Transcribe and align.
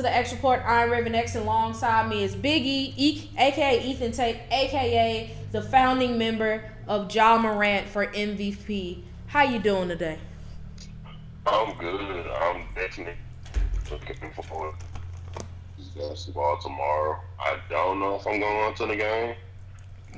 To 0.00 0.04
the 0.04 0.16
X 0.16 0.32
Report. 0.32 0.62
I'm 0.64 0.90
Raven 0.90 1.14
X, 1.14 1.34
and 1.34 1.44
alongside 1.44 2.08
me 2.08 2.24
is 2.24 2.34
Biggie, 2.34 2.94
e- 2.96 3.30
aka 3.36 3.86
Ethan 3.86 4.12
Tate, 4.12 4.38
aka 4.50 5.30
the 5.52 5.60
founding 5.60 6.16
member 6.16 6.64
of 6.88 7.14
Ja 7.14 7.36
Morant 7.36 7.86
for 7.86 8.06
MVP. 8.06 9.02
How 9.26 9.42
you 9.42 9.58
doing 9.58 9.88
today? 9.88 10.16
I'm 11.46 11.76
good. 11.76 12.00
I'm 12.00 12.64
definitely 12.74 13.12
looking 13.90 14.30
forward 14.42 14.74
to 15.36 15.44
basketball 15.98 16.58
tomorrow. 16.62 17.18
I 17.38 17.58
don't 17.68 18.00
know 18.00 18.14
if 18.14 18.26
I'm 18.26 18.40
going 18.40 18.74
to 18.76 18.86
the 18.86 18.96
game, 18.96 19.34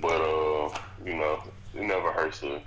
but 0.00 0.20
uh, 0.20 0.78
you 1.04 1.16
know, 1.16 1.42
it 1.74 1.82
never 1.82 2.12
hurts 2.12 2.38
to 2.38 2.60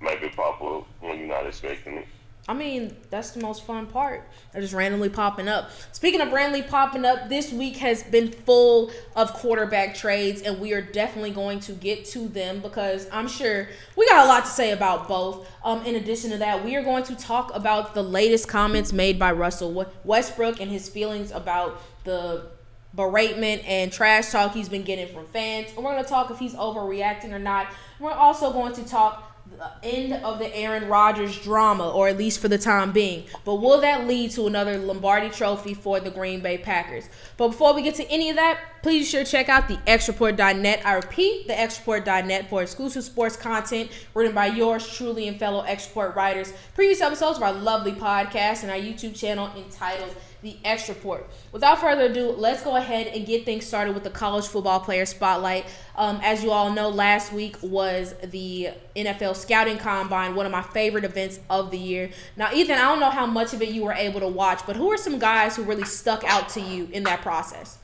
maybe 0.00 0.30
pop 0.30 0.62
up 0.62 0.86
when 1.00 1.18
you're 1.18 1.28
not 1.28 1.46
expecting 1.46 1.98
it. 1.98 2.08
I 2.46 2.52
mean, 2.52 2.94
that's 3.08 3.30
the 3.30 3.40
most 3.40 3.64
fun 3.64 3.86
part. 3.86 4.28
They're 4.52 4.60
just 4.60 4.74
randomly 4.74 5.08
popping 5.08 5.48
up. 5.48 5.70
Speaking 5.92 6.20
of 6.20 6.30
randomly 6.30 6.60
popping 6.60 7.06
up, 7.06 7.30
this 7.30 7.50
week 7.50 7.78
has 7.78 8.02
been 8.02 8.30
full 8.30 8.90
of 9.16 9.32
quarterback 9.32 9.94
trades, 9.94 10.42
and 10.42 10.60
we 10.60 10.74
are 10.74 10.82
definitely 10.82 11.30
going 11.30 11.60
to 11.60 11.72
get 11.72 12.04
to 12.06 12.28
them 12.28 12.60
because 12.60 13.08
I'm 13.10 13.28
sure 13.28 13.68
we 13.96 14.06
got 14.08 14.26
a 14.26 14.28
lot 14.28 14.44
to 14.44 14.50
say 14.50 14.72
about 14.72 15.08
both. 15.08 15.48
Um, 15.64 15.86
in 15.86 15.94
addition 15.96 16.30
to 16.32 16.38
that, 16.38 16.62
we 16.62 16.76
are 16.76 16.82
going 16.82 17.04
to 17.04 17.16
talk 17.16 17.50
about 17.54 17.94
the 17.94 18.02
latest 18.02 18.46
comments 18.46 18.92
made 18.92 19.18
by 19.18 19.32
Russell 19.32 19.86
Westbrook 20.04 20.60
and 20.60 20.70
his 20.70 20.86
feelings 20.86 21.30
about 21.30 21.80
the 22.04 22.48
beratement 22.94 23.66
and 23.66 23.90
trash 23.90 24.30
talk 24.30 24.52
he's 24.52 24.68
been 24.68 24.84
getting 24.84 25.08
from 25.08 25.26
fans. 25.26 25.68
And 25.74 25.84
we're 25.84 25.92
going 25.92 26.04
to 26.04 26.08
talk 26.08 26.30
if 26.30 26.38
he's 26.38 26.54
overreacting 26.54 27.32
or 27.32 27.38
not. 27.38 27.68
We're 27.98 28.12
also 28.12 28.52
going 28.52 28.74
to 28.74 28.84
talk 28.84 29.33
Uh, 29.60 29.70
end 29.82 30.12
of 30.24 30.38
the 30.38 30.54
Aaron 30.56 30.88
Rodgers 30.88 31.38
drama, 31.40 31.90
or 31.90 32.08
at 32.08 32.18
least 32.18 32.40
for 32.40 32.48
the 32.48 32.58
time 32.58 32.92
being. 32.92 33.24
But 33.44 33.56
will 33.56 33.80
that 33.82 34.06
lead 34.06 34.32
to 34.32 34.46
another 34.46 34.78
Lombardi 34.78 35.30
trophy 35.30 35.74
for 35.74 36.00
the 36.00 36.10
Green 36.10 36.40
Bay 36.40 36.58
Packers? 36.58 37.08
But 37.36 37.48
before 37.48 37.74
we 37.74 37.82
get 37.82 37.94
to 37.96 38.10
any 38.10 38.30
of 38.30 38.36
that, 38.36 38.58
please 38.82 39.06
be 39.06 39.10
sure 39.10 39.24
to 39.24 39.30
check 39.30 39.48
out 39.48 39.68
the 39.68 39.76
xreport.net. 39.86 40.82
I 40.84 40.94
repeat, 40.94 41.46
the 41.46 41.54
xreport.net 41.54 42.50
for 42.50 42.62
exclusive 42.62 43.04
sports 43.04 43.36
content 43.36 43.90
written 44.14 44.34
by 44.34 44.46
yours 44.46 44.86
truly 44.88 45.28
and 45.28 45.38
fellow 45.38 45.62
X 45.62 45.88
writers. 45.94 46.52
Previous 46.74 47.00
episodes 47.00 47.36
of 47.36 47.42
our 47.42 47.52
lovely 47.52 47.92
podcast 47.92 48.62
and 48.62 48.70
our 48.70 48.76
YouTube 48.76 49.16
channel 49.16 49.50
entitled 49.56 50.14
the 50.44 50.56
X 50.62 50.90
Report. 50.90 51.26
Without 51.52 51.80
further 51.80 52.04
ado, 52.04 52.30
let's 52.30 52.62
go 52.62 52.76
ahead 52.76 53.08
and 53.08 53.26
get 53.26 53.46
things 53.46 53.66
started 53.66 53.94
with 53.94 54.04
the 54.04 54.10
college 54.10 54.46
football 54.46 54.78
player 54.78 55.06
spotlight. 55.06 55.64
Um, 55.96 56.20
as 56.22 56.44
you 56.44 56.50
all 56.50 56.70
know, 56.70 56.90
last 56.90 57.32
week 57.32 57.56
was 57.62 58.14
the 58.22 58.68
NFL 58.94 59.36
Scouting 59.36 59.78
Combine, 59.78 60.34
one 60.34 60.44
of 60.44 60.52
my 60.52 60.62
favorite 60.62 61.04
events 61.04 61.40
of 61.48 61.70
the 61.70 61.78
year. 61.78 62.10
Now, 62.36 62.52
Ethan, 62.52 62.76
I 62.76 62.82
don't 62.82 63.00
know 63.00 63.10
how 63.10 63.26
much 63.26 63.54
of 63.54 63.62
it 63.62 63.70
you 63.70 63.84
were 63.84 63.94
able 63.94 64.20
to 64.20 64.28
watch, 64.28 64.60
but 64.66 64.76
who 64.76 64.92
are 64.92 64.98
some 64.98 65.18
guys 65.18 65.56
who 65.56 65.62
really 65.64 65.84
stuck 65.84 66.22
out 66.24 66.50
to 66.50 66.60
you 66.60 66.88
in 66.92 67.02
that 67.04 67.22
process? 67.22 67.78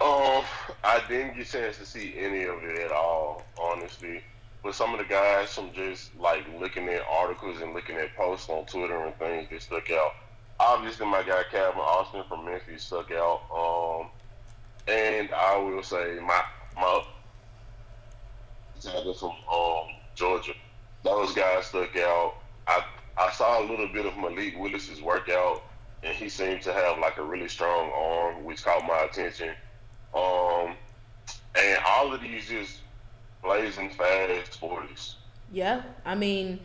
Um, 0.00 0.44
I 0.84 1.00
didn't 1.08 1.36
get 1.36 1.48
a 1.48 1.50
chance 1.50 1.78
to 1.78 1.86
see 1.86 2.14
any 2.18 2.44
of 2.44 2.62
it 2.64 2.78
at 2.80 2.92
all, 2.92 3.44
honestly. 3.58 4.22
But 4.62 4.74
some 4.74 4.92
of 4.92 4.98
the 4.98 5.06
guys 5.06 5.54
from 5.54 5.72
just 5.72 6.14
like 6.18 6.44
looking 6.60 6.88
at 6.88 7.00
articles 7.10 7.62
and 7.62 7.72
looking 7.72 7.96
at 7.96 8.14
posts 8.14 8.48
on 8.50 8.66
Twitter 8.66 9.06
and 9.06 9.16
things 9.16 9.48
that 9.50 9.62
stuck 9.62 9.90
out 9.90 10.12
obviously 10.60 11.06
my 11.06 11.22
guy 11.22 11.42
Calvin 11.50 11.80
Austin 11.80 12.22
from 12.28 12.44
Memphis 12.44 12.84
stuck 12.84 13.10
out. 13.10 13.40
Um, 13.54 14.08
and 14.88 15.30
I 15.32 15.56
will 15.58 15.82
say 15.82 16.18
my 16.20 16.42
my 16.76 17.02
tackle 18.80 19.14
from 19.14 19.30
um, 19.30 19.94
Georgia, 20.14 20.52
those 21.04 21.34
guys 21.34 21.66
stuck 21.66 21.96
out. 21.96 22.34
I 22.66 22.84
I 23.18 23.30
saw 23.32 23.60
a 23.60 23.66
little 23.66 23.88
bit 23.88 24.06
of 24.06 24.16
Malik 24.16 24.58
Willis's 24.58 25.00
workout, 25.00 25.62
and 26.02 26.14
he 26.14 26.28
seemed 26.28 26.62
to 26.62 26.72
have 26.72 26.98
like 26.98 27.18
a 27.18 27.22
really 27.22 27.48
strong 27.48 27.90
arm, 27.90 28.44
which 28.44 28.64
caught 28.64 28.86
my 28.86 29.06
attention. 29.10 29.50
Um, 30.14 30.74
and 31.54 31.78
all 31.86 32.12
of 32.12 32.20
these 32.20 32.48
just 32.48 32.80
blazing 33.42 33.90
fast 33.90 34.58
forties. 34.58 35.16
Yeah, 35.52 35.82
I 36.04 36.14
mean 36.14 36.60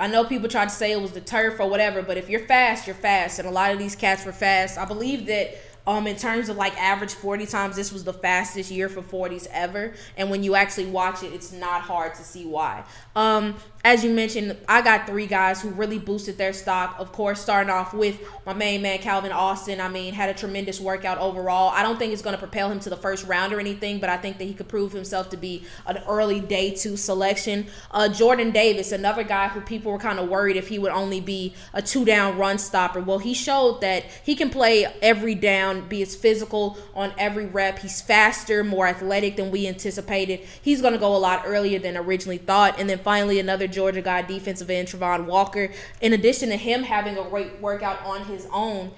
I 0.00 0.06
know 0.06 0.24
people 0.24 0.48
tried 0.48 0.68
to 0.68 0.74
say 0.74 0.92
it 0.92 1.00
was 1.00 1.12
the 1.12 1.20
turf 1.20 1.60
or 1.60 1.68
whatever, 1.68 2.02
but 2.02 2.16
if 2.16 2.28
you're 2.28 2.46
fast, 2.46 2.86
you're 2.86 2.96
fast. 2.96 3.38
And 3.38 3.46
a 3.46 3.50
lot 3.50 3.72
of 3.72 3.78
these 3.78 3.94
cats 3.94 4.24
were 4.24 4.32
fast. 4.32 4.78
I 4.78 4.84
believe 4.84 5.26
that 5.26 5.56
um, 5.86 6.06
in 6.06 6.16
terms 6.16 6.48
of 6.48 6.56
like 6.56 6.76
average 6.80 7.12
40 7.12 7.46
times, 7.46 7.76
this 7.76 7.92
was 7.92 8.04
the 8.04 8.12
fastest 8.12 8.70
year 8.70 8.88
for 8.88 9.02
40s 9.02 9.48
ever. 9.50 9.94
And 10.16 10.30
when 10.30 10.42
you 10.42 10.54
actually 10.54 10.86
watch 10.86 11.22
it, 11.22 11.32
it's 11.32 11.52
not 11.52 11.82
hard 11.82 12.14
to 12.14 12.22
see 12.22 12.46
why. 12.46 12.84
Um, 13.16 13.56
as 13.84 14.04
you 14.04 14.10
mentioned, 14.10 14.56
I 14.68 14.80
got 14.80 15.08
three 15.08 15.26
guys 15.26 15.60
who 15.60 15.70
really 15.70 15.98
boosted 15.98 16.38
their 16.38 16.52
stock. 16.52 16.94
Of 17.00 17.10
course, 17.10 17.40
starting 17.40 17.70
off 17.70 17.92
with 17.92 18.20
my 18.46 18.52
main 18.52 18.80
man, 18.80 18.98
Calvin 18.98 19.32
Austin. 19.32 19.80
I 19.80 19.88
mean, 19.88 20.14
had 20.14 20.30
a 20.30 20.34
tremendous 20.34 20.80
workout 20.80 21.18
overall. 21.18 21.70
I 21.70 21.82
don't 21.82 21.98
think 21.98 22.12
it's 22.12 22.22
going 22.22 22.34
to 22.34 22.38
propel 22.38 22.70
him 22.70 22.78
to 22.80 22.90
the 22.90 22.96
first 22.96 23.26
round 23.26 23.52
or 23.52 23.58
anything, 23.58 23.98
but 23.98 24.08
I 24.08 24.16
think 24.18 24.38
that 24.38 24.44
he 24.44 24.54
could 24.54 24.68
prove 24.68 24.92
himself 24.92 25.30
to 25.30 25.36
be 25.36 25.64
an 25.84 26.00
early 26.08 26.38
day 26.38 26.70
two 26.70 26.96
selection. 26.96 27.66
Uh, 27.90 28.08
Jordan 28.08 28.52
Davis, 28.52 28.92
another 28.92 29.24
guy 29.24 29.48
who 29.48 29.60
people 29.60 29.90
were 29.90 29.98
kind 29.98 30.20
of 30.20 30.28
worried 30.28 30.56
if 30.56 30.68
he 30.68 30.78
would 30.78 30.92
only 30.92 31.20
be 31.20 31.52
a 31.74 31.82
two 31.82 32.04
down 32.04 32.38
run 32.38 32.58
stopper. 32.58 33.00
Well, 33.00 33.18
he 33.18 33.34
showed 33.34 33.80
that 33.80 34.04
he 34.22 34.36
can 34.36 34.48
play 34.48 34.86
every 35.02 35.34
down, 35.34 35.88
be 35.88 36.02
as 36.02 36.14
physical 36.14 36.78
on 36.94 37.12
every 37.18 37.46
rep. 37.46 37.80
He's 37.80 38.00
faster, 38.00 38.62
more 38.62 38.86
athletic 38.86 39.34
than 39.34 39.50
we 39.50 39.66
anticipated. 39.66 40.40
He's 40.62 40.80
going 40.80 40.92
to 40.92 41.00
go 41.00 41.16
a 41.16 41.18
lot 41.18 41.42
earlier 41.44 41.80
than 41.80 41.96
originally 41.96 42.38
thought. 42.38 42.78
And 42.78 42.88
then 42.88 42.98
finally, 42.98 43.40
another 43.40 43.71
Georgia 43.72 44.02
guy, 44.02 44.22
defensive 44.22 44.70
end 44.70 44.88
Travon 44.88 45.26
Walker. 45.26 45.70
In 46.00 46.12
addition 46.12 46.48
to 46.50 46.56
him 46.56 46.82
having 46.82 47.16
a 47.18 47.24
great 47.24 47.60
workout 47.60 48.00
on 48.04 48.24
his 48.24 48.46
own, 48.52 48.92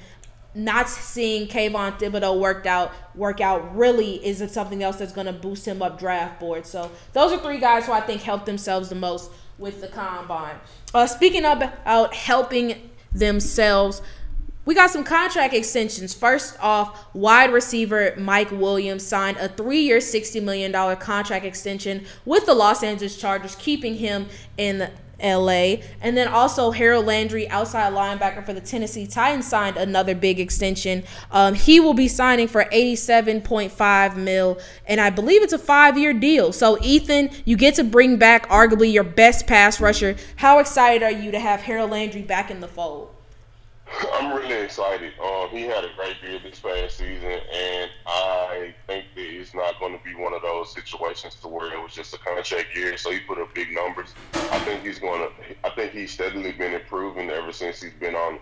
not 0.54 0.88
seeing 0.88 1.48
Kayvon 1.48 1.98
Thibodeaux 1.98 2.38
worked 2.38 2.66
out 2.66 2.92
work 3.14 3.40
out 3.40 3.76
really 3.76 4.24
isn't 4.24 4.50
something 4.50 4.82
else 4.82 4.96
that's 4.96 5.12
going 5.12 5.26
to 5.26 5.32
boost 5.32 5.66
him 5.66 5.82
up 5.82 5.98
draft 5.98 6.38
board. 6.38 6.64
So 6.66 6.90
those 7.12 7.32
are 7.32 7.38
three 7.38 7.58
guys 7.58 7.86
who 7.86 7.92
I 7.92 8.00
think 8.00 8.22
helped 8.22 8.46
themselves 8.46 8.88
the 8.88 8.94
most 8.94 9.30
with 9.58 9.80
the 9.80 9.88
combine. 9.88 10.56
Uh, 10.92 11.06
speaking 11.06 11.44
about 11.44 12.14
helping 12.14 12.90
themselves, 13.12 14.02
we 14.64 14.74
got 14.74 14.90
some 14.90 15.04
contract 15.04 15.54
extensions. 15.54 16.14
First 16.14 16.56
off, 16.60 17.14
wide 17.14 17.52
receiver 17.52 18.14
Mike 18.16 18.50
Williams 18.50 19.06
signed 19.06 19.36
a 19.36 19.48
three 19.48 19.80
year, 19.80 19.98
$60 19.98 20.42
million 20.42 20.72
contract 20.96 21.44
extension 21.44 22.04
with 22.24 22.46
the 22.46 22.54
Los 22.54 22.82
Angeles 22.82 23.16
Chargers, 23.16 23.56
keeping 23.56 23.96
him 23.96 24.26
in 24.56 24.90
LA. 25.22 25.76
And 26.00 26.16
then 26.16 26.28
also 26.28 26.70
Harold 26.70 27.06
Landry, 27.06 27.48
outside 27.48 27.92
linebacker 27.92 28.44
for 28.44 28.52
the 28.52 28.60
Tennessee 28.60 29.06
Titans, 29.06 29.46
signed 29.46 29.76
another 29.76 30.14
big 30.14 30.40
extension. 30.40 31.04
Um, 31.30 31.54
he 31.54 31.80
will 31.80 31.94
be 31.94 32.08
signing 32.08 32.48
for 32.48 32.64
87.5 32.64 34.16
mil, 34.16 34.58
and 34.86 35.00
I 35.00 35.10
believe 35.10 35.42
it's 35.42 35.52
a 35.52 35.58
five-year 35.58 36.14
deal. 36.14 36.52
So 36.52 36.78
Ethan, 36.82 37.30
you 37.44 37.56
get 37.56 37.74
to 37.76 37.84
bring 37.84 38.16
back 38.16 38.48
arguably 38.48 38.92
your 38.92 39.04
best 39.04 39.46
pass 39.46 39.80
rusher. 39.80 40.16
How 40.36 40.58
excited 40.58 41.02
are 41.02 41.10
you 41.10 41.30
to 41.30 41.40
have 41.40 41.60
Harold 41.62 41.90
Landry 41.90 42.22
back 42.22 42.50
in 42.50 42.60
the 42.60 42.68
fold? 42.68 43.10
I'm 44.14 44.36
really 44.36 44.62
excited. 44.64 45.12
Um, 45.22 45.48
he 45.50 45.62
had 45.62 45.84
a 45.84 45.90
great 45.96 46.16
year 46.22 46.38
this 46.42 46.60
past 46.60 46.98
season, 46.98 47.40
and 47.52 47.90
I 48.06 48.74
think 48.86 49.06
that 49.14 49.22
it's 49.22 49.54
not 49.54 49.78
going 49.78 49.96
to 49.96 50.04
be 50.04 50.14
one 50.14 50.34
of 50.34 50.42
those 50.42 50.72
situations 50.72 51.34
to 51.36 51.48
where 51.48 51.72
it 51.72 51.82
was 51.82 51.92
just 51.92 52.14
a 52.14 52.18
contract 52.18 52.76
year. 52.76 52.96
So 52.96 53.10
he 53.10 53.20
put 53.20 53.38
up 53.38 53.54
big 53.54 53.68
numbers. 53.72 54.14
I 54.34 54.58
think 54.60 54.84
he's 54.84 54.98
going 54.98 55.28
to. 55.28 55.54
I 55.64 55.70
think 55.74 55.92
he's 55.92 56.12
steadily 56.12 56.52
been 56.52 56.74
improving 56.74 57.30
ever 57.30 57.52
since 57.52 57.82
he's 57.82 57.94
been 57.94 58.14
on 58.14 58.38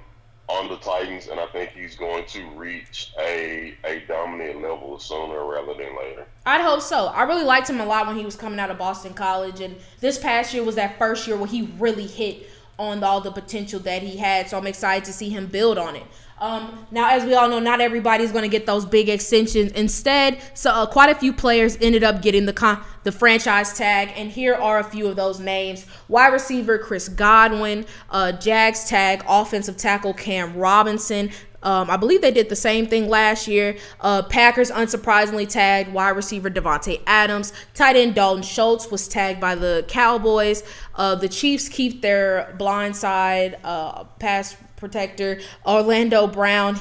on 0.48 0.68
the 0.68 0.76
Titans, 0.78 1.28
and 1.28 1.38
I 1.38 1.46
think 1.46 1.70
he's 1.70 1.96
going 1.96 2.26
to 2.26 2.44
reach 2.50 3.12
a 3.19 3.75
a 3.84 4.00
dominant 4.06 4.62
level 4.62 4.99
sooner 4.99 5.44
rather 5.44 5.75
than 5.75 5.96
later. 5.96 6.26
I'd 6.46 6.60
hope 6.60 6.81
so. 6.82 7.06
I 7.06 7.22
really 7.22 7.44
liked 7.44 7.70
him 7.70 7.81
a 7.81 7.87
lot 7.87 8.06
when 8.06 8.16
he 8.16 8.25
was 8.25 8.37
coming 8.37 8.58
out 8.58 8.70
of 8.70 8.78
Boston 8.78 9.14
College, 9.14 9.60
and 9.60 9.76
this 10.00 10.19
past 10.19 10.52
year 10.52 10.64
was 10.64 10.75
that 10.76 10.99
first 10.99 11.26
year 11.26 11.37
where 11.37 11.46
he 11.46 11.70
really 11.78 12.06
hit 12.06 12.49
on 12.78 13.02
all 13.04 13.20
the 13.20 13.30
potential 13.30 13.80
that 13.80 14.02
he 14.02 14.16
had. 14.16 14.48
So 14.48 14.58
I'm 14.58 14.66
excited 14.66 15.04
to 15.04 15.12
see 15.12 15.28
him 15.28 15.46
build 15.46 15.78
on 15.78 15.96
it. 15.96 16.04
Um, 16.40 16.87
now, 16.90 17.11
as 17.11 17.25
we 17.25 17.34
all 17.34 17.49
know, 17.49 17.61
not 17.61 17.81
everybody's 17.81 18.32
going 18.32 18.43
to 18.43 18.49
get 18.49 18.67
those 18.67 18.84
big 18.84 19.08
extensions. 19.08 19.73
Instead, 19.73 20.40
so 20.55 20.70
uh, 20.70 20.87
quite 20.87 21.11
a 21.11 21.14
few 21.14 21.32
players 21.32 21.79
ended 21.81 22.02
up 22.02 22.20
getting 22.20 22.46
the 22.46 22.52
con- 22.52 22.82
the 23.05 23.12
franchise 23.12 23.76
tag, 23.76 24.11
and 24.17 24.31
here 24.31 24.55
are 24.55 24.81
a 24.81 24.84
few 24.84 25.06
of 25.06 25.17
those 25.17 25.38
names: 25.38 25.87
wide 26.08 26.32
receiver 26.32 26.79
Chris 26.79 27.08
Godwin, 27.08 27.87
uh, 28.11 28.32
Jags 28.32 28.84
tag, 28.84 29.25
offensive 29.29 29.76
tackle 29.76 30.14
Cam 30.14 30.56
Robinson, 30.56 31.31
um, 31.62 31.90
I 31.90 31.96
believe 31.96 32.23
they 32.23 32.31
did 32.31 32.49
the 32.49 32.56
same 32.56 32.87
thing 32.87 33.08
last 33.08 33.46
year. 33.46 33.76
Uh, 34.00 34.23
Packers 34.23 34.70
unsurprisingly 34.70 35.49
tagged 35.49 35.93
wide 35.93 36.11
receiver 36.11 36.50
Davante 36.50 37.00
Adams. 37.06 37.52
Tight 37.75 37.96
end 37.96 38.14
Dalton 38.14 38.43
Schultz 38.43 38.90
was 38.90 39.06
tagged 39.06 39.40
by 39.40 39.55
the 39.55 39.85
Cowboys. 39.88 40.64
Uh, 40.94 41.14
the 41.14 41.28
Chiefs 41.28 41.69
keep 41.69 42.02
their 42.02 42.55
blindside 42.58 43.58
uh, 43.62 44.05
pass 44.19 44.56
protector 44.82 45.40
Orlando 45.64 46.26
Brown. 46.26 46.76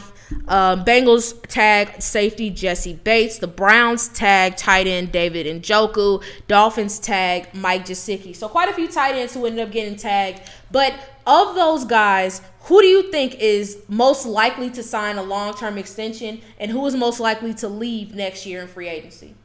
Um, 0.48 0.84
Bengals 0.84 1.40
tag 1.48 2.02
safety 2.02 2.50
Jessie 2.50 2.96
Bates. 2.96 3.38
The 3.38 3.48
Browns 3.48 4.08
tag 4.10 4.58
tight 4.58 4.88
end 4.88 5.12
David 5.12 5.46
Njoku. 5.62 6.24
Dolphins 6.48 7.00
tag 7.00 7.54
Mike 7.54 7.86
Gesicki. 7.86 8.36
So 8.36 8.50
quite 8.50 8.70
a 8.70 8.74
few 8.74 8.88
tight 8.88 9.16
ends 9.16 9.36
who 9.36 9.46
ended 9.46 9.68
up 9.68 9.72
getting 9.72 9.96
tagged. 9.96 10.42
But 10.72 10.94
of 11.28 11.54
those 11.54 11.86
guys, 11.86 12.42
who 12.62 12.82
do 12.82 12.88
you 12.88 13.12
think 13.12 13.36
is 13.36 13.84
most 13.88 14.26
likely 14.26 14.72
to 14.72 14.82
sign 14.82 15.18
a 15.18 15.24
long 15.24 15.54
term 15.54 15.78
extension, 15.78 16.42
and 16.60 16.72
who 16.72 16.86
is 16.88 16.96
most 16.96 17.20
likely 17.20 17.54
to 17.56 17.68
leave 17.68 18.16
next 18.16 18.46
year 18.46 18.62
in 18.62 18.68
free 18.68 18.88
agency? 18.88 19.36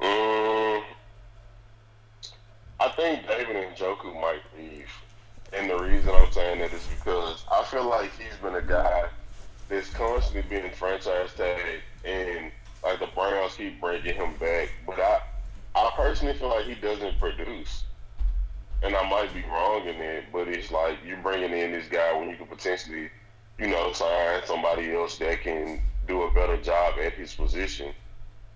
Um, 0.00 0.82
I 2.80 2.88
think 2.96 3.28
David 3.28 3.56
Njoku 3.76 4.20
might 4.20 4.42
leave, 4.58 4.88
and 5.54 5.70
the 5.70 5.78
reason 5.78 6.10
I'm 6.10 6.30
saying 6.32 6.60
that 6.60 6.72
is 6.72 6.86
because 6.86 7.44
I 7.50 7.64
feel 7.64 7.88
like 7.88 8.10
he's 8.18 8.36
been 8.42 8.54
a 8.54 8.62
guy 8.62 9.04
that's 9.68 9.90
constantly 9.90 10.42
being 10.48 10.72
franchise 10.72 11.30
tagged, 11.36 11.82
and 12.04 12.50
like 12.82 12.98
the 12.98 13.08
Browns 13.14 13.54
keep 13.56 13.80
bringing 13.80 14.14
him 14.14 14.34
back, 14.40 14.70
but 14.86 14.98
I, 14.98 15.20
I 15.74 15.90
personally 15.96 16.34
feel 16.34 16.48
like 16.48 16.66
he 16.66 16.74
doesn't 16.74 17.18
produce 17.18 17.84
and 18.82 18.96
I 18.96 19.08
might 19.08 19.32
be 19.32 19.42
wrong 19.42 19.86
in 19.86 19.96
it, 19.96 20.24
but 20.32 20.48
it's 20.48 20.70
like 20.70 20.98
you're 21.04 21.18
bringing 21.18 21.52
in 21.52 21.72
this 21.72 21.86
guy 21.88 22.18
when 22.18 22.28
you 22.28 22.36
could 22.36 22.50
potentially, 22.50 23.10
you 23.58 23.68
know, 23.68 23.92
sign 23.92 24.42
somebody 24.44 24.92
else 24.92 25.18
that 25.18 25.40
can 25.42 25.80
do 26.08 26.22
a 26.22 26.32
better 26.32 26.56
job 26.60 26.94
at 27.00 27.12
his 27.12 27.32
position. 27.32 27.94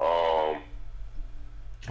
Um, 0.00 0.62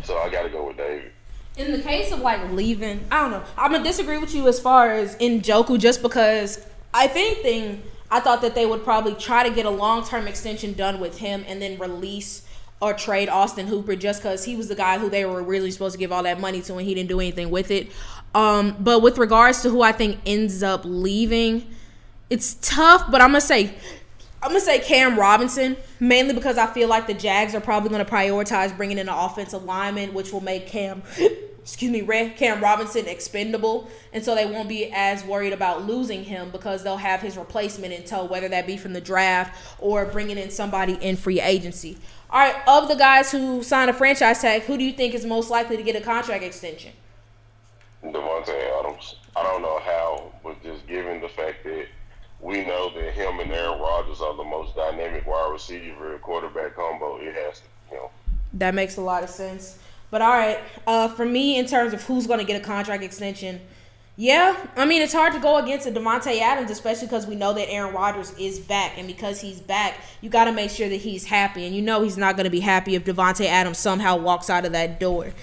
so 0.04 0.18
I 0.18 0.30
got 0.30 0.44
to 0.44 0.50
go 0.50 0.68
with 0.68 0.78
David. 0.78 1.13
In 1.57 1.72
the 1.72 1.80
case 1.80 2.12
of 2.12 2.19
like 2.19 2.52
leaving, 2.52 3.06
I 3.10 3.22
don't 3.22 3.31
know. 3.31 3.44
I'm 3.57 3.72
gonna 3.72 3.84
disagree 3.84 4.18
with 4.18 4.36
you 4.36 4.48
as 4.48 4.60
far 4.60 4.92
as 4.92 5.16
Njoku, 5.18 5.80
just 5.80 6.02
because 6.02 6.66
I 6.94 7.07
think 7.07 7.46
anything, 7.46 7.81
I 8.12 8.19
thought 8.19 8.42
that 8.42 8.56
they 8.56 8.66
would 8.66 8.84
probably 8.84 9.16
try 9.16 9.48
to 9.48 9.54
get 9.54 9.66
a 9.66 9.69
long 9.69 10.06
term 10.06 10.28
extension 10.28 10.74
done 10.74 11.00
with 11.00 11.18
him 11.18 11.46
and 11.48 11.62
then 11.62 11.78
release 11.80 12.46
or 12.81 12.94
trade 12.94 13.30
Austin 13.30 13.68
Hooper 13.68 13.96
just 13.96 14.22
because 14.22 14.44
he 14.44 14.56
was 14.56 14.68
the 14.68 14.75
guy 14.75 15.00
who 15.00 15.10
they 15.10 15.25
were 15.25 15.42
really 15.42 15.72
supposed 15.72 15.94
to 15.94 16.00
give 16.00 16.12
all 16.12 16.24
that 16.24 16.40
money 16.40 16.62
to 16.62 16.75
and 16.75 16.86
he 16.86 16.94
didn't 16.94 17.10
do 17.10 17.19
anything 17.22 17.50
with 17.50 17.72
it. 17.72 17.90
Um, 18.34 18.75
but 18.80 19.02
with 19.02 19.18
regards 19.18 19.62
to 19.62 19.69
who 19.69 19.81
I 19.81 19.94
think 19.94 20.19
ends 20.25 20.62
up 20.62 20.81
leaving, 20.84 21.66
it's 22.30 22.56
tough. 22.56 23.10
But 23.10 23.22
I'm 23.22 23.30
gonna 23.30 23.42
say, 23.42 23.74
I'm 24.45 24.51
gonna 24.51 24.62
say 24.62 24.77
Cam 24.77 25.18
Robinson 25.18 25.75
mainly 26.00 26.36
because 26.36 26.59
I 26.59 26.68
feel 26.68 26.88
like 26.88 27.07
the 27.07 27.15
Jags 27.15 27.56
are 27.56 27.59
probably 27.59 27.89
gonna 27.89 28.06
prioritize 28.06 28.77
bringing 28.77 29.00
in 29.00 29.09
an 29.09 29.15
offensive 29.15 29.63
lineman, 29.63 30.13
which 30.13 30.31
will 30.31 30.39
make 30.39 30.68
Cam, 30.68 31.01
excuse 31.59 31.92
me, 31.92 32.03
Cam 32.38 32.62
Robinson 32.62 33.07
expendable, 33.07 33.89
and 34.13 34.24
so 34.24 34.36
they 34.36 34.45
won't 34.45 34.69
be 34.69 34.92
as 34.94 35.24
worried 35.24 35.51
about 35.51 35.88
losing 35.88 36.24
him 36.24 36.51
because 36.51 36.83
they'll 36.83 36.95
have 36.95 37.21
his 37.21 37.38
replacement 37.38 37.92
in 37.92 38.03
tow, 38.03 38.25
whether 38.25 38.47
that 38.47 38.68
be 38.68 38.77
from 38.77 38.94
the 38.94 39.01
draft 39.01 39.59
or 39.80 40.06
bringing 40.06 40.38
in 40.38 40.51
somebody 40.51 40.94
in 41.01 41.15
free 41.15 41.42
agency. 41.42 41.97
All 42.30 42.39
right, 42.39 42.56
of 42.68 42.88
the 42.88 42.95
guys 42.95 43.31
who 43.31 43.63
signed 43.63 43.89
a 43.89 43.94
franchise 43.94 44.42
tag, 44.42 44.62
who 44.62 44.77
do 44.77 44.83
you 44.83 44.92
think 44.92 45.15
is 45.15 45.25
most 45.25 45.50
likely 45.50 45.75
to 45.75 45.81
get 45.81 45.95
a 45.95 46.01
contract 46.01 46.44
extension? 46.44 46.92
Davante 48.03 48.80
Adams. 48.80 49.15
I 49.36 49.42
don't 49.42 49.63
know 49.63 49.80
how, 49.80 50.31
but 50.44 50.62
just 50.62 50.86
given 50.86 51.19
the 51.19 51.30
fact 51.30 51.63
that 51.63 51.88
we 52.45 52.63
know 52.63 52.92
that 52.92 53.13
him 53.13 53.39
and 53.39 53.51
Aaron 53.51 53.80
Rodgers 53.80 54.21
are 54.21 54.38
the 54.38 54.44
most 54.44 54.75
dynamic 54.75 55.25
wide 55.25 55.51
receiver 55.51 56.19
quarterback 56.19 56.75
combo, 56.75 57.18
it 57.18 57.33
has 57.33 57.59
to 57.59 57.65
you 57.92 57.97
know. 57.97 58.12
That 58.53 58.75
makes 58.75 58.97
a 58.97 59.01
lot 59.01 59.24
of 59.24 59.31
sense. 59.31 59.80
But 60.12 60.21
all 60.21 60.30
right, 60.30 60.59
uh, 60.86 61.07
for 61.07 61.25
me, 61.25 61.57
in 61.57 61.65
terms 61.65 61.94
of 61.94 62.03
who's 62.03 62.27
going 62.27 62.39
to 62.39 62.45
get 62.45 62.62
a 62.62 62.63
contract 62.63 63.03
extension, 63.03 63.59
yeah, 64.15 64.56
I 64.77 64.86
mean 64.86 65.01
it's 65.01 65.12
hard 65.12 65.33
to 65.33 65.39
go 65.39 65.57
against 65.57 65.88
a 65.88 65.92
Davante 65.92 66.39
Adams, 66.39 66.69
especially 66.69 67.07
because 67.07 67.25
we 67.25 67.36
know 67.36 67.51
that 67.53 67.68
Aaron 67.68 67.95
Rodgers 67.95 68.31
is 68.38 68.59
back, 68.59 68.94
and 68.95 69.07
because 69.07 69.42
he's 69.42 69.59
back, 69.59 69.95
you 70.21 70.30
got 70.30 70.45
to 70.45 70.51
make 70.51 70.69
sure 70.69 70.88
that 70.88 70.97
he's 70.97 71.25
happy, 71.25 71.65
and 71.65 71.75
you 71.75 71.81
know 71.81 72.03
he's 72.03 72.15
not 72.15 72.36
going 72.36 72.45
to 72.45 72.51
be 72.51 72.59
happy 72.59 72.94
if 72.94 73.06
Davante 73.06 73.47
Adams 73.47 73.80
somehow 73.80 74.18
walks 74.18 74.51
out 74.51 74.65
of 74.65 74.71
that 74.74 75.00
door. 75.00 75.33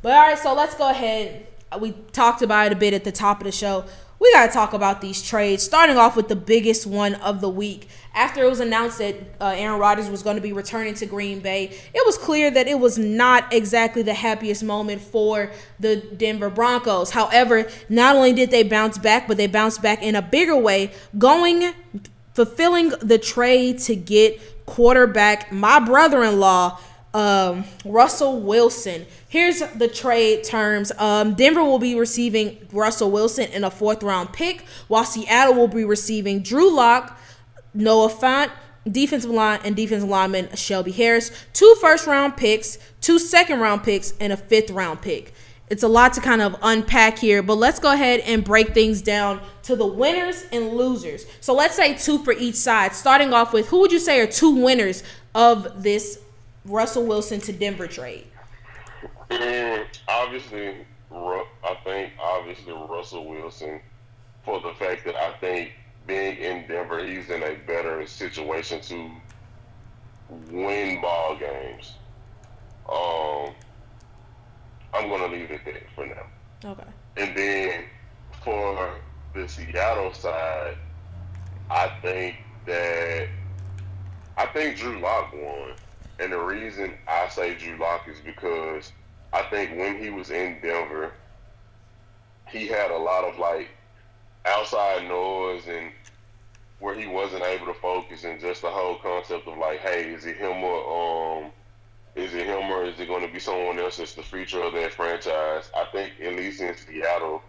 But 0.00 0.12
all 0.12 0.22
right, 0.22 0.38
so 0.38 0.54
let's 0.54 0.74
go 0.74 0.90
ahead 0.90 1.46
we 1.80 1.92
talked 2.12 2.42
about 2.42 2.66
it 2.66 2.72
a 2.72 2.76
bit 2.76 2.94
at 2.94 3.04
the 3.04 3.12
top 3.12 3.40
of 3.40 3.44
the 3.44 3.52
show. 3.52 3.84
We 4.18 4.32
got 4.32 4.46
to 4.46 4.52
talk 4.52 4.72
about 4.72 5.00
these 5.00 5.22
trades, 5.22 5.62
starting 5.62 5.98
off 5.98 6.16
with 6.16 6.28
the 6.28 6.36
biggest 6.36 6.86
one 6.86 7.14
of 7.16 7.40
the 7.40 7.50
week. 7.50 7.88
After 8.14 8.42
it 8.42 8.48
was 8.48 8.60
announced 8.60 8.98
that 8.98 9.14
uh, 9.40 9.54
Aaron 9.56 9.78
Rodgers 9.78 10.08
was 10.08 10.22
going 10.22 10.36
to 10.36 10.42
be 10.42 10.54
returning 10.54 10.94
to 10.94 11.06
Green 11.06 11.40
Bay, 11.40 11.64
it 11.92 12.06
was 12.06 12.16
clear 12.16 12.50
that 12.50 12.66
it 12.66 12.78
was 12.78 12.96
not 12.96 13.52
exactly 13.52 14.02
the 14.02 14.14
happiest 14.14 14.64
moment 14.64 15.02
for 15.02 15.50
the 15.78 15.96
Denver 15.96 16.48
Broncos. 16.48 17.10
However, 17.10 17.68
not 17.90 18.16
only 18.16 18.32
did 18.32 18.50
they 18.50 18.62
bounce 18.62 18.96
back, 18.96 19.28
but 19.28 19.36
they 19.36 19.46
bounced 19.46 19.82
back 19.82 20.02
in 20.02 20.14
a 20.14 20.22
bigger 20.22 20.56
way, 20.56 20.92
going, 21.18 21.74
fulfilling 22.32 22.90
the 23.02 23.18
trade 23.18 23.80
to 23.80 23.94
get 23.94 24.40
quarterback, 24.64 25.52
my 25.52 25.78
brother 25.78 26.24
in 26.24 26.40
law, 26.40 26.80
um, 27.12 27.64
Russell 27.84 28.40
Wilson. 28.40 29.06
Here's 29.36 29.58
the 29.58 29.86
trade 29.86 30.44
terms. 30.44 30.92
Um, 30.96 31.34
Denver 31.34 31.62
will 31.62 31.78
be 31.78 31.94
receiving 31.94 32.56
Russell 32.72 33.10
Wilson 33.10 33.50
in 33.52 33.64
a 33.64 33.70
fourth 33.70 34.02
round 34.02 34.32
pick, 34.32 34.64
while 34.88 35.04
Seattle 35.04 35.52
will 35.52 35.68
be 35.68 35.84
receiving 35.84 36.40
Drew 36.40 36.74
Lock, 36.74 37.20
Noah 37.74 38.08
Fant, 38.08 38.50
defensive 38.90 39.30
line, 39.30 39.60
and 39.62 39.76
defensive 39.76 40.08
lineman 40.08 40.56
Shelby 40.56 40.90
Harris, 40.90 41.30
two 41.52 41.76
first 41.82 42.06
round 42.06 42.38
picks, 42.38 42.78
two 43.02 43.18
second 43.18 43.60
round 43.60 43.82
picks, 43.82 44.14
and 44.20 44.32
a 44.32 44.38
fifth 44.38 44.70
round 44.70 45.02
pick. 45.02 45.34
It's 45.68 45.82
a 45.82 45.88
lot 45.88 46.14
to 46.14 46.22
kind 46.22 46.40
of 46.40 46.56
unpack 46.62 47.18
here, 47.18 47.42
but 47.42 47.58
let's 47.58 47.78
go 47.78 47.92
ahead 47.92 48.20
and 48.20 48.42
break 48.42 48.72
things 48.72 49.02
down 49.02 49.42
to 49.64 49.76
the 49.76 49.86
winners 49.86 50.46
and 50.50 50.70
losers. 50.70 51.26
So 51.42 51.52
let's 51.52 51.76
say 51.76 51.94
two 51.94 52.24
for 52.24 52.32
each 52.32 52.54
side. 52.54 52.94
Starting 52.94 53.34
off 53.34 53.52
with 53.52 53.68
who 53.68 53.80
would 53.80 53.92
you 53.92 53.98
say 53.98 54.18
are 54.18 54.26
two 54.26 54.64
winners 54.64 55.02
of 55.34 55.82
this 55.82 56.20
Russell 56.64 57.04
Wilson 57.04 57.38
to 57.42 57.52
Denver 57.52 57.86
trade? 57.86 58.28
Mm, 59.30 59.84
obviously, 60.08 60.86
I 61.12 61.76
think 61.84 62.12
obviously 62.22 62.72
Russell 62.72 63.28
Wilson 63.28 63.80
for 64.44 64.60
the 64.60 64.72
fact 64.78 65.04
that 65.04 65.16
I 65.16 65.32
think 65.40 65.72
being 66.06 66.36
in 66.36 66.68
Denver, 66.68 67.04
he's 67.04 67.28
in 67.30 67.42
a 67.42 67.56
better 67.66 68.06
situation 68.06 68.80
to 68.82 69.10
win 70.28 71.00
ball 71.00 71.36
games. 71.38 71.96
Um, 72.90 73.54
I'm 74.94 75.08
gonna 75.10 75.32
leave 75.32 75.50
it 75.50 75.62
there 75.64 75.82
for 75.94 76.06
now. 76.06 76.70
Okay. 76.70 76.90
And 77.16 77.36
then 77.36 77.84
for 78.44 78.94
the 79.34 79.48
Seattle 79.48 80.12
side, 80.12 80.76
I 81.70 81.90
think 82.02 82.36
that 82.66 83.26
I 84.36 84.46
think 84.46 84.76
Drew 84.76 85.00
Lock 85.00 85.32
won. 85.32 85.72
And 86.18 86.32
the 86.32 86.38
reason 86.38 86.94
I 87.06 87.28
say 87.28 87.56
Drew 87.56 87.76
Lock 87.78 88.08
is 88.08 88.20
because 88.20 88.92
I 89.36 89.42
think 89.50 89.78
when 89.78 89.98
he 90.02 90.08
was 90.08 90.30
in 90.30 90.56
Denver, 90.62 91.12
he 92.48 92.66
had 92.66 92.90
a 92.90 92.96
lot 92.96 93.22
of 93.24 93.38
like 93.38 93.68
outside 94.46 95.06
noise 95.06 95.66
and 95.68 95.92
where 96.78 96.94
he 96.94 97.06
wasn't 97.06 97.42
able 97.42 97.66
to 97.66 97.74
focus 97.74 98.24
and 98.24 98.40
just 98.40 98.62
the 98.62 98.70
whole 98.70 98.96
concept 98.96 99.46
of 99.46 99.58
like, 99.58 99.80
hey, 99.80 100.04
is 100.04 100.24
it 100.24 100.38
him 100.38 100.64
or 100.64 101.44
um 101.44 101.52
is 102.14 102.32
it 102.32 102.46
him 102.46 102.70
or 102.70 102.84
is 102.84 102.98
it 102.98 103.08
going 103.08 103.26
to 103.26 103.32
be 103.32 103.38
someone 103.38 103.78
else 103.78 103.98
that's 103.98 104.14
the 104.14 104.22
future 104.22 104.62
of 104.62 104.72
that 104.72 104.94
franchise? 104.94 105.70
I 105.76 105.84
think 105.92 106.14
at 106.22 106.34
least 106.34 106.62
in 106.62 106.74
Seattle, 106.74 107.42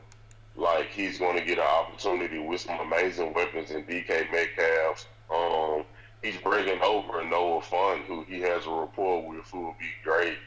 like 0.57 0.89
he's 0.89 1.17
going 1.17 1.37
to 1.39 1.45
get 1.45 1.57
an 1.57 1.63
opportunity 1.63 2.39
with 2.39 2.59
some 2.59 2.81
amazing 2.81 3.33
weapons 3.33 3.71
in 3.71 3.83
DK 3.83 4.29
Metcalf. 4.29 5.07
Um, 5.33 5.85
he's 6.21 6.35
bringing 6.41 6.81
over 6.81 7.23
Noah 7.23 7.61
Fant, 7.61 8.03
who 8.07 8.23
he 8.23 8.41
has 8.41 8.65
a 8.65 8.71
rapport 8.71 9.25
with, 9.25 9.45
who 9.51 9.61
will 9.61 9.75
be 9.79 9.91
great. 10.03 10.37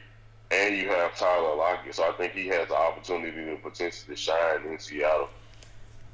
And 0.51 0.75
you 0.75 0.89
have 0.89 1.17
Tyler 1.17 1.55
Lockett, 1.55 1.95
so 1.95 2.03
I 2.03 2.11
think 2.13 2.33
he 2.33 2.47
has 2.47 2.67
the 2.67 2.75
opportunity 2.75 3.37
and 3.37 3.61
potential 3.63 4.01
to 4.05 4.15
potentially 4.15 4.15
shine 4.17 4.65
in 4.69 4.79
Seattle. 4.79 5.29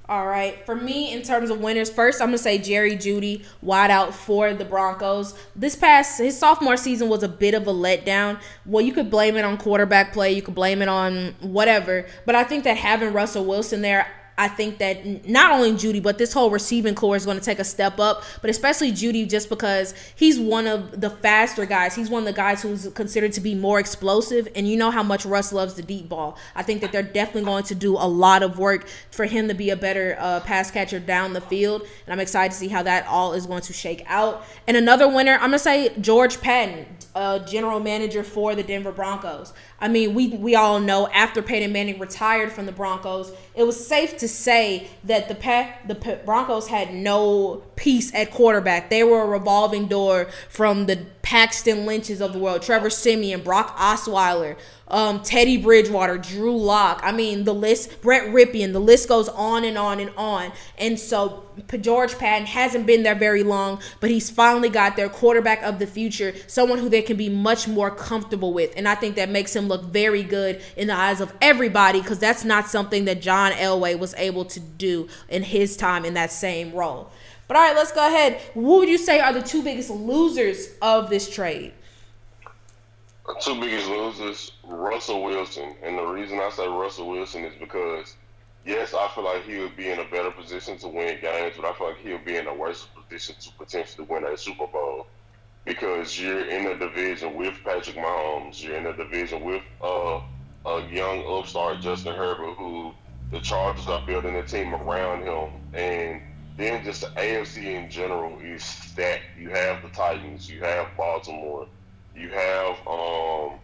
All 0.09 0.25
right. 0.25 0.65
For 0.65 0.73
me, 0.73 1.11
in 1.11 1.21
terms 1.21 1.49
of 1.49 1.59
winners, 1.59 1.89
first 1.89 2.21
I'm 2.21 2.29
gonna 2.29 2.37
say 2.37 2.57
Jerry 2.57 2.95
Jeudy, 2.95 3.43
wide 3.61 3.91
out 3.91 4.13
for 4.13 4.53
the 4.53 4.63
Broncos. 4.63 5.37
This 5.53 5.75
past 5.75 6.17
his 6.19 6.39
sophomore 6.39 6.77
season 6.77 7.09
was 7.09 7.23
a 7.23 7.27
bit 7.27 7.53
of 7.53 7.67
a 7.67 7.73
letdown. 7.73 8.39
Well, 8.65 8.85
you 8.85 8.93
could 8.93 9.09
blame 9.11 9.35
it 9.35 9.43
on 9.43 9.57
quarterback 9.57 10.13
play, 10.13 10.31
you 10.31 10.41
could 10.41 10.55
blame 10.55 10.81
it 10.81 10.87
on 10.87 11.35
whatever, 11.41 12.05
but 12.25 12.35
I 12.35 12.45
think 12.45 12.63
that 12.63 12.77
having 12.77 13.11
Russell 13.11 13.43
Wilson 13.43 13.81
there, 13.81 14.07
I 14.37 14.47
think 14.47 14.77
that 14.77 15.27
not 15.27 15.51
only 15.51 15.71
Jeudy, 15.71 16.01
but 16.01 16.17
this 16.17 16.31
whole 16.31 16.51
receiving 16.51 16.93
core 16.93 17.15
is 17.15 17.25
going 17.25 17.39
to 17.39 17.43
take 17.43 17.57
a 17.57 17.63
step 17.63 17.99
up, 17.99 18.23
but 18.41 18.49
especially 18.49 18.91
Jeudy, 18.91 19.27
just 19.27 19.49
because 19.49 19.93
he's 20.15 20.39
one 20.39 20.67
of 20.67 21.01
the 21.01 21.09
faster 21.09 21.65
guys. 21.65 21.95
He's 21.95 22.09
one 22.09 22.21
of 22.21 22.27
the 22.27 22.33
guys 22.33 22.61
who's 22.61 22.87
considered 22.89 23.33
to 23.33 23.41
be 23.41 23.55
more 23.55 23.79
explosive, 23.79 24.47
and 24.55 24.67
you 24.67 24.77
know 24.77 24.91
how 24.91 25.03
much 25.03 25.25
Russ 25.25 25.51
loves 25.51 25.73
the 25.73 25.81
deep 25.81 26.07
ball. 26.07 26.37
I 26.55 26.63
think 26.63 26.81
that 26.81 26.91
they're 26.91 27.01
definitely 27.01 27.45
going 27.45 27.63
to 27.63 27.75
do 27.75 27.95
a 27.95 28.07
lot 28.07 28.43
of 28.43 28.59
work 28.59 28.87
for 29.09 29.25
him 29.25 29.47
to 29.47 29.53
be 29.53 29.71
a 29.71 29.75
better 29.75 30.15
uh, 30.19 30.41
pass 30.41 30.69
catcher 30.69 30.99
down 30.99 31.33
the 31.33 31.41
field, 31.41 31.81
and 32.05 32.13
I'm 32.13 32.19
excited 32.19 32.51
to 32.51 32.57
see 32.57 32.67
how 32.67 32.83
that 32.83 33.07
all 33.07 33.33
is 33.33 33.47
going 33.47 33.61
to 33.63 33.73
shake 33.73 34.03
out. 34.07 34.45
And 34.67 34.77
another 34.77 35.07
winner, 35.07 35.33
I'm 35.33 35.49
going 35.49 35.53
to 35.53 35.59
say 35.59 35.93
George 35.99 36.41
Paton, 36.41 36.85
uh, 37.17 37.39
general 37.39 37.79
manager 37.79 38.23
for 38.23 38.53
the 38.53 38.61
Denver 38.61 38.91
Broncos. 38.91 39.51
I 39.79 39.87
mean, 39.87 40.13
we 40.13 40.29
we 40.29 40.55
all 40.55 40.79
know 40.79 41.07
after 41.07 41.41
Peyton 41.41 41.71
Manning 41.71 41.97
retired 41.97 42.51
from 42.51 42.67
the 42.67 42.71
Broncos, 42.71 43.31
it 43.55 43.63
was 43.63 43.85
safe 43.85 44.17
to 44.17 44.27
say 44.27 44.87
that 45.03 45.27
the 45.27 45.35
pack, 45.35 45.87
the 45.87 45.95
Broncos 46.25 46.67
had 46.67 46.93
no 46.93 47.63
peace 47.75 48.13
at 48.13 48.31
quarterback. 48.31 48.91
They 48.91 49.03
were 49.03 49.23
a 49.23 49.27
revolving 49.27 49.87
door 49.87 50.27
from 50.47 50.85
the 50.85 51.05
Paxton 51.23 51.85
Lynch's 51.85 52.21
of 52.21 52.33
the 52.33 52.39
world, 52.39 52.61
Trevor 52.61 52.91
Siemian, 52.91 53.41
Brock 53.41 53.75
Osweiler, 53.77 54.55
um, 54.89 55.21
Teddy 55.21 55.57
Bridgewater, 55.57 56.17
Drew 56.17 56.57
Lock. 56.57 57.01
I 57.03 57.11
mean, 57.11 57.43
the 57.43 57.53
list, 57.53 58.01
Brett 58.01 58.23
Rypien, 58.33 58.73
the 58.73 58.79
list 58.79 59.09
goes 59.09 59.27
on 59.29 59.63
and 59.63 59.77
on 59.77 59.99
and 59.99 60.11
on. 60.15 60.51
And 60.77 60.99
so 60.99 61.43
George 61.81 62.17
Paton 62.17 62.45
hasn't 62.45 62.85
been 62.85 63.03
there 63.03 63.15
very 63.15 63.43
long, 63.43 63.81
but 63.99 64.09
he's 64.09 64.29
finally 64.29 64.69
got 64.69 64.95
their 64.95 65.09
quarterback 65.09 65.61
of 65.63 65.79
the 65.79 65.87
future, 65.87 66.33
someone 66.47 66.79
who 66.79 66.89
they 66.89 67.01
can 67.01 67.17
be 67.17 67.29
much 67.29 67.67
more 67.67 67.91
comfortable 67.91 68.53
with. 68.53 68.73
And 68.77 68.87
I 68.87 68.95
think 68.95 69.15
that 69.15 69.29
makes 69.29 69.55
him 69.55 69.67
look 69.67 69.83
very 69.83 70.23
good 70.23 70.61
in 70.75 70.87
the 70.87 70.95
eyes 70.95 71.19
of 71.19 71.33
everybody 71.41 72.01
because 72.01 72.19
that's 72.19 72.45
not 72.45 72.67
something 72.67 73.05
that 73.05 73.21
John 73.21 73.51
Elway 73.53 73.97
was 73.97 74.13
able 74.15 74.45
to 74.45 74.59
do 74.59 75.09
in 75.29 75.43
his 75.43 75.75
time 75.75 76.05
in 76.05 76.13
that 76.13 76.31
same 76.31 76.73
role. 76.73 77.11
But 77.47 77.55
all 77.55 77.63
right, 77.63 77.75
let's 77.75 77.93
go 77.93 78.05
ahead. 78.05 78.41
What 78.53 78.79
would 78.79 78.89
you 78.89 78.97
say 78.97 79.19
are 79.19 79.31
the 79.31 79.41
two 79.41 79.63
biggest 79.63 79.89
losers 79.89 80.69
of 80.81 81.09
this 81.09 81.29
trade? 81.29 81.73
Two 83.35 83.59
biggest 83.59 83.87
losers, 83.89 84.51
Russell 84.63 85.23
Wilson. 85.23 85.75
And 85.83 85.97
the 85.97 86.05
reason 86.05 86.39
I 86.39 86.49
say 86.49 86.67
Russell 86.67 87.09
Wilson 87.09 87.43
is 87.45 87.53
because, 87.59 88.15
yes, 88.65 88.93
I 88.93 89.07
feel 89.09 89.25
like 89.25 89.43
he 89.43 89.57
would 89.59 89.75
be 89.75 89.89
in 89.89 89.99
a 89.99 90.05
better 90.05 90.31
position 90.31 90.77
to 90.79 90.87
win 90.87 91.19
games, 91.21 91.53
but 91.57 91.65
I 91.65 91.73
feel 91.73 91.87
like 91.87 91.97
he'll 91.97 92.23
be 92.23 92.37
in 92.37 92.47
a 92.47 92.53
worse 92.53 92.87
position 92.95 93.35
to 93.41 93.51
potentially 93.57 94.07
win 94.09 94.23
a 94.25 94.37
Super 94.37 94.67
Bowl 94.67 95.07
because 95.65 96.19
you're 96.19 96.47
in 96.47 96.67
a 96.67 96.77
division 96.77 97.35
with 97.35 97.55
Patrick 97.63 97.97
Mahomes. 97.97 98.63
You're 98.63 98.77
in 98.77 98.85
a 98.85 98.95
division 98.95 99.43
with 99.43 99.63
uh, 99.83 100.21
a 100.65 100.87
young 100.89 101.25
upstart, 101.27 101.81
Justin 101.81 102.15
Herbert, 102.15 102.55
who 102.55 102.93
the 103.31 103.41
Chargers 103.41 103.87
are 103.87 104.05
building 104.05 104.35
a 104.35 104.43
team 104.43 104.73
around 104.73 105.23
him. 105.23 105.49
And 105.73 106.21
then 106.55 106.83
just 106.85 107.01
the 107.01 107.07
AFC 107.07 107.65
in 107.65 107.89
general 107.89 108.39
is 108.39 108.63
stacked. 108.63 109.23
You 109.37 109.49
have 109.49 109.81
the 109.81 109.89
Titans, 109.89 110.49
you 110.49 110.61
have 110.61 110.87
Baltimore 110.95 111.67
you 112.17 112.29
have 112.29 112.75
um 112.87 113.59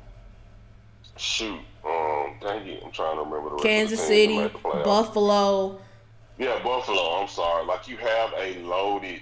shoot 1.18 1.60
um 1.86 2.36
dang 2.42 2.68
it, 2.68 2.82
I'm 2.86 2.92
trying 2.92 3.16
to 3.18 3.24
remember 3.24 3.56
the 3.56 3.64
Kansas 3.64 4.00
City, 4.02 4.48
Buffalo. 4.84 5.80
Yeah, 6.38 6.62
Buffalo. 6.64 7.22
I'm 7.22 7.28
sorry. 7.28 7.66
Like 7.66 7.88
you 7.88 7.98
have 7.98 8.32
a 8.38 8.60
loaded, 8.60 9.22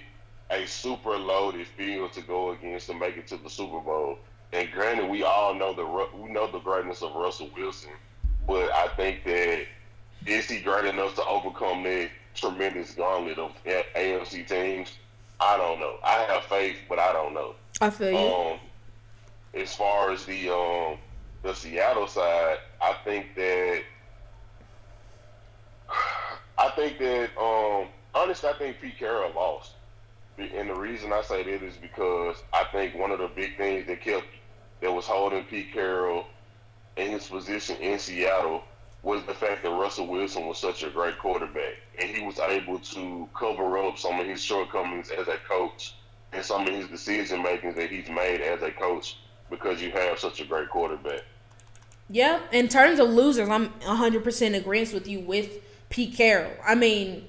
a 0.50 0.66
super 0.66 1.16
loaded 1.16 1.66
field 1.66 2.12
to 2.14 2.22
go 2.22 2.52
against 2.52 2.86
to 2.86 2.94
make 2.94 3.16
it 3.16 3.26
to 3.28 3.36
the 3.36 3.50
Super 3.50 3.80
Bowl. 3.80 4.18
And 4.52 4.70
granted, 4.70 5.08
we 5.08 5.22
all 5.22 5.54
know 5.54 5.74
the 5.74 5.84
we 6.16 6.30
know 6.30 6.50
the 6.50 6.60
greatness 6.60 7.02
of 7.02 7.14
Russell 7.14 7.50
Wilson, 7.56 7.90
but 8.46 8.70
I 8.72 8.88
think 8.88 9.24
that 9.24 9.66
is 10.26 10.48
he 10.48 10.60
great 10.60 10.84
enough 10.84 11.14
to 11.16 11.24
overcome 11.26 11.82
that 11.84 12.10
tremendous 12.34 12.94
gauntlet 12.94 13.38
of 13.38 13.52
AFC 13.64 14.46
teams? 14.46 14.92
I 15.40 15.56
don't 15.56 15.80
know. 15.80 15.96
I 16.04 16.22
have 16.22 16.44
faith, 16.44 16.76
but 16.88 16.98
I 16.98 17.12
don't 17.12 17.34
know. 17.34 17.54
I 17.80 17.90
feel 17.90 18.10
you. 18.10 18.16
Um, 18.16 18.58
as 19.54 19.74
far 19.74 20.10
as 20.10 20.24
the 20.24 20.48
um 20.50 20.98
the 21.42 21.54
Seattle 21.54 22.06
side, 22.06 22.58
I 22.80 22.94
think 23.04 23.34
that 23.36 23.82
I 26.58 26.70
think 26.76 26.98
that 26.98 27.30
um 27.40 27.88
honestly 28.14 28.48
I 28.48 28.54
think 28.54 28.80
Pete 28.80 28.98
Carroll 28.98 29.32
lost. 29.34 29.72
And 30.38 30.70
the 30.70 30.74
reason 30.74 31.12
I 31.12 31.20
say 31.22 31.42
that 31.42 31.62
is 31.62 31.76
because 31.76 32.42
I 32.52 32.64
think 32.72 32.94
one 32.94 33.10
of 33.10 33.18
the 33.18 33.28
big 33.28 33.56
things 33.56 33.86
that 33.86 34.00
kept 34.00 34.26
that 34.80 34.92
was 34.92 35.06
holding 35.06 35.44
Pete 35.44 35.72
Carroll 35.72 36.24
in 36.96 37.10
his 37.10 37.28
position 37.28 37.76
in 37.76 37.98
Seattle 37.98 38.62
was 39.02 39.22
the 39.24 39.34
fact 39.34 39.62
that 39.64 39.70
Russell 39.70 40.06
Wilson 40.06 40.46
was 40.46 40.58
such 40.58 40.82
a 40.82 40.90
great 40.90 41.18
quarterback 41.18 41.74
and 42.00 42.08
he 42.10 42.24
was 42.24 42.38
able 42.38 42.78
to 42.78 43.28
cover 43.38 43.78
up 43.78 43.98
some 43.98 44.18
of 44.18 44.26
his 44.26 44.40
shortcomings 44.42 45.10
as 45.10 45.28
a 45.28 45.36
coach 45.48 45.96
and 46.32 46.44
some 46.44 46.66
of 46.66 46.72
his 46.72 46.88
decision 46.88 47.42
makings 47.42 47.74
that 47.74 47.90
he's 47.90 48.08
made 48.08 48.40
as 48.40 48.62
a 48.62 48.70
coach 48.70 49.18
because 49.52 49.80
you 49.80 49.92
have 49.92 50.18
such 50.18 50.40
a 50.40 50.44
great 50.44 50.68
quarterback. 50.68 51.20
Yeah, 52.08 52.40
in 52.50 52.68
terms 52.68 52.98
of 52.98 53.08
losers, 53.10 53.48
I'm 53.48 53.68
100% 53.80 54.56
agreement 54.56 54.92
with 54.94 55.06
you 55.06 55.20
with 55.20 55.60
Pete 55.90 56.16
Carroll. 56.16 56.52
I 56.66 56.74
mean, 56.74 57.26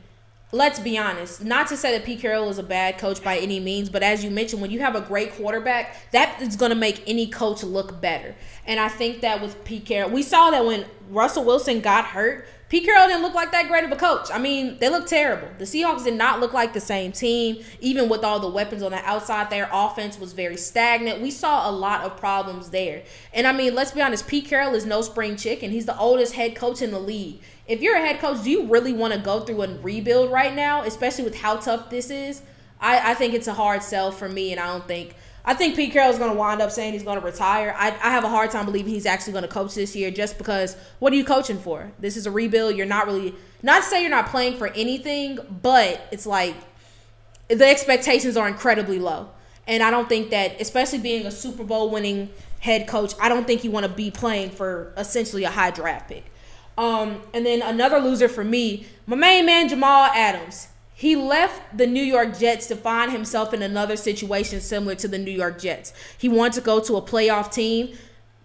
let's 0.52 0.80
be 0.80 0.98
honest. 0.98 1.44
Not 1.44 1.68
to 1.68 1.78
say 1.78 1.92
that 1.98 2.06
Pete 2.06 2.22
Carroll 2.22 2.50
is 2.50 2.58
a 2.58 2.64
bad 2.64 2.98
coach 2.98 3.24
by 3.24 3.38
any 3.38 3.60
means, 3.60 3.90
but 3.90 4.04
as 4.04 4.24
you 4.24 4.32
mentioned, 4.32 4.62
when 4.62 4.72
you 4.72 4.80
have 4.80 4.96
a 4.96 5.02
great 5.02 5.34
quarterback, 5.34 6.12
that 6.12 6.42
is 6.42 6.56
going 6.56 6.72
to 6.72 6.78
make 6.78 7.04
any 7.06 7.28
coach 7.28 7.62
look 7.62 8.02
better. 8.02 8.34
And 8.66 8.80
I 8.80 8.88
think 8.88 9.22
that 9.22 9.42
with 9.42 9.64
Pete 9.64 9.86
Carroll, 9.86 10.10
we 10.10 10.24
saw 10.24 10.50
that 10.52 10.66
when 10.66 10.86
Russell 11.10 11.44
Wilson 11.44 11.82
got 11.82 12.06
hurt, 12.06 12.48
Pete 12.74 12.86
Carroll 12.86 13.08
didn't 13.08 13.22
look 13.22 13.36
like 13.36 13.52
that 13.52 13.68
great 13.68 13.84
of 13.84 13.92
a 13.92 13.96
coach. 13.96 14.30
I 14.34 14.40
mean, 14.40 14.80
they 14.80 14.90
look 14.90 15.06
terrible. 15.06 15.48
The 15.60 15.64
Seahawks 15.64 16.06
did 16.06 16.16
not 16.16 16.40
look 16.40 16.54
like 16.54 16.74
the 16.74 16.82
same 16.82 17.12
team, 17.12 17.64
even 17.82 18.10
with 18.10 18.24
all 18.24 18.40
the 18.40 18.50
weapons 18.50 18.82
on 18.82 18.90
the 18.90 18.98
outside. 19.08 19.52
Their 19.52 19.70
offense 19.72 20.18
was 20.20 20.34
very 20.34 20.58
stagnant. 20.58 21.22
We 21.22 21.30
saw 21.30 21.70
a 21.70 21.72
lot 21.72 22.02
of 22.02 22.18
problems 22.18 22.72
there. 22.72 23.04
And 23.32 23.46
I 23.46 23.52
mean, 23.52 23.76
let's 23.76 23.92
be 23.92 24.02
honest, 24.02 24.28
Pete 24.28 24.48
Carroll 24.48 24.74
is 24.74 24.88
no 24.88 25.04
spring 25.04 25.36
chicken. 25.36 25.70
He's 25.70 25.86
the 25.86 25.96
oldest 25.96 26.34
head 26.34 26.56
coach 26.56 26.82
in 26.82 26.90
the 26.90 26.98
league. 26.98 27.42
If 27.68 27.84
you're 27.84 27.96
a 27.96 28.00
head 28.00 28.20
coach, 28.20 28.44
do 28.44 28.50
you 28.50 28.66
really 28.66 28.92
want 28.92 29.14
to 29.14 29.20
go 29.20 29.42
through 29.42 29.62
a 29.62 29.78
rebuild 29.78 30.32
right 30.32 30.56
now, 30.56 30.82
especially 30.82 31.26
with 31.26 31.36
how 31.36 31.58
tough 31.58 31.92
this 31.92 32.10
is? 32.10 32.42
I, 32.82 33.12
I 33.12 33.14
think 33.14 33.36
it's 33.36 33.48
a 33.48 33.54
hard 33.54 33.84
sell 33.84 34.12
for 34.12 34.28
me, 34.28 34.52
and 34.52 34.60
I 34.60 34.66
don't 34.66 34.88
think 34.88 35.14
I 35.46 35.54
think 35.54 35.76
Pete 35.76 35.92
Carroll 35.92 36.12
is 36.12 36.18
going 36.18 36.32
to 36.32 36.38
wind 36.38 36.62
up 36.62 36.72
saying 36.72 36.94
he's 36.94 37.04
going 37.04 37.20
to 37.20 37.26
retire. 37.26 37.76
I, 37.78 37.88
I 37.90 38.12
have 38.12 38.24
a 38.24 38.30
hard 38.30 38.50
time 38.52 38.66
believing 38.66 38.94
he's 38.94 39.06
actually 39.06 39.34
going 39.34 39.44
to 39.44 39.50
coach 39.50 39.76
this 39.76 39.94
year 39.96 40.10
just 40.10 40.38
because 40.38 40.78
what 41.00 41.12
are 41.12 41.18
you 41.18 41.26
coaching 41.26 41.60
for? 41.60 41.92
This 42.00 42.16
is 42.16 42.26
a 42.26 42.32
rebuild. 42.32 42.78
You're 42.78 42.86
not 42.86 43.08
really, 43.08 43.36
not 43.62 43.84
to 43.84 43.90
say 43.90 44.02
you're 44.02 44.10
not 44.10 44.28
playing 44.28 44.58
for 44.58 44.68
anything, 44.68 45.40
but 45.62 46.08
it's 46.12 46.26
like 46.26 46.56
the 47.50 47.66
expectations 47.66 48.38
are 48.38 48.48
incredibly 48.48 49.00
low. 49.00 49.30
And 49.68 49.84
I 49.84 49.92
don't 49.92 50.08
think 50.08 50.30
that, 50.30 50.60
especially 50.62 51.00
being 51.00 51.26
a 51.26 51.32
Super 51.32 51.64
Bowl 51.64 51.90
winning 51.90 52.30
head 52.60 52.88
coach, 52.88 53.14
I 53.20 53.28
don't 53.28 53.46
think 53.46 53.66
you 53.66 53.72
want 53.72 53.86
to 53.86 53.92
be 53.92 54.12
playing 54.12 54.52
for 54.52 54.94
essentially 54.96 55.44
a 55.44 55.50
high 55.50 55.72
draft 55.72 56.08
pick. 56.08 56.24
Um, 56.78 57.22
and 57.34 57.46
then 57.46 57.62
another 57.62 58.00
loser 58.00 58.28
for 58.30 58.44
me, 58.44 58.88
my 59.06 59.16
main 59.16 59.46
man, 59.46 59.70
Jamal 59.70 60.06
Adams. 60.14 60.70
He 61.04 61.18
left 61.18 61.78
the 61.78 61.86
New 61.86 62.02
York 62.02 62.40
Jets 62.40 62.68
to 62.68 62.78
find 62.78 63.12
himself 63.12 63.54
in 63.54 63.62
another 63.62 63.98
situation 63.98 64.62
similar 64.62 64.96
to 64.96 65.10
the 65.10 65.18
New 65.18 65.32
York 65.32 65.60
Jets. 65.60 65.92
He 66.18 66.30
wanted 66.30 66.54
to 66.54 66.62
go 66.62 66.80
to 66.80 66.96
a 66.96 67.02
playoff 67.02 67.52
team, 67.52 67.98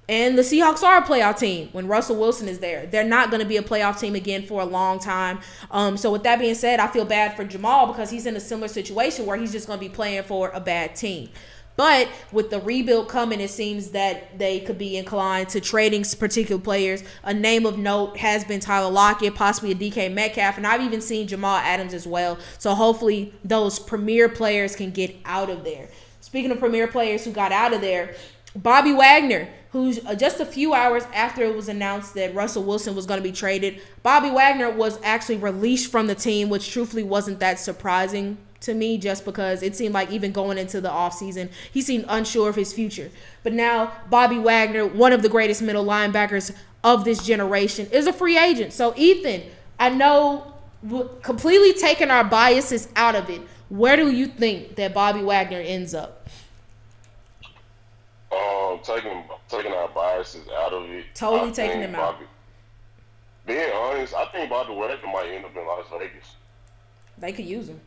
and 0.09 0.37
the 0.37 0.43
Seahawks 0.43 0.83
are 0.83 0.99
a 0.99 1.03
playoff 1.03 1.39
team 1.39 1.69
when 1.71 1.87
Russell 1.87 2.17
Wilson 2.17 2.49
is 2.49 2.59
there. 2.59 2.87
They're 2.87 3.05
not 3.05 3.31
going 3.31 3.43
to 3.43 3.47
be 3.47 3.59
a 3.59 3.63
playoff 3.63 4.01
team 4.01 4.17
again 4.17 4.45
for 4.45 4.61
a 4.61 4.65
long 4.65 4.99
time. 4.99 5.39
Um, 5.71 5.97
so, 5.97 6.11
with 6.11 6.25
that 6.25 6.41
being 6.41 6.57
said, 6.57 6.81
I 6.81 6.89
feel 6.89 7.05
bad 7.05 7.37
for 7.37 7.45
Jamal 7.45 7.87
because 7.87 8.11
he's 8.11 8.27
in 8.27 8.35
a 8.35 8.41
similar 8.41 8.67
situation 8.67 9.25
where 9.25 9.37
he's 9.37 9.53
just 9.53 9.69
going 9.69 9.79
to 9.79 9.89
be 9.89 9.95
playing 9.95 10.25
for 10.25 10.51
a 10.51 10.59
bad 10.59 10.97
team. 10.97 11.29
But 11.79 12.09
with 12.33 12.51
the 12.51 12.59
rebuild 12.59 13.09
coming, 13.09 13.41
it 13.41 13.51
seems 13.51 13.91
that 13.91 14.37
they 14.37 14.59
could 14.59 14.79
be 14.79 14.97
inclined 14.97 15.49
to 15.51 15.61
trading 15.61 16.05
particular 16.19 16.61
players. 16.61 17.05
A 17.23 17.33
name 17.33 17.67
of 17.67 17.79
note 17.79 18.17
has 18.17 18.43
been 18.43 18.59
Tyler 18.59 18.91
Lockett, 18.91 19.37
possibly 19.37 19.71
a 19.71 19.75
DK 19.77 20.13
Metcalf, 20.13 20.57
and 20.57 20.67
I've 20.67 20.81
even 20.81 21.01
seen 21.01 21.29
Jamal 21.29 21.59
Adams 21.59 21.95
as 21.95 22.05
well. 22.05 22.37
So 22.59 22.75
hopefully 22.75 23.33
those 23.45 23.79
premier 23.79 24.29
players 24.29 24.75
can 24.75 24.91
get 24.91 25.15
out 25.25 25.51
of 25.51 25.63
there. 25.63 25.89
Speaking 26.21 26.51
of 26.51 26.59
premier 26.59 26.89
players 26.89 27.25
who 27.25 27.31
got 27.31 27.53
out 27.53 27.73
of 27.73 27.81
there, 27.81 28.17
Bobby 28.57 28.93
Wagner, 28.93 29.49
who's 29.71 30.05
uh, 30.07 30.15
just 30.15 30.41
a 30.41 30.47
few 30.47 30.75
hours 30.75 31.05
after 31.15 31.43
it 31.43 31.55
was 31.55 31.69
announced 31.69 32.15
that 32.15 32.35
Russell 32.35 32.65
Wilson 32.65 32.95
was 32.95 33.07
going 33.07 33.19
to 33.19 33.25
be 33.25 33.33
traded, 33.33 33.81
Bobby 34.03 34.31
Wagner 34.31 34.71
was 34.71 34.99
actually 35.03 35.37
released 35.37 35.91
from 35.91 36.07
the 36.07 36.15
team, 36.15 36.49
which 36.49 36.71
truthfully 36.71 37.03
wasn't 37.03 37.39
that 37.41 37.59
surprising 37.59 38.39
to 38.61 38.75
me 38.75 38.99
just 38.99 39.25
because 39.25 39.63
it 39.63 39.77
seemed 39.77 39.95
like 39.95 40.11
even 40.11 40.33
going 40.33 40.59
into 40.59 40.81
the 40.81 40.89
offseason, 40.89 41.51
he 41.73 41.81
seemed 41.81 42.05
unsure 42.09 42.49
of 42.49 42.57
his 42.57 42.73
future. 42.73 43.11
But 43.43 43.53
now, 43.53 43.93
Bobby 44.11 44.39
Wagner, 44.39 44.87
one 44.87 45.13
of 45.13 45.23
the 45.23 45.29
greatest 45.29 45.63
middle 45.63 45.85
linebackers 45.85 46.55
of 46.83 47.05
this 47.05 47.25
generation, 47.25 47.89
is 47.93 48.07
a 48.07 48.13
free 48.13 48.39
agent. 48.39 48.73
So, 48.73 48.95
Ethan, 48.97 49.43
I 49.79 49.91
know 49.91 50.55
completely 51.23 51.73
taking 51.73 52.11
our 52.11 52.25
biases 52.25 52.89
out 52.97 53.15
of 53.15 53.31
it, 53.31 53.43
where 53.69 53.97
do 53.97 54.11
you 54.11 54.27
think 54.27 54.77
that 54.77 54.95
Bobby 54.95 55.23
Wagner 55.23 55.61
ends 55.61 55.95
up? 55.95 56.27
Um, 58.33 58.81
taking 58.83 59.25
taking 59.49 59.73
our 59.73 59.89
biases 59.89 60.47
out 60.49 60.73
of 60.73 60.89
it. 60.91 61.07
Totally 61.15 61.51
I 61.51 61.53
taking 61.53 61.81
them 61.81 61.95
out. 61.95 62.17
being 63.47 63.73
honest, 63.75 64.15
I 64.15 64.27
think 64.27 64.51
Bobby 64.51 64.75
Wagner 64.75 65.11
might 65.13 65.29
end 65.31 65.45
up 65.45 65.57
in 65.57 65.67
Las 65.67 65.87
Vegas. 65.99 66.37
They 67.19 67.33
could 67.33 67.47
use 67.47 67.69
him. 67.69 67.81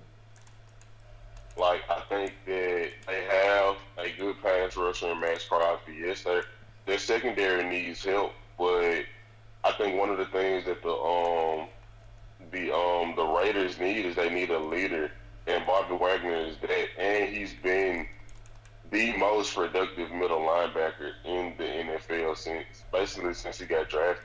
Like 1.57 1.81
I 1.89 2.01
think 2.09 2.33
that 2.45 2.89
they 3.07 3.23
have 3.29 3.75
a 3.97 4.11
good 4.17 4.41
pass 4.41 4.75
rusher 4.75 5.09
in 5.09 5.19
Maxx 5.19 5.45
Crosby. 5.47 5.93
Yes, 5.99 6.23
their 6.23 6.43
their 6.85 6.97
secondary 6.97 7.63
needs 7.63 8.03
help, 8.03 8.31
but 8.57 9.03
I 9.63 9.71
think 9.77 9.99
one 9.99 10.09
of 10.09 10.17
the 10.17 10.25
things 10.25 10.65
that 10.65 10.81
the 10.81 10.93
um 10.93 11.67
the 12.51 12.73
um 12.73 13.13
the 13.15 13.23
Raiders 13.23 13.79
need 13.79 14.05
is 14.05 14.15
they 14.15 14.29
need 14.29 14.49
a 14.49 14.59
leader, 14.59 15.11
and 15.45 15.65
Bobby 15.65 15.95
Wagner 15.95 16.35
is 16.35 16.57
that, 16.61 16.87
and 16.97 17.29
he's 17.29 17.53
been 17.53 18.07
the 18.91 19.15
most 19.17 19.55
productive 19.55 20.11
middle 20.11 20.41
linebacker 20.41 21.13
in 21.25 21.53
the 21.57 21.63
NFL 21.63 22.37
since 22.37 22.83
basically 22.91 23.33
since 23.33 23.59
he 23.59 23.65
got 23.65 23.89
drafted. 23.89 24.23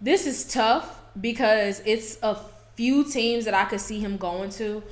This 0.00 0.26
is 0.26 0.44
tough 0.44 1.00
because 1.20 1.80
it's 1.86 2.18
a 2.22 2.38
few 2.76 3.04
teams 3.04 3.46
that 3.46 3.54
I 3.54 3.64
could 3.64 3.80
see 3.80 3.98
him 4.00 4.16
going 4.18 4.50
to. 4.50 4.82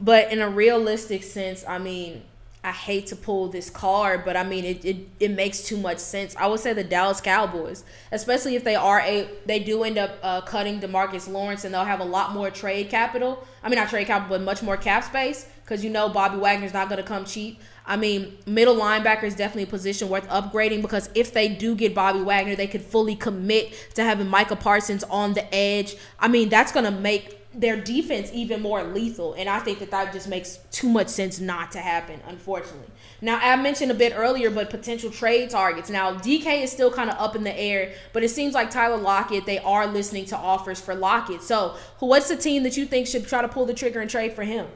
But 0.00 0.32
in 0.32 0.40
a 0.40 0.48
realistic 0.48 1.22
sense, 1.22 1.64
I 1.66 1.78
mean, 1.78 2.22
I 2.64 2.72
hate 2.72 3.06
to 3.08 3.16
pull 3.16 3.48
this 3.48 3.70
card, 3.70 4.24
but 4.24 4.36
I 4.36 4.42
mean 4.42 4.64
it, 4.64 4.84
it, 4.84 4.96
it 5.20 5.30
makes 5.30 5.62
too 5.62 5.76
much 5.76 5.98
sense. 5.98 6.34
I 6.36 6.48
would 6.48 6.60
say 6.60 6.72
the 6.72 6.82
Dallas 6.82 7.20
Cowboys, 7.20 7.84
especially 8.10 8.56
if 8.56 8.64
they 8.64 8.74
are 8.74 9.00
a 9.00 9.28
they 9.46 9.60
do 9.60 9.84
end 9.84 9.96
up 9.96 10.18
uh, 10.22 10.40
cutting 10.40 10.80
Demarcus 10.80 11.30
Lawrence 11.30 11.64
and 11.64 11.72
they'll 11.72 11.84
have 11.84 12.00
a 12.00 12.04
lot 12.04 12.32
more 12.32 12.50
trade 12.50 12.90
capital. 12.90 13.46
I 13.62 13.68
mean 13.68 13.78
not 13.78 13.88
trade 13.88 14.08
capital, 14.08 14.38
but 14.38 14.44
much 14.44 14.62
more 14.62 14.76
cap 14.76 15.04
space 15.04 15.46
because 15.62 15.84
you 15.84 15.90
know 15.90 16.08
Bobby 16.08 16.38
Wagner's 16.38 16.72
not 16.72 16.88
going 16.88 17.00
to 17.00 17.06
come 17.06 17.24
cheap. 17.24 17.60
I 17.86 17.96
mean, 17.96 18.36
middle 18.46 18.74
linebacker 18.76 19.24
is 19.24 19.34
definitely 19.34 19.62
a 19.64 19.66
position 19.66 20.08
worth 20.08 20.28
upgrading 20.28 20.82
because 20.82 21.08
if 21.14 21.32
they 21.32 21.48
do 21.48 21.74
get 21.74 21.94
Bobby 21.94 22.20
Wagner, 22.20 22.56
they 22.56 22.66
could 22.66 22.82
fully 22.82 23.14
commit 23.14 23.72
to 23.94 24.02
having 24.02 24.28
Micah 24.28 24.56
Parsons 24.56 25.04
on 25.04 25.32
the 25.32 25.54
edge. 25.54 25.96
I 26.18 26.28
mean, 26.28 26.48
that's 26.48 26.72
going 26.72 26.84
to 26.84 26.90
make 26.90 27.37
their 27.58 27.76
defense 27.76 28.30
even 28.32 28.62
more 28.62 28.84
lethal. 28.84 29.34
And 29.34 29.48
I 29.48 29.58
think 29.58 29.80
that 29.80 29.90
that 29.90 30.12
just 30.12 30.28
makes 30.28 30.60
too 30.70 30.88
much 30.88 31.08
sense 31.08 31.40
not 31.40 31.72
to 31.72 31.80
happen, 31.80 32.20
unfortunately. 32.28 32.86
Now, 33.20 33.38
I 33.42 33.56
mentioned 33.56 33.90
a 33.90 33.94
bit 33.94 34.12
earlier, 34.16 34.48
but 34.48 34.70
potential 34.70 35.10
trade 35.10 35.50
targets. 35.50 35.90
Now, 35.90 36.14
DK 36.14 36.62
is 36.62 36.70
still 36.70 36.90
kind 36.90 37.10
of 37.10 37.18
up 37.18 37.34
in 37.34 37.42
the 37.42 37.58
air, 37.58 37.92
but 38.12 38.22
it 38.22 38.28
seems 38.28 38.54
like 38.54 38.70
Tyler 38.70 38.96
Lockett, 38.96 39.44
they 39.44 39.58
are 39.58 39.88
listening 39.88 40.24
to 40.26 40.36
offers 40.36 40.80
for 40.80 40.94
Lockett. 40.94 41.42
So, 41.42 41.76
what's 41.98 42.28
the 42.28 42.36
team 42.36 42.62
that 42.62 42.76
you 42.76 42.86
think 42.86 43.08
should 43.08 43.26
try 43.26 43.42
to 43.42 43.48
pull 43.48 43.66
the 43.66 43.74
trigger 43.74 44.00
and 44.00 44.08
trade 44.08 44.34
for 44.34 44.44
him? 44.44 44.66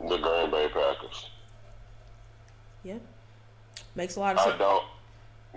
The 0.00 0.16
Green 0.16 0.50
Bay 0.50 0.68
Packers. 0.72 1.28
Yeah. 2.82 2.98
Makes 3.94 4.16
a 4.16 4.20
lot 4.20 4.36
of 4.36 4.42
sense. 4.42 4.54
I 4.54 4.58
don't. 4.58 4.84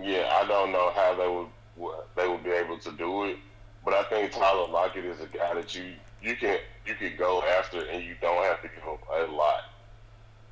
Yeah, 0.04 0.30
I 0.36 0.46
don't 0.46 0.74
know 0.74 0.92
how 0.94 1.16
they 1.16 1.28
would 1.28 1.48
they 2.16 2.28
would 2.28 2.44
be 2.44 2.52
able 2.52 2.78
to 2.80 2.92
do 2.92 3.26
it, 3.26 3.38
but 3.84 3.94
I 3.94 4.04
think 4.04 4.34
Tyler 4.34 4.68
Lockett 4.68 5.06
is 5.06 5.22
a 5.22 5.28
guy 5.28 5.54
that 5.54 5.74
you 5.74 5.94
you 6.22 6.36
can 6.36 6.60
you 6.86 6.96
can 6.96 7.14
go 7.18 7.44
after 7.44 7.86
and 7.86 8.04
you 8.04 8.16
don't 8.22 8.44
have 8.44 8.62
to 8.62 8.68
give 8.68 8.88
up 8.88 9.04
a 9.12 9.32
lot. 9.32 9.64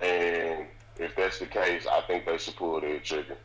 And 0.01 0.65
if 0.97 1.15
that's 1.15 1.39
the 1.39 1.45
case, 1.45 1.87
I 1.87 2.01
think 2.01 2.25
they 2.25 2.37
should 2.37 2.55
pull 2.55 2.79
their 2.81 2.99
trigger. 2.99 3.37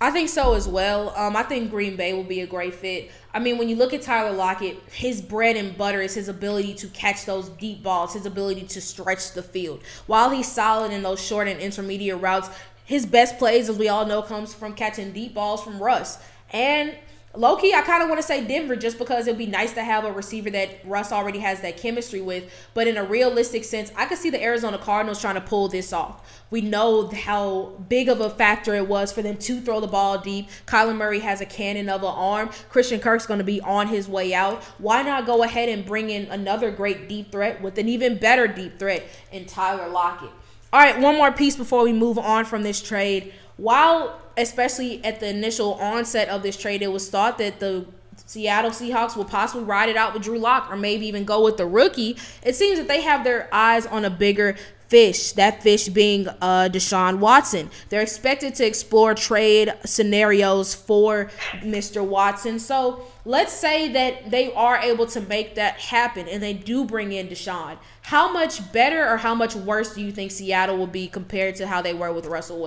I 0.00 0.10
think 0.10 0.28
so 0.28 0.54
as 0.54 0.68
well. 0.68 1.14
Um, 1.16 1.36
I 1.36 1.44
think 1.44 1.70
Green 1.70 1.96
Bay 1.96 2.12
will 2.12 2.24
be 2.24 2.40
a 2.40 2.46
great 2.46 2.74
fit. 2.74 3.12
I 3.32 3.38
mean, 3.38 3.58
when 3.58 3.68
you 3.68 3.76
look 3.76 3.94
at 3.94 4.02
Tyler 4.02 4.36
Lockett, 4.36 4.78
his 4.90 5.22
bread 5.22 5.56
and 5.56 5.78
butter 5.78 6.00
is 6.00 6.14
his 6.14 6.28
ability 6.28 6.74
to 6.74 6.88
catch 6.88 7.24
those 7.24 7.48
deep 7.50 7.82
balls, 7.82 8.12
his 8.12 8.26
ability 8.26 8.64
to 8.64 8.80
stretch 8.80 9.32
the 9.32 9.42
field. 9.42 9.82
While 10.06 10.30
he's 10.30 10.50
solid 10.50 10.92
in 10.92 11.02
those 11.02 11.20
short 11.20 11.46
and 11.46 11.60
intermediate 11.60 12.20
routes, 12.20 12.50
his 12.84 13.06
best 13.06 13.38
plays, 13.38 13.68
as 13.68 13.78
we 13.78 13.88
all 13.88 14.04
know, 14.04 14.20
comes 14.20 14.52
from 14.52 14.74
catching 14.74 15.12
deep 15.12 15.32
balls 15.32 15.62
from 15.62 15.80
Russ. 15.80 16.18
And 16.52 16.96
Low 17.36 17.56
key, 17.56 17.74
I 17.74 17.82
kind 17.82 18.00
of 18.00 18.08
want 18.08 18.20
to 18.20 18.26
say 18.26 18.46
Denver 18.46 18.76
just 18.76 18.96
because 18.96 19.26
it'd 19.26 19.36
be 19.36 19.46
nice 19.46 19.72
to 19.72 19.82
have 19.82 20.04
a 20.04 20.12
receiver 20.12 20.50
that 20.50 20.78
Russ 20.84 21.10
already 21.10 21.40
has 21.40 21.60
that 21.62 21.76
chemistry 21.76 22.20
with. 22.20 22.48
But 22.74 22.86
in 22.86 22.96
a 22.96 23.02
realistic 23.02 23.64
sense, 23.64 23.90
I 23.96 24.06
could 24.06 24.18
see 24.18 24.30
the 24.30 24.40
Arizona 24.40 24.78
Cardinals 24.78 25.20
trying 25.20 25.34
to 25.34 25.40
pull 25.40 25.66
this 25.66 25.92
off. 25.92 26.44
We 26.50 26.60
know 26.60 27.08
how 27.08 27.72
big 27.88 28.08
of 28.08 28.20
a 28.20 28.30
factor 28.30 28.76
it 28.76 28.86
was 28.86 29.10
for 29.10 29.20
them 29.20 29.36
to 29.38 29.60
throw 29.60 29.80
the 29.80 29.88
ball 29.88 30.18
deep. 30.18 30.48
Kyler 30.66 30.94
Murray 30.94 31.18
has 31.18 31.40
a 31.40 31.46
cannon 31.46 31.88
of 31.88 32.02
an 32.02 32.14
arm. 32.14 32.50
Christian 32.68 33.00
Kirk's 33.00 33.26
going 33.26 33.38
to 33.38 33.44
be 33.44 33.60
on 33.62 33.88
his 33.88 34.08
way 34.08 34.32
out. 34.32 34.62
Why 34.78 35.02
not 35.02 35.26
go 35.26 35.42
ahead 35.42 35.68
and 35.68 35.84
bring 35.84 36.10
in 36.10 36.26
another 36.26 36.70
great 36.70 37.08
deep 37.08 37.32
threat 37.32 37.60
with 37.60 37.78
an 37.78 37.88
even 37.88 38.16
better 38.16 38.46
deep 38.46 38.78
threat 38.78 39.08
in 39.32 39.46
Tyler 39.46 39.88
Lockett? 39.88 40.30
All 40.72 40.80
right, 40.80 40.98
one 41.00 41.16
more 41.16 41.30
piece 41.30 41.56
before 41.56 41.84
we 41.84 41.92
move 41.92 42.18
on 42.18 42.44
from 42.44 42.64
this 42.64 42.82
trade. 42.82 43.32
While 43.56 44.20
especially 44.36 45.04
at 45.04 45.20
the 45.20 45.28
initial 45.28 45.74
onset 45.74 46.28
of 46.28 46.42
this 46.42 46.56
trade, 46.56 46.82
it 46.82 46.92
was 46.92 47.08
thought 47.08 47.38
that 47.38 47.60
the 47.60 47.86
Seattle 48.26 48.70
Seahawks 48.70 49.16
will 49.16 49.24
possibly 49.24 49.64
ride 49.64 49.88
it 49.88 49.96
out 49.96 50.14
with 50.14 50.22
Drew 50.22 50.38
Lock 50.38 50.70
or 50.70 50.76
maybe 50.76 51.06
even 51.06 51.24
go 51.24 51.44
with 51.44 51.56
the 51.56 51.66
rookie. 51.66 52.16
It 52.42 52.54
seems 52.54 52.78
that 52.78 52.88
they 52.88 53.02
have 53.02 53.24
their 53.24 53.48
eyes 53.52 53.86
on 53.86 54.04
a 54.04 54.10
bigger 54.10 54.56
fish, 54.88 55.32
that 55.32 55.62
fish 55.62 55.88
being 55.88 56.28
uh, 56.40 56.68
Deshaun 56.70 57.18
Watson. 57.18 57.70
They're 57.88 58.02
expected 58.02 58.54
to 58.56 58.66
explore 58.66 59.14
trade 59.14 59.72
scenarios 59.84 60.74
for 60.74 61.30
Mr. 61.60 62.04
Watson. 62.04 62.58
So 62.58 63.04
let's 63.24 63.52
say 63.52 63.92
that 63.92 64.30
they 64.30 64.52
are 64.54 64.78
able 64.78 65.06
to 65.06 65.20
make 65.22 65.54
that 65.56 65.80
happen 65.80 66.28
and 66.28 66.42
they 66.42 66.52
do 66.52 66.84
bring 66.84 67.12
in 67.12 67.28
Deshaun. 67.28 67.76
How 68.02 68.32
much 68.32 68.72
better 68.72 69.08
or 69.08 69.16
how 69.16 69.34
much 69.34 69.56
worse 69.56 69.94
do 69.94 70.02
you 70.02 70.12
think 70.12 70.30
Seattle 70.30 70.76
will 70.76 70.86
be 70.86 71.08
compared 71.08 71.56
to 71.56 71.66
how 71.66 71.82
they 71.82 71.94
were 71.94 72.12
with 72.12 72.26
Russell 72.26 72.58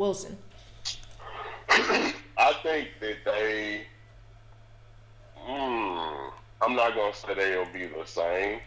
Wilson? 0.00 0.34
I 1.68 2.54
think 2.62 2.88
that 3.00 3.16
they. 3.26 3.82
Mm, 5.46 6.30
I'm 6.62 6.74
not 6.74 6.94
gonna 6.94 7.12
say 7.12 7.34
they'll 7.34 7.70
be 7.70 7.86
the 7.86 8.06
same. 8.06 8.60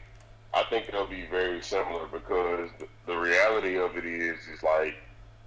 I 0.53 0.63
think 0.69 0.91
they'll 0.91 1.07
be 1.07 1.25
very 1.25 1.63
similar 1.63 2.05
because 2.05 2.69
the, 3.07 3.15
reality 3.17 3.79
of 3.79 3.97
it 3.97 4.05
is, 4.05 4.37
is 4.47 4.61
like 4.61 4.93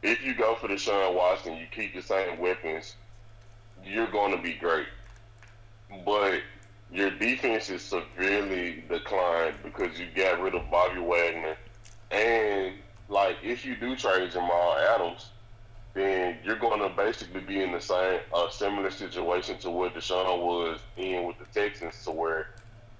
if 0.02 0.24
you 0.24 0.34
go 0.34 0.56
for 0.56 0.66
the 0.66 0.74
Deshaun 0.74 1.14
Watson, 1.14 1.56
you 1.56 1.66
keep 1.70 1.94
the 1.94 2.02
same 2.02 2.40
weapons, 2.40 2.96
you're 3.84 4.10
going 4.10 4.36
to 4.36 4.42
be 4.42 4.54
great. 4.54 4.88
But 6.04 6.40
your 6.90 7.10
defense 7.10 7.70
is 7.70 7.82
severely 7.82 8.82
declined 8.88 9.54
because 9.62 10.00
you 10.00 10.08
got 10.16 10.40
rid 10.40 10.56
of 10.56 10.68
Bobby 10.68 10.98
Wagner, 10.98 11.56
and 12.10 12.74
like 13.08 13.36
if 13.44 13.64
you 13.64 13.76
do 13.76 13.94
trade 13.94 14.32
Jamal 14.32 14.76
Adams, 14.78 15.30
then 15.96 16.36
you're 16.44 16.58
going 16.58 16.78
to 16.78 16.90
basically 16.94 17.40
be 17.40 17.62
in 17.62 17.72
the 17.72 17.80
same, 17.80 18.20
uh, 18.32 18.50
similar 18.50 18.90
situation 18.90 19.56
to 19.58 19.70
what 19.70 19.94
Deshaun 19.94 20.42
was 20.44 20.78
in 20.98 21.24
with 21.24 21.38
the 21.38 21.46
Texans, 21.58 22.04
to 22.04 22.10
where 22.10 22.50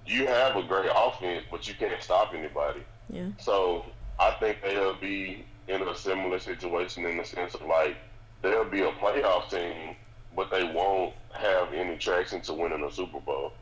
you 0.07 0.25
have 0.25 0.55
a 0.55 0.63
great 0.63 0.89
offense, 0.93 1.45
but 1.51 1.67
you 1.67 1.75
can't 1.75 2.01
stop 2.01 2.33
anybody. 2.33 2.81
Yeah. 3.09 3.27
So 3.39 3.85
I 4.19 4.31
think 4.39 4.63
they'll 4.63 4.95
be 4.95 5.45
in 5.67 5.83
a 5.83 5.95
similar 5.95 6.39
situation 6.39 7.05
in 7.05 7.17
the 7.17 7.23
sense 7.23 7.53
of 7.53 7.61
like 7.67 7.97
they'll 8.41 8.65
be 8.65 8.81
a 8.81 8.91
playoff 8.93 9.51
team, 9.51 9.95
but 10.35 10.49
they 10.49 10.63
won't 10.63 11.13
have 11.33 11.73
any 11.73 11.97
traction 11.97 12.41
to 12.41 12.53
winning 12.53 12.83
a 12.83 12.91
Super 12.91 13.19
Bowl. 13.19 13.53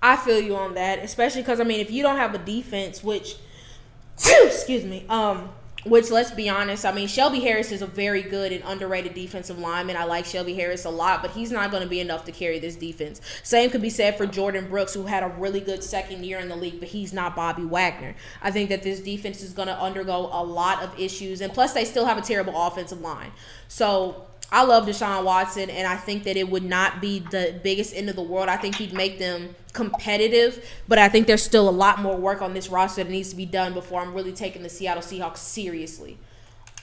I 0.00 0.16
feel 0.16 0.40
you 0.40 0.56
on 0.56 0.74
that, 0.74 1.00
especially 1.00 1.42
because 1.42 1.60
I 1.60 1.64
mean, 1.64 1.80
if 1.80 1.90
you 1.90 2.02
don't 2.02 2.16
have 2.16 2.34
a 2.34 2.38
defense, 2.38 3.04
which 3.04 3.36
excuse 4.16 4.84
me, 4.84 5.04
um, 5.10 5.50
which 5.88 6.10
let's 6.10 6.30
be 6.30 6.48
honest, 6.48 6.84
I 6.84 6.92
mean 6.92 7.08
Shelby 7.08 7.40
Harris 7.40 7.72
is 7.72 7.82
a 7.82 7.86
very 7.86 8.22
good 8.22 8.52
and 8.52 8.62
underrated 8.64 9.14
defensive 9.14 9.58
lineman. 9.58 9.96
I 9.96 10.04
like 10.04 10.24
Shelby 10.24 10.54
Harris 10.54 10.84
a 10.84 10.90
lot, 10.90 11.22
but 11.22 11.30
he's 11.30 11.50
not 11.50 11.70
going 11.70 11.82
to 11.82 11.88
be 11.88 12.00
enough 12.00 12.24
to 12.26 12.32
carry 12.32 12.58
this 12.58 12.76
defense. 12.76 13.20
Same 13.42 13.70
could 13.70 13.82
be 13.82 13.90
said 13.90 14.16
for 14.16 14.26
Jordyn 14.26 14.68
Brooks, 14.68 14.94
who 14.94 15.04
had 15.04 15.22
a 15.22 15.28
really 15.38 15.60
good 15.60 15.82
second 15.82 16.24
year 16.24 16.38
in 16.38 16.48
the 16.48 16.56
league, 16.56 16.80
but 16.80 16.88
he's 16.88 17.12
not 17.12 17.36
Bobby 17.36 17.64
Wagner. 17.64 18.14
I 18.42 18.50
think 18.50 18.68
that 18.68 18.82
this 18.82 19.00
defense 19.00 19.42
is 19.42 19.52
going 19.52 19.68
to 19.68 19.80
undergo 19.80 20.28
a 20.32 20.42
lot 20.42 20.82
of 20.82 20.98
issues, 20.98 21.40
and 21.40 21.52
plus 21.52 21.72
they 21.72 21.84
still 21.84 22.04
have 22.04 22.18
a 22.18 22.22
terrible 22.22 22.54
offensive 22.56 23.00
line. 23.00 23.32
So 23.68 24.26
I 24.50 24.64
love 24.64 24.86
Deshaun 24.86 25.24
Watson, 25.24 25.70
and 25.70 25.88
I 25.88 25.96
think 25.96 26.24
that 26.24 26.36
it 26.36 26.48
would 26.48 26.62
not 26.62 27.00
be 27.00 27.18
the 27.18 27.58
biggest 27.62 27.94
end 27.94 28.08
of 28.08 28.16
the 28.16 28.22
world. 28.22 28.48
I 28.48 28.56
think 28.56 28.76
he'd 28.76 28.92
make 28.92 29.18
them 29.18 29.54
competitive, 29.72 30.64
but 30.86 30.98
I 30.98 31.08
think 31.08 31.26
there's 31.26 31.42
still 31.42 31.68
a 31.68 31.70
lot 31.70 32.00
more 32.00 32.16
work 32.16 32.42
on 32.42 32.54
this 32.54 32.68
roster 32.68 33.02
that 33.02 33.10
needs 33.10 33.30
to 33.30 33.36
be 33.36 33.46
done 33.46 33.74
before 33.74 34.00
I'm 34.00 34.14
really 34.14 34.32
taking 34.32 34.62
the 34.62 34.68
Seattle 34.68 35.02
Seahawks 35.02 35.38
seriously. 35.38 36.16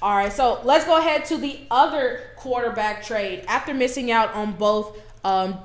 All 0.01 0.15
right, 0.15 0.33
so 0.33 0.59
let's 0.65 0.83
go 0.83 0.97
ahead 0.97 1.23
to 1.25 1.37
the 1.37 1.61
other 1.71 2.21
quarterback 2.35 3.03
trade. 3.03 3.45
After 3.47 3.73
missing 3.73 4.11
out 4.11 4.33
on 4.33 4.51
both 4.51 4.99
um, 5.23 5.57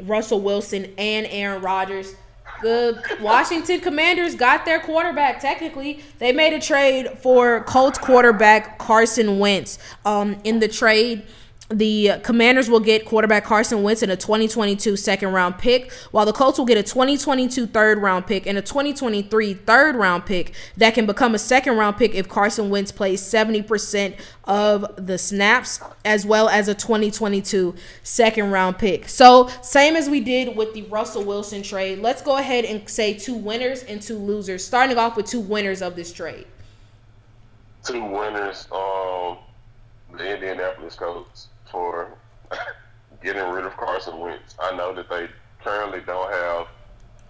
Russell 0.00 0.42
Wilson 0.42 0.92
and 0.98 1.26
Aaron 1.30 1.62
Rodgers, 1.62 2.14
the 2.62 3.02
Washington 3.20 3.80
Commanders 3.80 4.34
got 4.34 4.64
their 4.64 4.80
quarterback. 4.80 5.40
Technically, 5.40 6.02
they 6.18 6.32
made 6.32 6.52
a 6.52 6.60
trade 6.60 7.18
for 7.18 7.62
Colts 7.64 7.98
quarterback 7.98 8.78
Carson 8.78 9.38
Wentz. 9.38 9.78
Um, 10.04 10.38
in 10.44 10.58
the 10.58 10.68
trade, 10.68 11.26
the 11.70 12.12
Commanders 12.22 12.70
will 12.70 12.80
get 12.80 13.04
quarterback 13.04 13.44
Carson 13.44 13.82
Wentz 13.82 14.02
in 14.02 14.08
a 14.08 14.16
2022 14.16 14.96
second 14.96 15.32
round 15.32 15.58
pick, 15.58 15.92
while 16.12 16.24
the 16.24 16.32
Colts 16.32 16.58
will 16.58 16.64
get 16.64 16.78
a 16.78 16.82
2022 16.82 17.66
third 17.66 17.98
round 17.98 18.26
pick 18.26 18.46
and 18.46 18.56
a 18.56 18.62
2023 18.62 19.52
third 19.54 19.94
round 19.94 20.24
pick 20.24 20.54
that 20.78 20.94
can 20.94 21.04
become 21.04 21.34
a 21.34 21.38
second 21.38 21.76
round 21.76 21.98
pick 21.98 22.14
if 22.14 22.26
Carson 22.26 22.70
Wentz 22.70 22.90
plays 22.90 23.20
70% 23.20 24.16
of 24.44 25.06
the 25.06 25.18
snaps, 25.18 25.80
as 26.06 26.24
well 26.24 26.48
as 26.48 26.68
a 26.68 26.74
2022 26.74 27.74
second 28.02 28.50
round 28.50 28.78
pick. 28.78 29.06
So, 29.06 29.48
same 29.60 29.94
as 29.94 30.08
we 30.08 30.20
did 30.20 30.56
with 30.56 30.72
the 30.72 30.82
Russell 30.84 31.24
Wilson 31.24 31.62
trade, 31.62 31.98
let's 31.98 32.22
go 32.22 32.38
ahead 32.38 32.64
and 32.64 32.88
say 32.88 33.12
two 33.12 33.34
winners 33.34 33.82
and 33.82 34.00
two 34.00 34.16
losers, 34.16 34.64
starting 34.64 34.96
off 34.96 35.18
with 35.18 35.26
two 35.26 35.40
winners 35.40 35.82
of 35.82 35.96
this 35.96 36.14
trade. 36.14 36.46
Two 37.84 38.02
winners, 38.02 38.66
um, 38.72 39.36
the 40.16 40.34
Indianapolis 40.34 40.94
Colts 40.94 41.47
for 41.70 42.16
getting 43.22 43.48
rid 43.50 43.64
of 43.64 43.76
Carson 43.76 44.18
Wentz. 44.18 44.54
I 44.60 44.76
know 44.76 44.94
that 44.94 45.08
they 45.08 45.28
currently 45.62 46.00
don't 46.00 46.32
have 46.32 46.66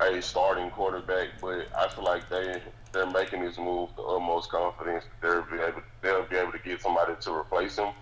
a 0.00 0.22
starting 0.22 0.70
quarterback, 0.70 1.28
but 1.40 1.68
I 1.76 1.88
feel 1.88 2.04
like 2.04 2.28
they 2.28 2.62
they're 2.92 3.10
making 3.10 3.42
this 3.44 3.58
move 3.58 3.90
the 3.96 4.02
utmost 4.02 4.50
confidence 4.50 5.04
they'll 5.20 5.42
be 5.42 5.56
able 5.56 5.82
they'll 6.02 6.26
be 6.26 6.36
able 6.36 6.52
to 6.52 6.58
get 6.58 6.80
somebody 6.80 7.14
to 7.20 7.32
replace 7.34 7.76
him, 7.76 7.92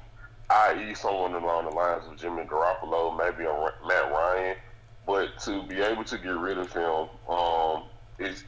i.e., 0.50 0.94
someone 0.94 1.34
along 1.34 1.64
the 1.64 1.74
lines 1.74 2.04
of 2.06 2.16
Jimmy 2.16 2.44
Garoppolo, 2.44 3.16
maybe 3.16 3.44
Matt 3.86 4.12
Ryan. 4.12 4.56
But 5.06 5.38
to 5.40 5.62
be 5.62 5.80
able 5.80 6.04
to 6.04 6.18
get 6.18 6.36
rid 6.36 6.58
of 6.58 6.72
him, 6.72 7.08
um, 7.28 7.84
is 8.18 8.44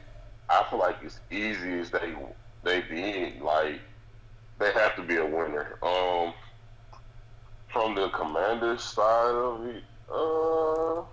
I 0.49 0.65
feel 0.69 0.79
like 0.79 0.97
it's 1.01 1.19
easy 1.31 1.79
as 1.79 1.89
they 1.89 2.13
they 2.63 2.81
did. 2.81 3.41
Like 3.41 3.81
they 4.59 4.71
have 4.73 4.95
to 4.97 5.03
be 5.03 5.15
a 5.17 5.25
winner. 5.25 5.77
Um, 5.81 6.33
from 7.71 7.95
the 7.95 8.09
Commanders 8.09 8.83
side 8.83 9.35
of 9.35 9.65
it, 9.67 9.83
uh, 10.11 11.03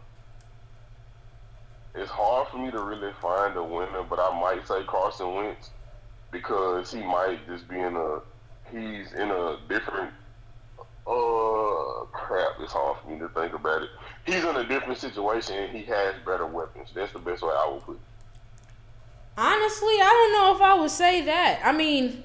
it's 1.95 2.11
hard 2.11 2.49
for 2.49 2.59
me 2.59 2.71
to 2.71 2.81
really 2.81 3.13
find 3.21 3.57
a 3.57 3.63
winner, 3.63 4.03
but 4.03 4.19
I 4.19 4.39
might 4.39 4.67
say 4.67 4.85
Carson 4.87 5.35
Wentz 5.35 5.71
because 6.31 6.93
he 6.93 7.01
might 7.01 7.47
just 7.47 7.69
be 7.69 7.79
in 7.79 7.97
a 7.97 8.21
he's 8.71 9.13
in 9.13 9.31
a 9.31 9.59
different 9.69 10.13
uh 11.07 12.05
crap. 12.13 12.61
It's 12.61 12.73
hard 12.73 12.99
for 13.03 13.11
me 13.11 13.19
to 13.21 13.29
think 13.29 13.55
about 13.55 13.83
it. 13.83 13.91
He's 14.27 14.45
in 14.45 14.57
a 14.57 14.65
different 14.65 14.99
situation 14.99 15.57
and 15.57 15.77
he 15.77 15.85
has 15.85 16.15
better 16.27 16.47
weapons. 16.47 16.91
That's 16.95 17.13
the 17.13 17.19
best 17.19 17.43
way 17.43 17.51
I 17.51 17.71
would 17.73 17.83
put 17.83 17.97
it. 17.97 18.03
Honestly, 19.39 19.95
I 20.01 20.33
don't 20.33 20.33
know 20.33 20.57
if 20.57 20.63
I 20.63 20.81
would 20.81 20.91
say 20.91 21.21
that. 21.23 21.61
I 21.63 21.73
mean, 21.73 22.25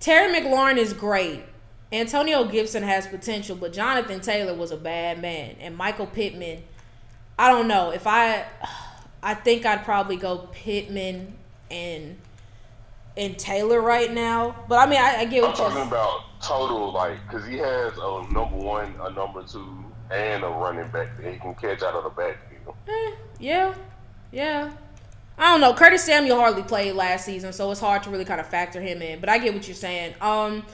Terry 0.00 0.32
McLaurin 0.32 0.76
is 0.76 0.92
great. 0.92 1.42
Antonio 1.94 2.44
Gibson 2.44 2.82
has 2.82 3.06
potential, 3.06 3.56
but 3.56 3.72
Jonathan 3.72 4.20
Taylor 4.20 4.54
was 4.54 4.72
a 4.72 4.76
bad 4.76 5.22
man, 5.22 5.56
and 5.60 5.76
Michael 5.76 6.06
Pittman. 6.06 6.62
I 7.38 7.50
don't 7.50 7.68
know 7.68 7.90
if 7.90 8.06
I. 8.06 8.44
I 9.22 9.32
think 9.32 9.64
I'd 9.64 9.84
probably 9.84 10.16
go 10.16 10.48
Pittman 10.52 11.32
and 11.70 12.18
and 13.16 13.38
Taylor 13.38 13.80
right 13.80 14.12
now. 14.12 14.54
But 14.68 14.86
I 14.86 14.90
mean, 14.90 15.00
I, 15.00 15.20
I 15.20 15.24
get 15.24 15.42
what 15.42 15.52
I'm 15.52 15.56
you're 15.56 15.70
talking 15.70 15.88
about. 15.88 16.20
Total 16.42 16.92
like 16.92 17.18
because 17.26 17.46
he 17.46 17.56
has 17.56 17.96
a 17.96 18.32
number 18.32 18.56
one, 18.56 18.94
a 19.00 19.10
number 19.10 19.42
two, 19.44 19.84
and 20.10 20.44
a 20.44 20.48
running 20.48 20.88
back 20.90 21.16
that 21.16 21.32
he 21.32 21.38
can 21.38 21.54
catch 21.54 21.82
out 21.82 21.94
of 21.94 22.04
the 22.04 22.10
backfield. 22.10 22.76
Eh, 22.88 23.14
yeah, 23.38 23.74
yeah. 24.30 24.70
I 25.38 25.50
don't 25.50 25.60
know. 25.60 25.74
Curtis 25.74 26.04
Samuel 26.04 26.38
hardly 26.38 26.62
played 26.62 26.94
last 26.94 27.24
season, 27.24 27.52
so 27.52 27.70
it's 27.70 27.80
hard 27.80 28.02
to 28.04 28.10
really 28.10 28.24
kind 28.24 28.40
of 28.40 28.46
factor 28.46 28.80
him 28.80 29.00
in. 29.00 29.20
But 29.20 29.28
I 29.28 29.38
get 29.38 29.54
what 29.54 29.66
you're 29.66 29.74
saying. 29.74 30.14
Um, 30.20 30.64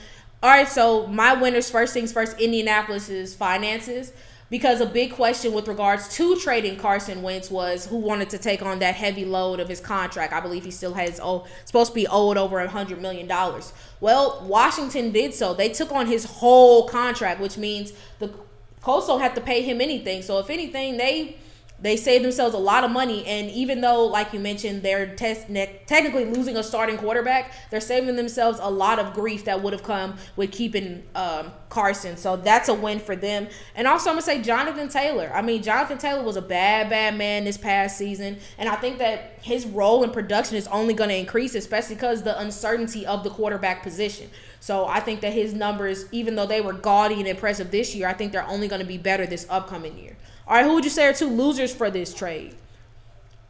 all 0.43 0.49
right. 0.49 0.67
So 0.67 1.07
my 1.07 1.33
winners, 1.33 1.69
first 1.69 1.93
things 1.93 2.11
first, 2.11 2.39
Indianapolis 2.39 3.09
is 3.09 3.35
finances 3.35 4.11
because 4.49 4.81
a 4.81 4.85
big 4.85 5.13
question 5.13 5.53
with 5.53 5.67
regards 5.67 6.09
to 6.15 6.37
trading 6.39 6.77
Carson 6.77 7.21
Wentz 7.21 7.49
was 7.49 7.85
who 7.85 7.97
wanted 7.97 8.29
to 8.31 8.37
take 8.37 8.61
on 8.61 8.79
that 8.79 8.95
heavy 8.95 9.23
load 9.23 9.59
of 9.59 9.69
his 9.69 9.79
contract. 9.79 10.33
I 10.33 10.41
believe 10.41 10.65
he 10.65 10.71
still 10.71 10.93
has 10.93 11.19
oh, 11.23 11.47
supposed 11.65 11.91
to 11.91 11.95
be 11.95 12.07
owed 12.07 12.37
over 12.37 12.59
a 12.59 12.67
hundred 12.67 13.01
million 13.01 13.27
dollars. 13.27 13.71
Well, 13.99 14.43
Washington 14.45 15.11
did 15.11 15.33
so. 15.33 15.53
They 15.53 15.69
took 15.69 15.91
on 15.91 16.07
his 16.07 16.25
whole 16.25 16.87
contract, 16.87 17.39
which 17.39 17.57
means 17.57 17.93
the 18.19 18.33
Colts 18.81 19.07
don't 19.07 19.21
have 19.21 19.35
to 19.35 19.41
pay 19.41 19.61
him 19.61 19.79
anything. 19.79 20.21
So 20.23 20.39
if 20.39 20.49
anything, 20.49 20.97
they 20.97 21.37
they 21.81 21.97
save 21.97 22.21
themselves 22.21 22.53
a 22.53 22.59
lot 22.59 22.83
of 22.83 22.91
money. 22.91 23.25
And 23.25 23.49
even 23.51 23.81
though, 23.81 24.05
like 24.05 24.33
you 24.33 24.39
mentioned, 24.39 24.83
they're 24.83 25.15
ne- 25.49 25.81
technically 25.85 26.25
losing 26.25 26.55
a 26.57 26.63
starting 26.63 26.97
quarterback, 26.97 27.53
they're 27.69 27.81
saving 27.81 28.15
themselves 28.15 28.59
a 28.61 28.69
lot 28.69 28.99
of 28.99 29.13
grief 29.13 29.45
that 29.45 29.61
would 29.61 29.73
have 29.73 29.83
come 29.83 30.15
with 30.35 30.51
keeping 30.51 31.03
um, 31.15 31.51
Carson. 31.69 32.17
So 32.17 32.35
that's 32.35 32.69
a 32.69 32.73
win 32.73 32.99
for 32.99 33.15
them. 33.15 33.47
And 33.75 33.87
also, 33.87 34.09
I'm 34.09 34.15
going 34.15 34.23
to 34.23 34.25
say 34.25 34.41
Jonathan 34.41 34.89
Taylor. 34.89 35.31
I 35.33 35.41
mean, 35.41 35.63
Jonathan 35.63 35.97
Taylor 35.97 36.23
was 36.23 36.37
a 36.37 36.41
bad, 36.41 36.89
bad 36.89 37.17
man 37.17 37.45
this 37.45 37.57
past 37.57 37.97
season. 37.97 38.37
And 38.57 38.69
I 38.69 38.75
think 38.75 38.99
that 38.99 39.39
his 39.41 39.65
role 39.65 40.03
in 40.03 40.11
production 40.11 40.57
is 40.57 40.67
only 40.67 40.93
going 40.93 41.09
to 41.09 41.15
increase, 41.15 41.55
especially 41.55 41.95
because 41.95 42.21
the 42.21 42.39
uncertainty 42.39 43.05
of 43.05 43.23
the 43.23 43.29
quarterback 43.29 43.81
position. 43.81 44.29
So 44.59 44.85
I 44.85 44.99
think 44.99 45.21
that 45.21 45.33
his 45.33 45.55
numbers, 45.55 46.05
even 46.11 46.35
though 46.35 46.45
they 46.45 46.61
were 46.61 46.73
gaudy 46.73 47.15
and 47.15 47.27
impressive 47.27 47.71
this 47.71 47.95
year, 47.95 48.07
I 48.07 48.13
think 48.13 48.31
they're 48.31 48.47
only 48.47 48.67
going 48.67 48.81
to 48.81 48.87
be 48.87 48.99
better 48.99 49.25
this 49.25 49.47
upcoming 49.49 49.97
year. 49.97 50.15
All 50.51 50.57
right, 50.57 50.65
who 50.65 50.73
would 50.73 50.83
you 50.83 50.89
say 50.89 51.07
are 51.07 51.13
two 51.13 51.29
losers 51.29 51.73
for 51.73 51.89
this 51.89 52.13
trade? 52.13 52.57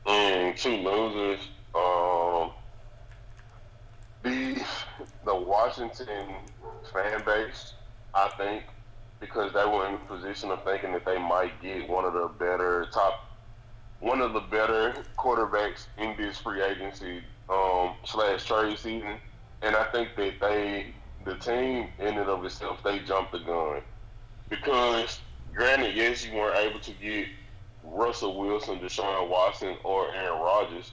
Um, 0.05 0.53
two 0.55 0.75
losers. 0.75 1.39
Um, 1.73 2.51
the 4.21 4.63
the 5.25 5.33
Washington 5.33 6.27
fan 6.93 7.23
base, 7.25 7.73
I 8.13 8.29
think, 8.37 8.65
because 9.19 9.51
they 9.51 9.65
were 9.65 9.87
in 9.87 9.95
a 9.95 9.97
position 9.97 10.51
of 10.51 10.63
thinking 10.63 10.91
that 10.91 11.03
they 11.03 11.17
might 11.17 11.59
get 11.59 11.89
one 11.89 12.05
of 12.05 12.13
the 12.13 12.29
better 12.37 12.85
top, 12.93 13.25
one 13.99 14.21
of 14.21 14.33
the 14.33 14.41
better 14.41 14.93
quarterbacks 15.17 15.87
in 15.97 16.15
this 16.17 16.37
free 16.37 16.61
agency 16.61 17.23
um, 17.49 17.95
slash 18.05 18.45
trade 18.45 18.77
season, 18.77 19.15
and 19.63 19.75
I 19.75 19.85
think 19.85 20.09
that 20.17 20.39
they, 20.39 20.93
the 21.25 21.33
team 21.37 21.87
in 21.97 22.19
and 22.19 22.29
of 22.29 22.45
itself, 22.45 22.83
they 22.83 22.99
jumped 22.99 23.31
the 23.31 23.39
gun 23.39 23.81
granted, 25.61 25.95
yes, 25.95 26.25
you 26.25 26.33
weren't 26.33 26.57
able 26.57 26.79
to 26.79 26.91
get 26.93 27.27
Russell 27.83 28.39
Wilson, 28.39 28.79
Deshaun 28.79 29.29
Watson, 29.29 29.75
or 29.83 30.11
Aaron 30.15 30.41
Rodgers, 30.41 30.91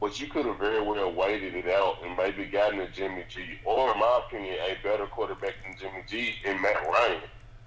but 0.00 0.18
you 0.18 0.26
could 0.26 0.44
have 0.44 0.58
very 0.58 0.82
well 0.82 1.12
waited 1.12 1.54
it 1.54 1.68
out 1.68 1.98
and 2.04 2.16
maybe 2.16 2.44
gotten 2.46 2.80
a 2.80 2.90
Jimmy 2.90 3.24
G, 3.28 3.44
or 3.64 3.92
in 3.92 4.00
my 4.00 4.22
opinion, 4.26 4.56
a 4.68 4.76
better 4.82 5.06
quarterback 5.06 5.54
than 5.62 5.76
Jimmy 5.78 6.02
G 6.08 6.34
in 6.44 6.60
Matt 6.60 6.84
Ryan, 6.84 7.20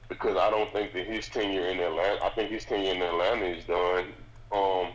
because 0.09 0.35
I 0.35 0.49
don't 0.49 0.69
think 0.73 0.91
that 0.91 1.07
his 1.07 1.29
tenure 1.29 1.67
in 1.67 1.79
Atlanta, 1.79 2.21
I 2.21 2.31
think 2.31 2.51
his 2.51 2.65
tenure 2.65 2.95
in 2.95 3.01
Atlanta 3.01 3.45
is 3.45 3.63
done. 3.63 4.07
Um, 4.51 4.89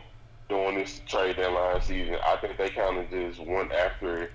during 0.49 0.77
this 0.77 1.01
trade 1.07 1.37
deadline 1.37 1.81
season, 1.81 2.17
I 2.23 2.37
think 2.37 2.59
they 2.59 2.69
kind 2.69 2.99
of 2.99 3.09
just 3.09 3.39
went 3.39 3.71
after 3.71 4.29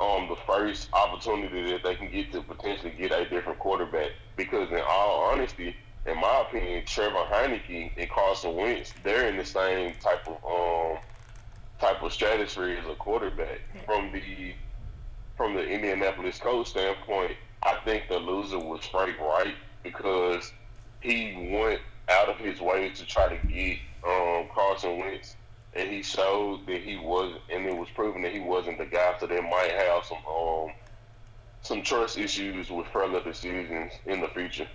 um, 0.00 0.26
the 0.30 0.36
first 0.46 0.88
opportunity 0.94 1.70
that 1.72 1.84
they 1.84 1.96
can 1.96 2.10
get 2.10 2.32
to 2.32 2.40
potentially 2.40 2.94
get 2.98 3.12
a 3.12 3.28
different 3.28 3.58
quarterback. 3.58 4.12
Because 4.36 4.70
in 4.70 4.80
all 4.88 5.20
honesty, 5.30 5.76
in 6.06 6.20
my 6.20 6.44
opinion, 6.48 6.84
Trevor 6.86 7.24
Heinicke 7.32 7.92
and 7.96 8.10
Carson 8.10 8.54
Wentz, 8.54 8.94
they're 9.02 9.28
in 9.28 9.36
the 9.36 9.44
same 9.44 9.94
type 10.00 10.26
of 10.26 10.34
um 10.44 10.98
type 11.80 12.02
of 12.02 12.12
stratosphere 12.12 12.78
as 12.78 12.86
a 12.86 12.94
quarterback. 12.94 13.60
From 13.84 14.12
the 14.12 14.54
from 15.36 15.54
the 15.54 15.66
Indianapolis 15.66 16.38
coach 16.38 16.68
standpoint, 16.68 17.32
I 17.62 17.76
think 17.84 18.04
the 18.08 18.18
loser 18.18 18.58
was 18.58 18.84
Frank 18.86 19.16
Reich 19.20 19.54
because 19.82 20.52
he 21.00 21.50
went 21.52 21.80
out 22.08 22.28
of 22.28 22.36
his 22.38 22.60
way 22.60 22.90
to 22.90 23.04
try 23.04 23.28
to 23.28 23.46
get 23.48 23.78
um, 24.08 24.48
Carson 24.54 24.98
Wentz, 24.98 25.36
and 25.74 25.90
he 25.90 26.02
showed 26.02 26.66
that 26.66 26.82
he 26.82 26.96
was, 26.96 27.38
and 27.52 27.66
it 27.66 27.76
was 27.76 27.88
proven 27.94 28.22
that 28.22 28.32
he 28.32 28.40
wasn't 28.40 28.78
the 28.78 28.86
guy. 28.86 29.14
So 29.18 29.26
they 29.26 29.40
might 29.40 29.72
have 29.72 30.04
some 30.04 30.18
um, 30.30 30.68
some 31.62 31.82
trust 31.82 32.16
issues 32.16 32.70
with 32.70 32.86
further 32.92 33.22
decisions 33.22 33.92
in 34.06 34.20
the 34.20 34.28
future. 34.28 34.68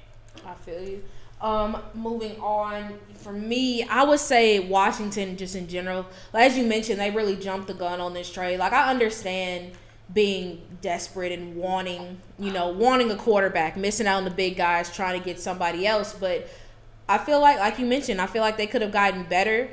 I 0.46 0.54
feel 0.56 0.82
you. 0.82 1.04
Um, 1.42 1.82
moving 1.96 2.40
on, 2.40 2.94
for 3.16 3.34
me, 3.34 3.84
I 3.84 4.04
would 4.04 4.20
say 4.20 4.60
Washington 4.60 5.38
just 5.38 5.56
in 5.56 5.68
general. 5.68 6.06
Like, 6.34 6.52
As 6.52 6.58
you 6.58 6.66
mentioned, 6.66 7.00
they 7.00 7.10
really 7.10 7.36
jumped 7.36 7.68
the 7.68 7.74
gun 7.74 8.00
on 8.00 8.14
this 8.14 8.32
trade. 8.32 8.60
Like 8.60 8.74
I 8.74 8.90
understand 8.90 9.72
being 10.14 10.62
desperate 10.82 11.32
and 11.32 11.56
wanting, 11.56 12.18
you 12.38 12.52
know, 12.52 12.70
wanting 12.70 13.10
a 13.12 13.16
quarterback, 13.16 13.78
missing 13.78 14.08
out 14.08 14.18
on 14.18 14.26
the 14.26 14.32
big 14.32 14.58
guys, 14.58 14.94
trying 14.94 15.20
to 15.20 15.26
get 15.26 15.40
somebody 15.40 15.88
else. 15.88 16.14
But 16.14 16.48
I 17.08 17.18
feel 17.18 17.40
like, 17.42 17.60
like 17.60 17.80
you 17.80 17.86
mentioned, 17.86 18.22
I 18.22 18.28
feel 18.28 18.42
like 18.42 18.58
they 18.58 18.68
could 18.68 18.82
have 18.82 18.92
gotten 18.92 19.24
better, 19.24 19.70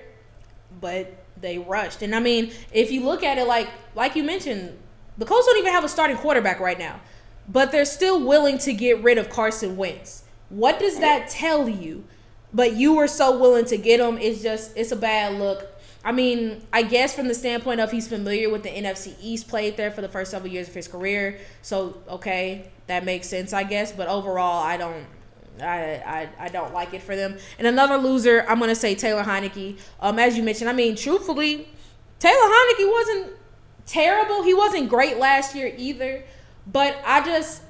but 0.81 1.13
they 1.41 1.59
rushed. 1.59 2.03
And 2.03 2.15
I 2.15 2.21
mean, 2.21 2.53
if 2.73 2.91
you 2.91 3.05
look 3.05 3.23
at 3.23 3.39
it 3.39 3.47
like, 3.47 3.69
like 3.95 4.17
you 4.17 4.23
mentioned, 4.23 4.77
the 5.19 5.25
Colts 5.25 5.47
don't 5.47 5.59
even 5.59 5.73
have 5.73 5.85
a 5.85 5.89
starting 5.89 6.17
quarterback 6.17 6.61
right 6.61 6.79
now, 6.79 7.01
but 7.49 7.73
they're 7.73 7.85
still 7.85 8.25
willing 8.25 8.59
to 8.59 8.73
get 8.73 9.03
rid 9.03 9.19
of 9.19 9.29
Carson 9.29 9.77
Wentz. 9.77 10.18
What 10.49 10.79
does 10.79 10.99
that 11.01 11.29
tell 11.29 11.69
you? 11.69 12.05
But 12.53 12.75
you 12.75 12.95
were 12.95 13.09
so 13.09 13.39
willing 13.39 13.67
to 13.67 13.77
get 13.77 14.01
him. 14.01 14.17
It's 14.19 14.43
just 14.43 14.77
it's 14.77 14.93
a 14.93 14.97
bad 14.97 15.39
look. 15.39 15.67
I 16.05 16.13
mean, 16.13 16.67
I 16.73 16.83
guess 16.83 17.15
from 17.15 17.29
the 17.29 17.35
standpoint 17.35 17.81
of 17.81 17.91
he's 17.91 18.09
familiar 18.09 18.49
with 18.49 18.63
the 18.63 18.71
NFC 18.71 19.15
East, 19.21 19.49
played 19.49 19.77
there 19.77 19.91
for 19.91 20.01
the 20.01 20.09
first 20.09 20.31
several 20.31 20.51
years 20.51 20.69
of 20.69 20.75
his 20.75 20.89
career. 20.89 21.39
So 21.61 22.01
okay, 22.09 22.71
that 22.87 23.05
makes 23.05 23.29
sense, 23.29 23.53
I 23.53 23.65
guess. 23.65 23.93
But 23.93 24.09
overall, 24.09 24.63
I 24.63 24.77
don't. 24.77 25.07
I, 25.61 26.03
I, 26.07 26.29
I 26.39 26.49
don't 26.51 26.73
like 26.73 26.95
it 26.95 27.03
for 27.03 27.17
them. 27.17 27.37
And 27.59 27.67
another 27.67 27.97
loser, 27.97 28.47
I'm 28.49 28.61
gonna 28.61 28.77
say 28.77 28.95
Taylor 28.95 29.25
Heinicke. 29.25 29.79
Um, 30.01 30.19
as 30.19 30.37
you 30.37 30.43
mentioned, 30.43 30.71
I 30.71 30.73
mean, 30.73 30.95
truthfully, 30.95 31.69
Taylor 32.21 32.37
Heinicke 32.37 32.91
wasn't 32.91 33.33
terrible. 33.85 34.45
He 34.45 34.55
wasn't 34.55 34.89
great 34.89 35.19
last 35.19 35.55
year 35.55 35.75
either. 35.77 36.25
But 36.71 36.97
I 37.05 37.25
just 37.25 37.63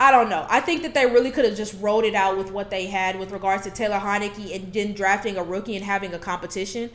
I 0.00 0.10
don't 0.10 0.28
know. 0.28 0.46
I 0.48 0.60
think 0.60 0.82
that 0.82 0.92
they 0.92 1.06
really 1.06 1.30
could 1.30 1.44
have 1.44 1.56
just 1.56 1.80
rolled 1.80 2.04
it 2.04 2.14
out 2.14 2.36
with 2.36 2.50
what 2.50 2.70
they 2.70 2.86
had 2.86 3.18
with 3.18 3.30
regards 3.30 3.62
to 3.64 3.70
Taylor 3.70 3.98
Heinicke 3.98 4.54
and 4.54 4.72
then 4.72 4.92
drafting 4.92 5.36
a 5.36 5.42
rookie 5.42 5.76
and 5.76 5.84
having 5.84 6.12
a 6.14 6.18
competition. 6.18 6.90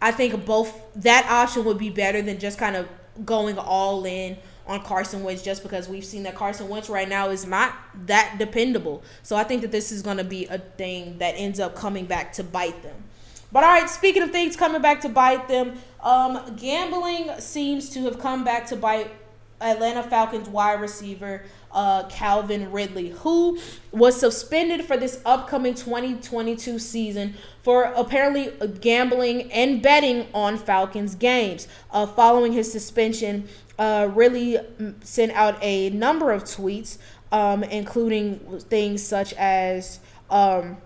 I 0.00 0.12
think 0.12 0.44
both 0.46 0.72
that 0.96 1.26
option 1.30 1.64
would 1.64 1.78
be 1.78 1.90
better 1.90 2.22
than 2.22 2.38
just 2.38 2.58
kind 2.58 2.76
of 2.76 2.88
going 3.24 3.58
all 3.58 4.04
in 4.04 4.36
on 4.66 4.82
Carson 4.82 5.22
Wentz 5.22 5.42
just 5.42 5.62
because 5.62 5.88
we've 5.88 6.04
seen 6.04 6.22
that 6.22 6.34
Carson 6.34 6.68
Wentz 6.68 6.88
right 6.88 7.08
now 7.08 7.30
is 7.30 7.46
not 7.46 7.74
that 8.06 8.36
dependable. 8.38 9.02
So 9.22 9.36
I 9.36 9.44
think 9.44 9.62
that 9.62 9.72
this 9.72 9.92
is 9.92 10.02
going 10.02 10.16
to 10.16 10.24
be 10.24 10.46
a 10.46 10.58
thing 10.58 11.18
that 11.18 11.32
ends 11.32 11.60
up 11.60 11.74
coming 11.74 12.06
back 12.06 12.32
to 12.34 12.44
bite 12.44 12.82
them. 12.82 12.96
But 13.52 13.62
all 13.62 13.70
right, 13.70 13.88
speaking 13.88 14.22
of 14.22 14.30
things 14.30 14.56
coming 14.56 14.80
back 14.80 15.00
to 15.02 15.08
bite 15.08 15.48
them, 15.48 15.78
um, 16.02 16.56
gambling 16.56 17.30
seems 17.38 17.90
to 17.90 18.02
have 18.04 18.18
come 18.18 18.42
back 18.42 18.66
to 18.68 18.76
bite 18.76 19.10
Atlanta 19.60 20.02
Falcons 20.02 20.48
wide 20.48 20.80
receiver 20.80 21.44
uh, 21.74 22.04
Calvin 22.08 22.72
Ridley, 22.72 23.10
who 23.10 23.58
was 23.92 24.18
suspended 24.18 24.84
for 24.84 24.96
this 24.96 25.20
upcoming 25.26 25.74
2022 25.74 26.78
season 26.78 27.34
for 27.62 27.84
apparently 27.96 28.52
gambling 28.80 29.52
and 29.52 29.82
betting 29.82 30.26
on 30.32 30.56
Falcons 30.56 31.14
games. 31.14 31.68
Uh, 31.90 32.06
following 32.06 32.52
his 32.52 32.70
suspension, 32.70 33.48
uh, 33.78 34.08
Ridley 34.14 34.58
sent 35.02 35.32
out 35.32 35.58
a 35.60 35.90
number 35.90 36.30
of 36.30 36.44
tweets, 36.44 36.98
um, 37.32 37.64
including 37.64 38.38
things 38.60 39.02
such 39.02 39.34
as. 39.34 40.00
Um, 40.30 40.78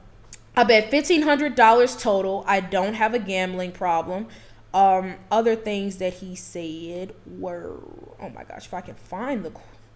I 0.57 0.65
bet 0.65 0.91
$1,500 0.91 2.01
total. 2.01 2.43
I 2.45 2.59
don't 2.59 2.95
have 2.95 3.15
a 3.15 3.21
gambling 3.21 3.71
problem. 3.71 4.27
Um, 4.75 5.15
other 5.31 5.55
things 5.55 5.99
that 5.99 6.15
he 6.15 6.35
said 6.35 7.15
were, 7.27 7.77
oh 8.21 8.29
my 8.31 8.43
gosh, 8.43 8.67
if 8.67 8.75
I 8.75 8.81
can 8.81 8.97
find 8.97 9.45
the 9.45 9.53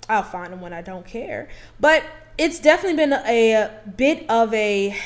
I'll 0.09 0.23
find 0.23 0.53
them 0.53 0.61
when 0.61 0.73
I 0.73 0.83
don't 0.83 1.07
care. 1.07 1.49
But 1.81 2.05
it's 2.39 2.61
definitely 2.61 2.97
been 2.97 3.13
a, 3.13 3.53
a 3.53 3.71
bit 3.97 4.29
of 4.29 4.53
a. 4.55 4.97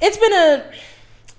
It's 0.00 0.16
been 0.16 0.32
a. 0.32 0.64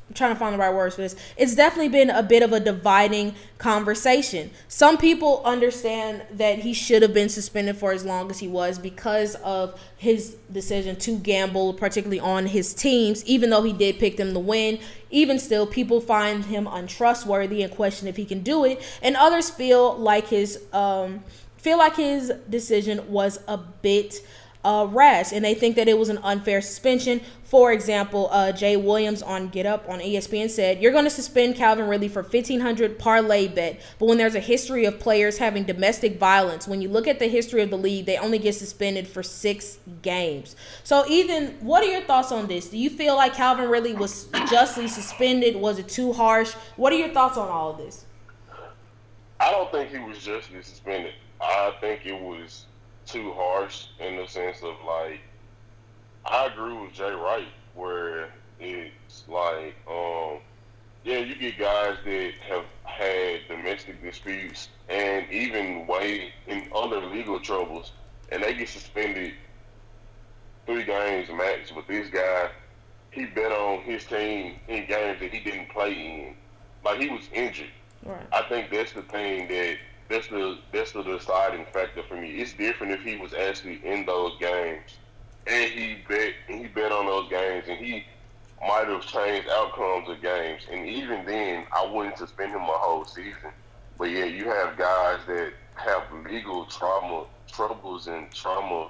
I'm 0.10 0.14
trying 0.16 0.34
to 0.34 0.40
find 0.40 0.54
the 0.54 0.60
right 0.60 0.74
words 0.74 0.96
for 0.96 1.02
this. 1.02 1.16
It's 1.38 1.56
definitely 1.56 1.90
been 1.90 2.10
a 2.10 2.22
bit 2.22 2.44
of 2.44 2.52
a 2.52 2.60
dividing 2.60 3.36
conversation. 3.58 4.52
Some 4.68 4.98
people 4.98 5.42
understand 5.46 6.24
that 6.34 6.60
he 6.60 6.74
should 6.74 7.02
have 7.02 7.14
been 7.14 7.30
suspended 7.30 7.78
for 7.78 7.94
as 7.94 8.04
long 8.04 8.30
as 8.30 8.40
he 8.40 8.48
was 8.48 8.78
because 8.78 9.36
of 9.36 9.80
his 9.98 10.36
decision 10.52 10.98
to 10.98 11.18
gamble, 11.18 11.74
particularly 11.74 12.20
on 12.20 12.46
his 12.48 12.74
teams, 12.74 13.26
even 13.26 13.50
though 13.50 13.64
he 13.64 13.74
did 13.74 13.98
pick 13.98 14.18
them 14.18 14.34
to 14.34 14.40
win. 14.40 14.80
Even 15.10 15.40
still, 15.40 15.66
people 15.66 16.02
find 16.02 16.46
him 16.46 16.68
untrustworthy 16.68 17.64
and 17.64 17.74
question 17.74 18.08
if 18.08 18.18
he 18.18 18.26
can 18.26 18.42
do 18.42 18.66
it. 18.66 18.82
And 19.02 19.16
others 19.16 19.50
feel 19.50 19.98
like 19.98 20.28
his. 20.28 20.62
Um, 20.74 21.24
feel 21.64 21.78
like 21.78 21.96
his 21.96 22.32
decision 22.50 23.10
was 23.10 23.40
a 23.48 23.58
bit 23.58 24.16
uh, 24.66 24.88
rash, 24.92 25.32
and 25.34 25.44
they 25.44 25.54
think 25.54 25.76
that 25.76 25.88
it 25.88 25.98
was 25.98 26.10
an 26.10 26.20
unfair 26.20 26.62
suspension. 26.62 27.22
For 27.44 27.72
example, 27.72 28.30
uh, 28.32 28.52
Jay 28.52 28.78
Williams 28.78 29.22
on 29.22 29.50
Get 29.50 29.66
Up 29.66 29.88
on 29.90 30.00
ESPN 30.00 30.50
said, 30.50 30.82
"You're 30.82 30.92
going 30.92 31.04
to 31.04 31.10
suspend 31.10 31.56
Calvin 31.56 31.88
Ridley 31.88 32.08
for 32.08 32.22
1500 32.22 32.98
parlay 32.98 33.48
bet, 33.48 33.82
but 34.00 34.08
when 34.08 34.18
there's 34.18 34.36
a 34.36 34.40
history 34.40 34.86
of 34.86 35.00
players 35.00 35.38
having 35.38 35.64
domestic 35.64 36.18
violence, 36.18 36.68
when 36.68 36.82
you 36.82 36.90
look 36.90 37.08
at 37.08 37.20
the 37.20 37.28
history 37.28 37.62
of 37.62 37.70
the 37.70 37.78
league, 37.78 38.06
they 38.06 38.18
only 38.18 38.40
get 38.40 38.56
suspended 38.56 39.08
for 39.08 39.24
six 39.24 39.80
games." 40.02 40.56
So, 40.84 41.06
Ethan, 41.08 41.58
what 41.62 41.84
are 41.84 41.92
your 41.92 42.02
thoughts 42.02 42.32
on 42.32 42.48
this? 42.48 42.70
Do 42.70 42.78
you 42.78 42.90
feel 42.90 43.16
like 43.16 43.36
Calvin 43.36 43.70
Ridley 43.70 43.94
was 43.94 44.28
justly 44.50 44.88
suspended? 44.88 45.56
Was 45.56 45.80
it 45.80 45.88
too 45.90 46.14
harsh? 46.14 46.54
What 46.78 46.92
are 46.94 46.98
your 46.98 47.10
thoughts 47.10 47.38
on 47.38 47.50
all 47.50 47.72
of 47.72 47.78
this? 47.78 48.06
I 49.40 49.52
don't 49.52 49.70
think 49.72 49.92
he 49.92 50.00
was 50.00 50.20
justly 50.20 50.62
suspended. 50.62 51.14
I 51.44 51.74
think 51.82 52.06
it 52.06 52.20
was 52.20 52.66
too 53.06 53.34
harsh 53.34 53.88
in 54.00 54.16
the 54.16 54.28
sense 54.28 54.64
of 54.64 54.76
like 54.86 55.20
I 56.26 56.46
agree 56.46 56.74
with 56.74 56.94
Jay 56.94 57.12
Wright 57.12 57.48
where 57.76 58.30
it's 58.60 59.24
like 59.28 59.76
um 59.90 60.40
yeah 61.04 61.18
you 61.18 61.36
get 61.36 61.58
guys 61.58 61.98
that 62.06 62.32
have 62.48 62.64
had 62.84 63.42
domestic 63.50 64.02
disputes 64.02 64.70
and 64.88 65.30
even 65.32 65.86
way 65.86 66.32
in 66.48 66.70
other 66.74 67.02
legal 67.08 67.40
troubles 67.40 67.92
and 68.32 68.42
they 68.42 68.54
get 68.54 68.70
suspended 68.70 69.34
three 70.66 70.84
games 70.84 71.28
max 71.30 71.72
but 71.76 71.86
this 71.88 72.08
guy 72.10 72.50
he 73.12 73.26
bet 73.26 73.52
on 73.52 73.82
his 73.82 74.06
team 74.06 74.56
in 74.70 74.86
games 74.88 75.20
that 75.20 75.32
he 75.32 75.40
didn't 75.40 75.70
play 75.70 75.92
in 75.94 76.36
like 76.86 77.00
he 77.02 77.10
was 77.10 77.28
injured 77.34 77.68
right. 78.06 78.26
I 78.32 78.44
think 78.44 78.72
that's 78.72 78.94
the 78.94 79.02
thing 79.02 79.50
that 79.50 79.78
that's 80.14 80.28
the 80.28 80.60
that's 80.72 80.92
the 80.92 81.02
deciding 81.02 81.66
factor 81.74 82.04
for 82.08 82.16
me. 82.16 82.36
It's 82.36 82.54
different 82.54 82.94
if 82.94 83.02
he 83.02 83.16
was 83.16 83.34
actually 83.34 83.84
in 83.84 84.06
those 84.06 84.34
games 84.40 84.82
and 85.48 85.72
he 85.72 86.04
bet 86.08 86.34
he 86.48 86.68
bet 86.68 86.92
on 86.92 87.08
those 87.08 87.30
games 87.30 87.66
and 87.68 87.84
he 87.84 88.06
might 88.62 88.88
have 88.88 89.06
changed 89.08 89.50
outcomes 89.50 90.08
of 90.10 90.22
games. 90.22 90.62
And 90.72 90.88
even 90.88 91.26
then, 91.26 91.66
I 91.76 91.90
wouldn't 91.92 92.18
suspend 92.18 92.52
him 92.52 92.62
a 92.62 92.78
whole 92.78 93.06
season. 93.06 93.52
But 93.98 94.12
yeah, 94.12 94.26
you 94.26 94.46
have 94.46 94.78
guys 94.78 95.20
that 95.28 95.54
have 95.76 96.04
legal 96.30 96.66
trauma, 96.66 97.26
troubles, 97.52 98.08
and 98.08 98.32
trauma 98.32 98.90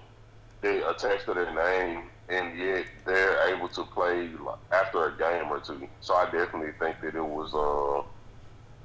that 0.61 0.89
attached 0.89 1.25
to 1.25 1.33
their 1.33 1.53
name, 1.53 2.03
and 2.29 2.57
yet 2.57 2.85
they're 3.05 3.55
able 3.55 3.69
to 3.69 3.83
play 3.85 4.29
after 4.71 5.07
a 5.07 5.17
game 5.17 5.49
or 5.49 5.59
two. 5.59 5.87
So 6.01 6.15
I 6.15 6.25
definitely 6.25 6.73
think 6.79 6.97
that 7.01 7.15
it 7.15 7.25
was. 7.25 7.53
Uh, 7.53 8.07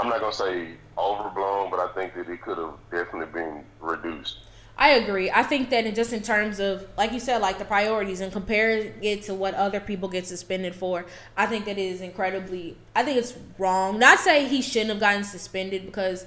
I'm 0.00 0.08
not 0.08 0.20
gonna 0.20 0.32
say 0.32 0.68
overblown, 0.96 1.70
but 1.70 1.80
I 1.80 1.88
think 1.94 2.14
that 2.14 2.28
it 2.28 2.40
could 2.42 2.58
have 2.58 2.74
definitely 2.90 3.32
been 3.32 3.64
reduced. 3.80 4.38
I 4.80 4.90
agree. 4.90 5.28
I 5.28 5.42
think 5.42 5.70
that 5.70 5.86
in 5.86 5.94
just 5.96 6.12
in 6.12 6.22
terms 6.22 6.60
of, 6.60 6.86
like 6.96 7.12
you 7.12 7.18
said, 7.18 7.42
like 7.42 7.58
the 7.58 7.64
priorities 7.64 8.20
and 8.20 8.32
comparing 8.32 8.92
it 9.02 9.22
to 9.22 9.34
what 9.34 9.54
other 9.54 9.80
people 9.80 10.08
get 10.08 10.24
suspended 10.24 10.72
for, 10.72 11.04
I 11.36 11.46
think 11.46 11.64
that 11.64 11.78
it 11.78 11.82
is 11.82 12.00
incredibly. 12.00 12.76
I 12.94 13.02
think 13.02 13.18
it's 13.18 13.34
wrong. 13.58 13.98
Not 13.98 14.20
say 14.20 14.46
he 14.46 14.62
shouldn't 14.62 14.90
have 14.90 15.00
gotten 15.00 15.24
suspended 15.24 15.84
because 15.84 16.26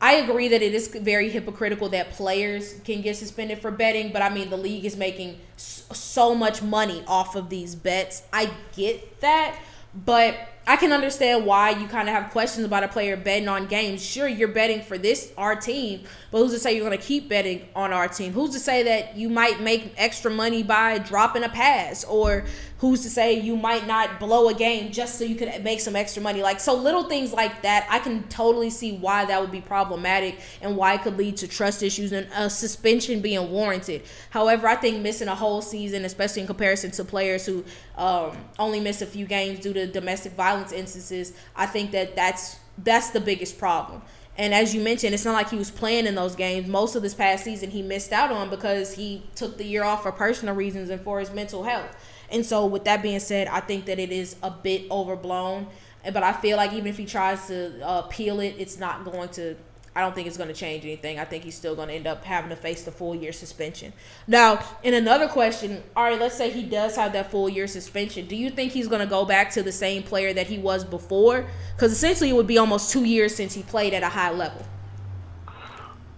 I 0.00 0.14
agree 0.14 0.48
that 0.48 0.62
it 0.62 0.74
is 0.74 0.88
very 0.88 1.28
hypocritical 1.28 1.90
that 1.90 2.12
players 2.12 2.80
can 2.82 3.02
get 3.02 3.16
suspended 3.16 3.60
for 3.60 3.70
betting, 3.70 4.10
but 4.10 4.22
I 4.22 4.30
mean 4.30 4.48
the 4.48 4.56
league 4.56 4.86
is 4.86 4.96
making 4.96 5.38
so 5.56 6.34
much 6.34 6.62
money 6.62 7.04
off 7.06 7.36
of 7.36 7.50
these 7.50 7.74
bets. 7.74 8.22
I 8.32 8.50
get 8.74 9.20
that, 9.20 9.60
but 9.94 10.34
I 10.64 10.76
can 10.76 10.92
understand 10.92 11.44
why 11.44 11.70
you 11.70 11.88
kind 11.88 12.08
of 12.08 12.14
have 12.14 12.30
questions 12.30 12.64
about 12.64 12.84
a 12.84 12.88
player 12.88 13.16
betting 13.16 13.48
on 13.48 13.66
games. 13.66 14.04
Sure, 14.04 14.28
you're 14.28 14.46
betting 14.46 14.80
for 14.80 14.96
this 14.96 15.32
our 15.36 15.56
team, 15.56 16.04
but 16.30 16.38
who's 16.38 16.52
to 16.52 16.58
say 16.60 16.76
you're 16.76 16.86
going 16.88 16.96
to 16.96 17.04
keep 17.04 17.28
betting 17.28 17.66
on 17.74 17.92
our 17.92 18.06
team? 18.06 18.32
Who's 18.32 18.50
to 18.50 18.60
say 18.60 18.84
that 18.84 19.16
you 19.16 19.28
might 19.28 19.60
make 19.60 19.92
extra 19.96 20.30
money 20.30 20.62
by 20.62 20.98
dropping 20.98 21.42
a 21.42 21.48
pass 21.48 22.04
or 22.04 22.44
who's 22.82 23.02
to 23.02 23.08
say 23.08 23.38
you 23.38 23.56
might 23.56 23.86
not 23.86 24.18
blow 24.18 24.48
a 24.48 24.54
game 24.54 24.90
just 24.90 25.16
so 25.16 25.22
you 25.22 25.36
could 25.36 25.62
make 25.62 25.78
some 25.78 25.94
extra 25.94 26.20
money 26.20 26.42
like 26.42 26.58
so 26.58 26.74
little 26.74 27.04
things 27.04 27.32
like 27.32 27.62
that 27.62 27.86
i 27.88 27.96
can 28.00 28.24
totally 28.24 28.68
see 28.68 28.96
why 28.96 29.24
that 29.24 29.40
would 29.40 29.52
be 29.52 29.60
problematic 29.60 30.40
and 30.62 30.76
why 30.76 30.94
it 30.94 31.02
could 31.02 31.16
lead 31.16 31.36
to 31.36 31.46
trust 31.46 31.84
issues 31.84 32.10
and 32.10 32.26
a 32.34 32.50
suspension 32.50 33.20
being 33.20 33.52
warranted 33.52 34.02
however 34.30 34.66
i 34.66 34.74
think 34.74 35.00
missing 35.00 35.28
a 35.28 35.34
whole 35.34 35.62
season 35.62 36.04
especially 36.04 36.40
in 36.40 36.46
comparison 36.48 36.90
to 36.90 37.04
players 37.04 37.46
who 37.46 37.64
um, 37.96 38.36
only 38.58 38.80
miss 38.80 39.00
a 39.00 39.06
few 39.06 39.26
games 39.26 39.60
due 39.60 39.72
to 39.72 39.86
domestic 39.86 40.32
violence 40.32 40.72
instances 40.72 41.34
i 41.54 41.64
think 41.64 41.92
that 41.92 42.16
that's 42.16 42.56
that's 42.78 43.10
the 43.10 43.20
biggest 43.20 43.58
problem 43.58 44.02
and 44.38 44.54
as 44.54 44.74
you 44.74 44.80
mentioned, 44.80 45.12
it's 45.12 45.26
not 45.26 45.34
like 45.34 45.50
he 45.50 45.56
was 45.56 45.70
playing 45.70 46.06
in 46.06 46.14
those 46.14 46.34
games. 46.34 46.66
Most 46.66 46.96
of 46.96 47.02
this 47.02 47.12
past 47.12 47.44
season, 47.44 47.70
he 47.70 47.82
missed 47.82 48.12
out 48.12 48.32
on 48.32 48.48
because 48.48 48.94
he 48.94 49.22
took 49.34 49.58
the 49.58 49.64
year 49.64 49.84
off 49.84 50.02
for 50.02 50.10
personal 50.10 50.54
reasons 50.54 50.88
and 50.88 51.02
for 51.02 51.20
his 51.20 51.30
mental 51.30 51.64
health. 51.64 51.94
And 52.32 52.44
so, 52.44 52.66
with 52.66 52.84
that 52.84 53.02
being 53.02 53.20
said, 53.20 53.46
I 53.48 53.60
think 53.60 53.84
that 53.84 53.98
it 53.98 54.10
is 54.10 54.36
a 54.42 54.50
bit 54.50 54.90
overblown. 54.90 55.66
But 56.04 56.22
I 56.22 56.32
feel 56.32 56.56
like 56.56 56.72
even 56.72 56.86
if 56.88 56.96
he 56.96 57.06
tries 57.06 57.46
to 57.46 57.80
uh, 57.86 58.02
appeal 58.04 58.40
it, 58.40 58.56
it's 58.58 58.78
not 58.78 59.04
going 59.04 59.28
to. 59.30 59.54
I 59.94 60.00
don't 60.00 60.14
think 60.14 60.26
it's 60.26 60.38
going 60.38 60.48
to 60.48 60.54
change 60.54 60.84
anything. 60.84 61.18
I 61.18 61.26
think 61.26 61.44
he's 61.44 61.54
still 61.54 61.76
going 61.76 61.88
to 61.88 61.94
end 61.94 62.06
up 62.06 62.24
having 62.24 62.48
to 62.48 62.56
face 62.56 62.82
the 62.82 62.90
full 62.90 63.14
year 63.14 63.30
suspension. 63.30 63.92
Now, 64.26 64.64
in 64.82 64.94
another 64.94 65.28
question, 65.28 65.82
all 65.94 66.04
right, 66.04 66.18
let's 66.18 66.34
say 66.34 66.50
he 66.50 66.62
does 66.62 66.96
have 66.96 67.12
that 67.12 67.30
full 67.30 67.46
year 67.50 67.66
suspension. 67.66 68.26
Do 68.26 68.34
you 68.34 68.48
think 68.48 68.72
he's 68.72 68.88
going 68.88 69.02
to 69.02 69.06
go 69.06 69.26
back 69.26 69.50
to 69.50 69.62
the 69.62 69.70
same 69.70 70.02
player 70.02 70.32
that 70.32 70.46
he 70.46 70.56
was 70.56 70.82
before? 70.82 71.44
Because 71.76 71.92
essentially, 71.92 72.30
it 72.30 72.32
would 72.32 72.46
be 72.46 72.56
almost 72.56 72.90
two 72.90 73.04
years 73.04 73.34
since 73.34 73.52
he 73.52 73.62
played 73.62 73.92
at 73.92 74.02
a 74.02 74.08
high 74.08 74.32
level. 74.32 74.64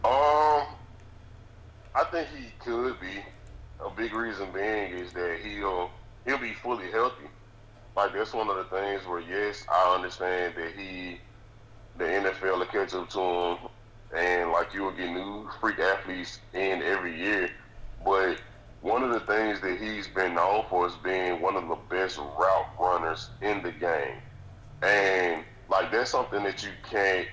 Um, 0.05 0.67
I 1.95 2.05
think 2.13 2.29
he 2.29 2.53
could 2.61 3.01
be. 3.01 3.25
A 3.85 3.91
big 3.91 4.15
reason 4.15 4.51
being 4.53 4.93
is 4.93 5.13
that 5.13 5.41
he'll 5.45 5.91
he'll 6.25 6.39
be 6.39 6.55
fully 6.55 6.91
healthy. 6.91 7.29
Like 7.97 8.13
that's 8.13 8.33
one 8.33 8.49
of 8.49 8.57
the 8.57 8.65
things 8.65 9.07
where 9.07 9.21
yes, 9.21 9.65
I 9.71 9.95
understand 9.95 10.55
that 10.57 10.73
he, 10.77 11.19
the 11.97 12.05
NFL 12.05 12.59
will 12.59 12.67
catch 12.67 12.93
up 12.95 13.09
to 13.11 13.21
him, 13.21 13.59
and 14.17 14.51
like 14.51 14.75
you 14.75 14.83
will 14.83 14.93
get 14.93 15.11
new 15.11 15.49
freak 15.61 15.79
athletes 15.79 16.41
in 16.53 16.83
every 16.83 17.17
year. 17.17 17.51
But 18.05 18.41
one 18.81 19.03
of 19.03 19.13
the 19.13 19.21
things 19.21 19.61
that 19.61 19.79
he's 19.81 20.09
been 20.09 20.35
known 20.35 20.65
for 20.69 20.87
is 20.87 20.95
being 21.05 21.41
one 21.41 21.57
of 21.57 21.69
the 21.69 21.79
best 21.89 22.19
route 22.19 22.67
runners 22.81 23.31
in 23.41 23.63
the 23.63 23.71
game, 23.71 24.19
and 24.83 25.45
like 25.71 25.93
that's 25.93 26.11
something 26.11 26.43
that 26.43 26.63
you 26.65 26.71
can't 26.91 27.29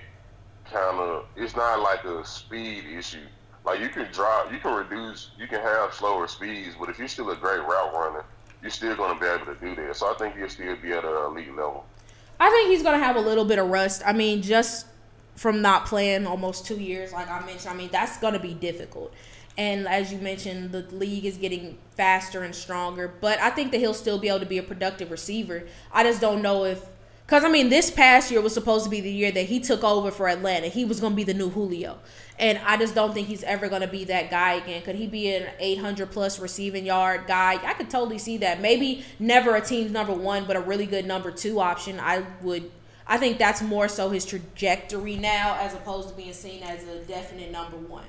kind 0.70 1.00
of. 1.00 1.24
It's 1.36 1.56
not 1.56 1.80
like 1.80 2.04
a 2.04 2.24
speed 2.24 2.84
issue. 2.86 3.26
Like 3.64 3.80
you 3.80 3.88
can 3.88 4.10
drop, 4.12 4.52
you 4.52 4.58
can 4.58 4.74
reduce, 4.74 5.30
you 5.36 5.46
can 5.46 5.60
have 5.60 5.92
slower 5.92 6.26
speeds, 6.26 6.74
but 6.78 6.88
if 6.88 6.98
you're 6.98 7.06
still 7.06 7.30
a 7.30 7.36
great 7.36 7.60
route 7.60 7.92
runner, 7.94 8.24
you're 8.62 8.70
still 8.70 8.96
going 8.96 9.14
to 9.14 9.20
be 9.20 9.26
able 9.26 9.46
to 9.46 9.60
do 9.60 9.74
that. 9.74 9.96
So 9.96 10.12
I 10.12 10.14
think 10.14 10.36
he'll 10.36 10.48
still 10.48 10.76
be 10.76 10.92
at 10.92 11.04
a 11.04 11.24
elite 11.26 11.48
level. 11.48 11.84
I 12.40 12.48
think 12.50 12.70
he's 12.70 12.82
going 12.82 12.98
to 12.98 13.04
have 13.04 13.16
a 13.16 13.20
little 13.20 13.44
bit 13.44 13.58
of 13.58 13.68
rust. 13.68 14.02
I 14.06 14.12
mean, 14.12 14.42
just 14.42 14.86
from 15.36 15.62
not 15.62 15.86
playing 15.86 16.26
almost 16.26 16.66
two 16.66 16.76
years, 16.76 17.12
like 17.12 17.28
I 17.28 17.44
mentioned, 17.44 17.72
I 17.72 17.76
mean, 17.76 17.90
that's 17.92 18.18
going 18.18 18.34
to 18.34 18.40
be 18.40 18.54
difficult. 18.54 19.12
And 19.58 19.86
as 19.86 20.12
you 20.12 20.18
mentioned, 20.18 20.72
the 20.72 20.82
league 20.92 21.24
is 21.24 21.36
getting 21.36 21.78
faster 21.96 22.42
and 22.42 22.54
stronger. 22.54 23.12
But 23.20 23.38
I 23.40 23.50
think 23.50 23.70
that 23.72 23.78
he'll 23.78 23.94
still 23.94 24.18
be 24.18 24.28
able 24.28 24.40
to 24.40 24.46
be 24.46 24.58
a 24.58 24.62
productive 24.62 25.10
receiver. 25.10 25.64
I 25.92 26.04
just 26.04 26.20
don't 26.20 26.40
know 26.40 26.64
if 26.64 26.86
Because 27.32 27.44
I 27.44 27.48
mean, 27.48 27.70
this 27.70 27.90
past 27.90 28.30
year 28.30 28.42
was 28.42 28.52
supposed 28.52 28.84
to 28.84 28.90
be 28.90 29.00
the 29.00 29.10
year 29.10 29.32
that 29.32 29.46
he 29.46 29.58
took 29.58 29.82
over 29.82 30.10
for 30.10 30.28
Atlanta. 30.28 30.66
He 30.66 30.84
was 30.84 31.00
going 31.00 31.14
to 31.14 31.16
be 31.16 31.24
the 31.24 31.32
new 31.32 31.48
Julio, 31.48 31.98
and 32.38 32.58
I 32.58 32.76
just 32.76 32.94
don't 32.94 33.14
think 33.14 33.26
he's 33.26 33.42
ever 33.44 33.70
going 33.70 33.80
to 33.80 33.88
be 33.88 34.04
that 34.04 34.30
guy 34.30 34.56
again. 34.56 34.82
Could 34.82 34.96
he 34.96 35.06
be 35.06 35.34
an 35.34 35.48
800 35.58 36.10
plus 36.10 36.38
receiving 36.38 36.84
yard 36.84 37.22
guy? 37.26 37.54
I 37.54 37.72
could 37.72 37.88
totally 37.88 38.18
see 38.18 38.36
that. 38.36 38.60
Maybe 38.60 39.02
never 39.18 39.56
a 39.56 39.62
team's 39.62 39.92
number 39.92 40.12
one, 40.12 40.44
but 40.44 40.56
a 40.56 40.60
really 40.60 40.84
good 40.84 41.06
number 41.06 41.30
two 41.30 41.58
option. 41.58 41.98
I 41.98 42.22
would. 42.42 42.70
I 43.06 43.16
think 43.16 43.38
that's 43.38 43.62
more 43.62 43.88
so 43.88 44.10
his 44.10 44.26
trajectory 44.26 45.16
now, 45.16 45.56
as 45.58 45.72
opposed 45.72 46.10
to 46.10 46.14
being 46.14 46.34
seen 46.34 46.62
as 46.62 46.86
a 46.86 46.98
definite 46.98 47.50
number 47.50 47.78
one. 47.78 48.04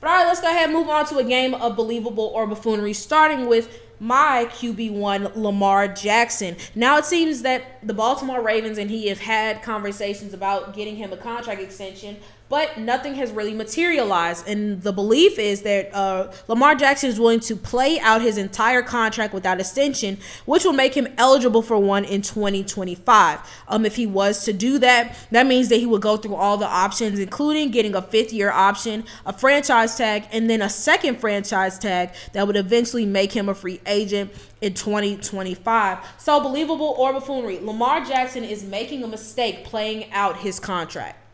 But 0.00 0.08
all 0.08 0.16
right, 0.16 0.26
let's 0.26 0.40
go 0.40 0.48
ahead 0.48 0.70
and 0.70 0.72
move 0.72 0.88
on 0.88 1.04
to 1.08 1.18
a 1.18 1.24
game 1.24 1.52
of 1.52 1.76
believable 1.76 2.32
or 2.34 2.46
buffoonery, 2.46 2.94
starting 2.94 3.48
with 3.48 3.85
my 3.98 4.46
QB1 4.50 5.36
Lamar 5.36 5.88
Jackson. 5.88 6.56
Now 6.74 6.98
it 6.98 7.04
seems 7.04 7.42
that 7.42 7.86
the 7.86 7.94
Baltimore 7.94 8.42
Ravens 8.42 8.78
and 8.78 8.90
he 8.90 9.08
have 9.08 9.20
had 9.20 9.62
conversations 9.62 10.34
about 10.34 10.74
getting 10.74 10.96
him 10.96 11.12
a 11.12 11.16
contract 11.16 11.60
extension, 11.60 12.16
but 12.48 12.78
nothing 12.78 13.14
has 13.14 13.32
really 13.32 13.54
materialized. 13.54 14.46
And 14.46 14.82
the 14.82 14.92
belief 14.92 15.38
is 15.38 15.62
that 15.62 15.92
uh, 15.94 16.32
Lamar 16.48 16.74
Jackson 16.74 17.10
is 17.10 17.18
willing 17.18 17.40
to 17.40 17.56
play 17.56 17.98
out 17.98 18.22
his 18.22 18.38
entire 18.38 18.82
contract 18.82 19.34
without 19.34 19.58
extension, 19.58 20.18
which 20.44 20.64
will 20.64 20.72
make 20.72 20.94
him 20.94 21.08
eligible 21.18 21.62
for 21.62 21.78
one 21.78 22.04
in 22.04 22.22
2025. 22.22 23.40
Um, 23.68 23.84
if 23.84 23.96
he 23.96 24.06
was 24.06 24.44
to 24.44 24.52
do 24.52 24.78
that, 24.78 25.16
that 25.32 25.46
means 25.46 25.68
that 25.70 25.76
he 25.76 25.86
would 25.86 26.02
go 26.02 26.16
through 26.16 26.36
all 26.36 26.56
the 26.56 26.66
options, 26.66 27.18
including 27.18 27.70
getting 27.70 27.94
a 27.94 28.02
fifth 28.02 28.32
year 28.32 28.50
option, 28.50 29.04
a 29.24 29.32
franchise 29.32 29.96
tag, 29.96 30.26
and 30.30 30.48
then 30.48 30.62
a 30.62 30.70
second 30.70 31.18
franchise 31.18 31.78
tag 31.78 32.10
that 32.32 32.46
would 32.46 32.56
eventually 32.56 33.06
make 33.06 33.32
him 33.32 33.48
a 33.48 33.54
free 33.54 33.80
agent 33.86 34.32
in 34.60 34.72
2025. 34.74 35.98
So, 36.18 36.40
believable 36.40 36.94
or 36.96 37.12
buffoonery, 37.12 37.58
Lamar 37.58 38.04
Jackson 38.04 38.44
is 38.44 38.64
making 38.64 39.02
a 39.02 39.08
mistake 39.08 39.64
playing 39.64 40.12
out 40.12 40.38
his 40.38 40.60
contract. 40.60 41.25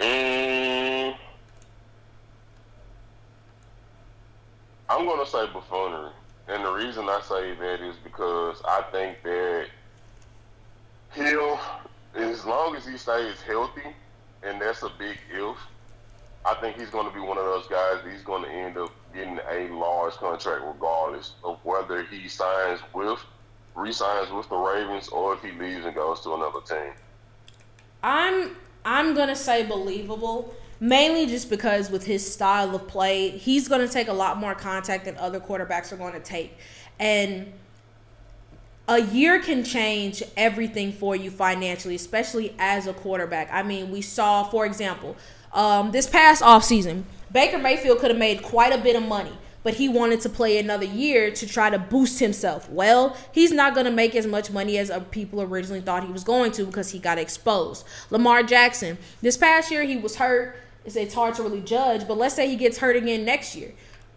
Mm, 0.00 1.14
I'm 4.88 5.06
gonna 5.06 5.26
say 5.26 5.46
buffoonery, 5.52 6.10
and 6.48 6.64
the 6.64 6.72
reason 6.72 7.08
I 7.08 7.20
say 7.20 7.54
that 7.54 7.86
is 7.86 7.96
because 8.02 8.62
I 8.64 8.82
think 8.90 9.22
that 9.22 9.66
he'll, 11.14 11.60
as 12.14 12.46
long 12.46 12.76
as 12.76 12.86
he 12.86 12.96
stays 12.96 13.42
healthy, 13.42 13.94
and 14.42 14.60
that's 14.60 14.82
a 14.82 14.90
big 14.98 15.18
if. 15.30 15.56
I 16.46 16.54
think 16.54 16.78
he's 16.78 16.88
going 16.88 17.06
to 17.06 17.12
be 17.12 17.20
one 17.20 17.36
of 17.36 17.44
those 17.44 17.66
guys. 17.66 17.98
He's 18.10 18.22
going 18.22 18.44
to 18.44 18.50
end 18.50 18.78
up 18.78 18.90
getting 19.12 19.38
a 19.50 19.68
large 19.74 20.14
contract, 20.14 20.62
regardless 20.64 21.34
of 21.44 21.58
whether 21.64 22.02
he 22.04 22.28
signs 22.28 22.80
with, 22.94 23.20
resigns 23.74 24.32
with 24.32 24.48
the 24.48 24.56
Ravens, 24.56 25.08
or 25.08 25.34
if 25.34 25.42
he 25.42 25.52
leaves 25.52 25.84
and 25.84 25.94
goes 25.94 26.22
to 26.22 26.32
another 26.32 26.60
team. 26.62 26.94
I'm 28.02 28.56
I'm 28.84 29.14
gonna 29.14 29.36
say 29.36 29.64
believable, 29.64 30.54
mainly 30.80 31.26
just 31.26 31.50
because 31.50 31.90
with 31.90 32.04
his 32.04 32.30
style 32.30 32.74
of 32.74 32.88
play, 32.88 33.30
he's 33.30 33.68
gonna 33.68 33.88
take 33.88 34.08
a 34.08 34.12
lot 34.12 34.38
more 34.38 34.54
contact 34.54 35.04
than 35.04 35.16
other 35.16 35.40
quarterbacks 35.40 35.92
are 35.92 35.96
going 35.96 36.14
to 36.14 36.20
take, 36.20 36.56
and 36.98 37.52
a 38.88 39.00
year 39.00 39.40
can 39.40 39.62
change 39.62 40.22
everything 40.36 40.92
for 40.92 41.14
you 41.14 41.30
financially, 41.30 41.94
especially 41.94 42.54
as 42.58 42.88
a 42.88 42.92
quarterback. 42.92 43.48
I 43.52 43.62
mean, 43.62 43.90
we 43.90 44.02
saw, 44.02 44.42
for 44.42 44.66
example, 44.66 45.16
um, 45.52 45.92
this 45.92 46.08
past 46.08 46.42
offseason, 46.42 47.04
Baker 47.30 47.58
Mayfield 47.58 48.00
could 48.00 48.10
have 48.10 48.18
made 48.18 48.42
quite 48.42 48.72
a 48.72 48.78
bit 48.78 48.96
of 48.96 49.04
money 49.04 49.32
but 49.62 49.74
he 49.74 49.88
wanted 49.88 50.20
to 50.22 50.28
play 50.28 50.58
another 50.58 50.86
year 50.86 51.30
to 51.30 51.46
try 51.46 51.70
to 51.70 51.78
boost 51.78 52.18
himself. 52.18 52.68
Well, 52.70 53.16
he's 53.32 53.52
not 53.52 53.74
going 53.74 53.86
to 53.86 53.92
make 53.92 54.14
as 54.14 54.26
much 54.26 54.50
money 54.50 54.78
as 54.78 54.90
people 55.10 55.42
originally 55.42 55.80
thought 55.80 56.04
he 56.04 56.12
was 56.12 56.24
going 56.24 56.52
to 56.52 56.64
because 56.64 56.90
he 56.90 56.98
got 56.98 57.18
exposed. 57.18 57.84
Lamar 58.10 58.42
Jackson, 58.42 58.98
this 59.20 59.36
past 59.36 59.70
year 59.70 59.82
he 59.82 59.96
was 59.96 60.16
hurt. 60.16 60.56
It's, 60.84 61.14
hard 61.14 61.34
to 61.34 61.42
really 61.42 61.60
judge, 61.60 62.08
but 62.08 62.16
let's 62.16 62.34
say 62.34 62.48
he 62.48 62.56
gets 62.56 62.78
hurt 62.78 62.96
again 62.96 63.24
next 63.24 63.54
year. 63.54 63.72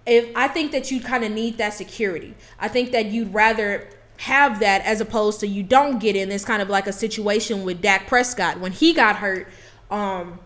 If 0.06 0.29
I 0.36 0.47
think 0.47 0.71
that 0.71 0.91
you 0.91 1.01
kind 1.01 1.23
of 1.23 1.32
need 1.32 1.58
that 1.58 1.73
security. 1.73 2.36
I 2.60 2.67
think 2.67 2.91
that 2.91 3.08
you'd 3.08 3.34
rather 3.34 3.88
have 4.17 4.60
that 4.60 4.82
as 4.86 5.01
opposed 5.01 5.41
to 5.41 5.47
you 5.47 5.63
don't 5.63 5.99
get 5.99 6.15
in. 6.15 6.32
It's 6.32 6.45
kind 6.45 6.62
of 6.62 6.69
like 6.69 6.88
a 6.88 6.93
situation 6.93 7.63
with 7.63 7.82
Dak 7.82 8.08
Prescott 8.08 8.60
when 8.60 8.71
he 8.71 8.93
got 8.93 9.17
hurt. 9.17 9.49
Um, 9.91 10.39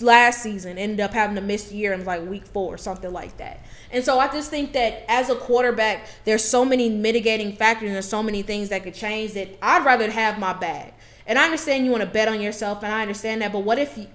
last 0.00 0.42
season 0.42 0.78
ended 0.78 1.00
up 1.00 1.12
having 1.12 1.36
to 1.36 1.40
miss 1.40 1.70
the 1.70 1.76
year 1.76 1.92
in 1.92 2.04
like 2.04 2.26
week 2.28 2.46
four 2.46 2.74
or 2.74 2.78
something 2.78 3.12
like 3.12 3.36
that. 3.38 3.64
And 3.92 4.02
so 4.02 4.18
I 4.18 4.26
just 4.28 4.50
think 4.50 4.72
that 4.72 5.04
as 5.06 5.28
a 5.28 5.34
quarterback, 5.34 6.08
there's 6.24 6.42
so 6.42 6.64
many 6.64 6.88
mitigating 6.88 7.54
factors 7.54 7.88
and 7.88 7.94
there's 7.94 8.08
so 8.08 8.22
many 8.22 8.42
things 8.42 8.70
that 8.70 8.82
could 8.82 8.94
change 8.94 9.34
that 9.34 9.48
I'd 9.60 9.84
rather 9.84 10.10
have 10.10 10.38
my 10.38 10.54
bag. 10.54 10.94
And 11.26 11.38
I 11.38 11.44
understand 11.44 11.84
you 11.84 11.92
want 11.92 12.02
to 12.02 12.08
bet 12.08 12.26
on 12.26 12.40
yourself, 12.40 12.82
and 12.82 12.92
I 12.92 13.02
understand 13.02 13.42
that. 13.42 13.52
But 13.52 13.60
what 13.60 13.78
if 13.78 13.96
you, 13.96 14.06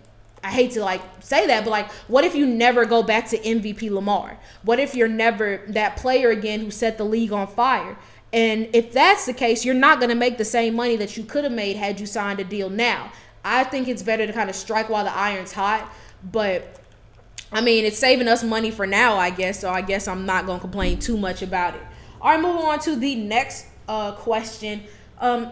I 0.44 0.50
hate 0.50 0.72
to 0.72 0.82
like 0.82 1.02
say 1.20 1.48
that, 1.48 1.64
but 1.64 1.70
like, 1.70 1.92
what 2.08 2.24
if 2.24 2.36
you 2.36 2.46
never 2.46 2.86
go 2.86 3.04
back 3.04 3.30
to 3.30 3.38
MVP 3.38 3.90
Lamar? 3.92 4.38
What 4.64 4.80
if 4.80 4.96
you're 4.96 5.08
never 5.08 5.62
that 5.70 5.96
player 5.96 6.32
again 6.32 6.60
who 6.60 6.72
set 6.72 6.98
the 6.98 7.06
league 7.06 7.32
on 7.32 7.48
fire? 7.48 7.98
And 8.34 8.68
if 8.74 8.92
that's 8.92 9.26
the 9.26 9.34
case, 9.34 9.64
you're 9.64 9.74
not 9.74 10.00
going 10.00 10.10
to 10.10 10.16
make 10.16 10.38
the 10.38 10.46
same 10.46 10.76
money 10.76 10.98
that 10.98 11.16
you 11.16 11.24
could 11.24 11.44
have 11.44 11.54
made 11.54 11.78
had 11.78 12.00
you 12.00 12.06
signed 12.06 12.40
a 12.40 12.44
deal 12.44 12.70
now. 12.70 13.12
I 13.46 13.64
think 13.64 13.88
it's 13.88 14.04
better 14.04 14.28
to 14.28 14.34
kind 14.34 14.50
of 14.50 14.56
strike 14.56 14.90
while 14.90 15.06
the 15.06 15.16
iron's 15.16 15.54
hot. 15.54 15.94
But 16.32 16.82
I 17.52 17.62
mean, 17.62 17.86
it's 17.86 17.98
saving 17.98 18.28
us 18.28 18.44
money 18.44 18.72
for 18.72 18.86
now, 18.86 19.16
I 19.16 19.30
guess. 19.30 19.60
So 19.60 19.70
I 19.70 19.82
guess 19.82 20.08
I'm 20.08 20.26
not 20.26 20.46
gonna 20.46 20.60
complain 20.60 21.00
too 21.00 21.18
much 21.18 21.42
about 21.42 21.76
it. 21.76 21.82
All 22.22 22.32
right, 22.32 22.42
moving 22.42 22.64
on 22.64 22.80
to 22.80 22.96
the 22.96 23.16
next 23.16 23.68
uh, 23.88 24.14
question. 24.14 24.84
Um, 25.20 25.52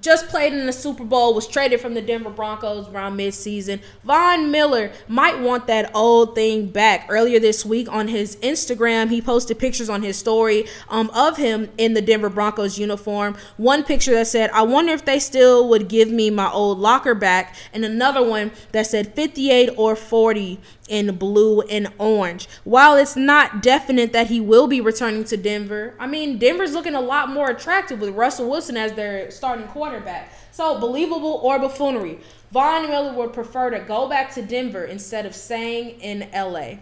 just 0.00 0.28
played 0.28 0.54
in 0.54 0.64
the 0.64 0.72
Super 0.72 1.04
Bowl, 1.04 1.34
was 1.34 1.46
traded 1.46 1.80
from 1.80 1.92
the 1.92 2.00
Denver 2.00 2.30
Broncos 2.30 2.88
around 2.88 3.18
midseason. 3.18 3.80
Von 4.04 4.50
Miller 4.50 4.90
might 5.06 5.38
want 5.38 5.66
that 5.66 5.90
old 5.94 6.34
thing 6.34 6.68
back. 6.68 7.06
Earlier 7.10 7.38
this 7.38 7.64
week 7.66 7.92
on 7.92 8.08
his 8.08 8.36
Instagram, 8.36 9.10
he 9.10 9.20
posted 9.20 9.58
pictures 9.58 9.90
on 9.90 10.02
his 10.02 10.16
story 10.16 10.64
um, 10.88 11.10
of 11.10 11.36
him 11.36 11.68
in 11.76 11.92
the 11.92 12.00
Denver 12.00 12.30
Broncos 12.30 12.78
uniform. 12.78 13.36
One 13.58 13.84
picture 13.84 14.12
that 14.12 14.28
said, 14.28 14.50
I 14.52 14.62
wonder 14.62 14.92
if 14.92 15.04
they 15.04 15.18
still 15.18 15.68
would 15.68 15.88
give 15.88 16.10
me 16.10 16.30
my 16.30 16.50
old 16.50 16.78
locker 16.78 17.14
back, 17.14 17.54
and 17.74 17.84
another 17.84 18.26
one 18.26 18.52
that 18.72 18.86
said 18.86 19.14
58 19.14 19.70
or 19.76 19.94
40 19.94 20.58
in 20.88 21.16
blue 21.16 21.62
and 21.62 21.88
orange. 21.98 22.48
While 22.64 22.96
it's 22.96 23.16
not 23.16 23.62
definite 23.62 24.12
that 24.12 24.28
he 24.28 24.40
will 24.40 24.66
be 24.66 24.80
returning 24.80 25.24
to 25.24 25.36
Denver, 25.36 25.94
I 25.98 26.06
mean, 26.06 26.38
Denver's 26.38 26.72
looking 26.72 26.94
a 26.94 27.00
lot 27.00 27.28
more 27.28 27.50
attractive 27.50 28.00
with 28.00 28.10
Russell 28.10 28.50
Wilson 28.50 28.76
as 28.76 28.92
their 28.92 29.30
starting 29.30 29.66
quarterback. 29.68 30.32
So, 30.50 30.78
believable 30.78 31.40
or 31.42 31.58
buffoonery. 31.58 32.18
Von 32.50 32.88
Miller 32.90 33.14
would 33.14 33.32
prefer 33.32 33.70
to 33.70 33.80
go 33.80 34.08
back 34.08 34.34
to 34.34 34.42
Denver 34.42 34.84
instead 34.84 35.24
of 35.24 35.34
staying 35.34 36.00
in 36.00 36.28
LA. 36.34 36.74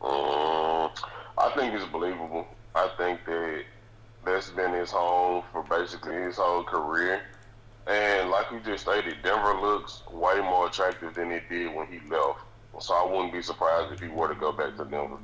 Um, 0.00 0.90
I 1.36 1.50
think 1.56 1.74
it's 1.74 1.84
believable. 1.86 2.46
I 2.76 2.88
think 2.96 3.24
that 3.24 3.64
that's 4.24 4.50
been 4.50 4.72
his 4.72 4.90
home 4.90 5.42
for 5.50 5.64
basically 5.64 6.14
his 6.14 6.36
whole 6.36 6.62
career. 6.62 7.22
And 7.86 8.30
like 8.30 8.50
we 8.50 8.60
just 8.60 8.84
stated, 8.84 9.16
Denver 9.22 9.60
looks 9.60 10.02
way 10.10 10.40
more 10.40 10.66
attractive 10.68 11.14
than 11.14 11.30
it 11.30 11.48
did 11.48 11.74
when 11.74 11.86
he 11.86 12.00
left. 12.08 12.40
So 12.80 12.94
I 12.94 13.04
wouldn't 13.04 13.32
be 13.32 13.42
surprised 13.42 13.92
if 13.92 14.00
he 14.00 14.08
were 14.08 14.28
to 14.28 14.34
go 14.34 14.52
back 14.52 14.76
to 14.76 14.84
Denver. 14.84 15.18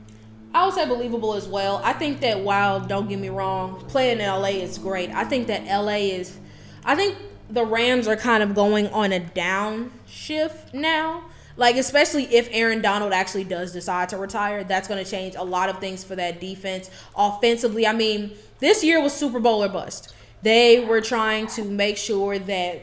I 0.52 0.66
would 0.66 0.74
say 0.74 0.86
believable 0.86 1.34
as 1.34 1.46
well. 1.46 1.80
I 1.84 1.92
think 1.92 2.20
that 2.20 2.40
while 2.40 2.80
don't 2.80 3.08
get 3.08 3.18
me 3.18 3.28
wrong, 3.28 3.84
playing 3.88 4.20
in 4.20 4.26
LA 4.26 4.48
is 4.48 4.78
great. 4.78 5.10
I 5.10 5.24
think 5.24 5.46
that 5.46 5.64
LA 5.64 5.96
is 6.12 6.38
I 6.84 6.94
think 6.94 7.16
the 7.48 7.64
Rams 7.64 8.08
are 8.08 8.16
kind 8.16 8.42
of 8.42 8.54
going 8.54 8.88
on 8.88 9.12
a 9.12 9.20
down 9.20 9.92
shift 10.06 10.74
now. 10.74 11.24
Like 11.56 11.76
especially 11.76 12.24
if 12.34 12.48
Aaron 12.52 12.82
Donald 12.82 13.12
actually 13.12 13.44
does 13.44 13.72
decide 13.72 14.08
to 14.10 14.16
retire, 14.16 14.64
that's 14.64 14.88
going 14.88 15.02
to 15.04 15.08
change 15.08 15.34
a 15.34 15.44
lot 15.44 15.68
of 15.68 15.78
things 15.78 16.02
for 16.02 16.16
that 16.16 16.40
defense. 16.40 16.90
Offensively, 17.16 17.86
I 17.86 17.92
mean, 17.92 18.32
this 18.60 18.82
year 18.82 19.00
was 19.00 19.12
Super 19.12 19.40
Bowl 19.40 19.62
or 19.62 19.68
bust. 19.68 20.14
They 20.42 20.84
were 20.84 21.00
trying 21.00 21.46
to 21.48 21.64
make 21.64 21.96
sure 21.96 22.38
that 22.38 22.82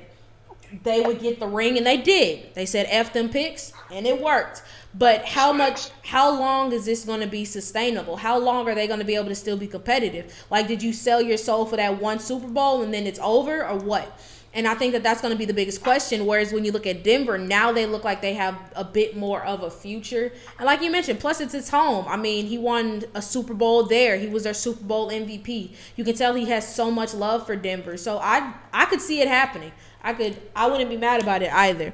they 0.84 1.02
would 1.02 1.20
get 1.22 1.40
the 1.40 1.48
ring, 1.48 1.78
and 1.78 1.86
they 1.86 1.98
did. 1.98 2.54
They 2.54 2.66
said 2.66 2.88
F 2.90 3.14
them 3.14 3.30
picks, 3.30 3.72
and 3.92 4.06
it 4.06 4.22
worked. 4.22 4.64
But 4.94 5.26
how 5.26 5.54
much, 5.54 5.90
how 6.04 6.38
long 6.38 6.72
is 6.72 6.86
this 6.86 7.06
going 7.06 7.22
to 7.22 7.28
be 7.28 7.46
sustainable? 7.46 8.18
How 8.18 8.38
long 8.38 8.68
are 8.68 8.76
they 8.76 8.88
going 8.88 9.00
to 9.00 9.06
be 9.06 9.16
able 9.16 9.30
to 9.30 9.36
still 9.36 9.58
be 9.58 9.68
competitive? 9.68 10.34
Like, 10.50 10.68
did 10.68 10.84
you 10.84 10.92
sell 10.92 11.22
your 11.22 11.38
soul 11.38 11.66
for 11.66 11.78
that 11.78 12.02
one 12.02 12.20
Super 12.20 12.48
Bowl 12.48 12.82
and 12.84 12.94
then 12.94 13.08
it's 13.08 13.20
over, 13.20 13.66
or 13.66 13.78
what? 13.78 14.20
And 14.58 14.68
I 14.68 14.74
think 14.74 14.94
that 14.94 15.04
that's 15.04 15.22
going 15.22 15.32
to 15.32 15.38
be 15.38 15.46
the 15.46 15.54
biggest 15.54 15.84
question. 15.84 16.26
Whereas 16.26 16.52
when 16.52 16.66
you 16.66 16.72
look 16.72 16.88
at 16.88 17.04
Denver, 17.04 17.38
now 17.38 17.72
they 17.72 17.86
look 17.86 18.04
like 18.04 18.24
they 18.24 18.34
have 18.34 18.58
a 18.76 18.84
bit 18.84 19.16
more 19.16 19.44
of 19.44 19.62
a 19.62 19.70
future. 19.70 20.34
And 20.58 20.66
like 20.66 20.82
you 20.82 20.90
mentioned, 20.90 21.20
plus 21.20 21.40
it's 21.40 21.54
his 21.54 21.70
home. 21.70 22.06
I 22.08 22.18
mean, 22.18 22.48
he 22.48 22.58
won 22.58 23.04
a 23.14 23.22
Super 23.22 23.54
Bowl 23.54 23.84
there. 23.84 24.18
He 24.18 24.26
was 24.26 24.46
their 24.46 24.56
Super 24.56 24.84
Bowl 24.84 25.12
MVP. 25.12 25.76
You 25.96 26.04
can 26.04 26.16
tell 26.16 26.34
he 26.34 26.46
has 26.46 26.68
so 26.74 26.90
much 26.90 27.14
love 27.14 27.46
for 27.46 27.56
Denver. 27.56 27.98
So 27.98 28.18
I 28.18 28.56
I 28.74 28.86
could 28.86 29.00
see 29.00 29.22
it 29.22 29.28
happening. 29.28 29.72
I 30.02 30.14
could 30.14 30.36
I 30.56 30.68
wouldn't 30.68 30.90
be 30.90 30.98
mad 30.98 31.22
about 31.22 31.44
it 31.44 31.54
either. 31.54 31.94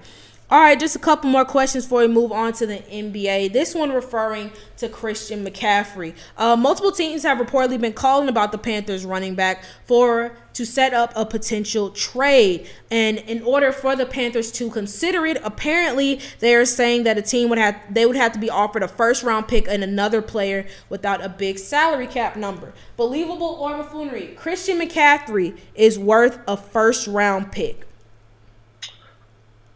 All 0.51 0.59
right, 0.59 0.77
just 0.77 0.95
a 0.95 0.99
couple 0.99 1.29
more 1.29 1.45
questions 1.45 1.85
before 1.85 2.01
we 2.01 2.09
move 2.09 2.31
on 2.31 2.51
to 2.53 2.67
the 2.67 2.79
NBA. 2.79 3.53
This 3.53 3.73
one 3.73 3.91
referring 3.91 4.51
to 4.77 4.89
Christian 4.89 5.43
McCaffrey. 5.43 6.13
Uh, 6.37 6.57
multiple 6.57 6.91
teams 6.91 7.23
have 7.23 7.37
reportedly 7.37 7.79
been 7.79 7.93
calling 7.93 8.27
about 8.27 8.51
the 8.51 8.57
Panthers 8.57 9.05
running 9.05 9.35
back 9.35 9.63
for 9.85 10.35
to 10.53 10.65
set 10.65 10.93
up 10.93 11.13
a 11.15 11.25
potential 11.25 11.89
trade. 11.91 12.69
And 12.91 13.19
in 13.19 13.41
order 13.41 13.71
for 13.71 13.95
the 13.95 14.05
Panthers 14.05 14.51
to 14.53 14.69
consider 14.69 15.25
it, 15.25 15.37
apparently 15.43 16.19
they 16.39 16.53
are 16.55 16.65
saying 16.65 17.03
that 17.03 17.17
a 17.17 17.21
team 17.21 17.47
would 17.49 17.57
have 17.57 17.81
they 17.89 18.05
would 18.05 18.17
have 18.17 18.33
to 18.33 18.39
be 18.39 18.49
offered 18.49 18.83
a 18.83 18.87
first 18.87 19.23
round 19.23 19.47
pick 19.47 19.67
and 19.67 19.81
another 19.81 20.21
player 20.21 20.67
without 20.89 21.23
a 21.23 21.29
big 21.29 21.57
salary 21.57 22.05
cap 22.05 22.35
number. 22.35 22.73
Believable 22.97 23.57
or 23.61 23.77
buffoonery? 23.77 24.35
Christian 24.35 24.79
McCaffrey 24.79 25.57
is 25.73 25.97
worth 25.97 26.37
a 26.47 26.57
first 26.57 27.07
round 27.07 27.51
pick. 27.53 27.87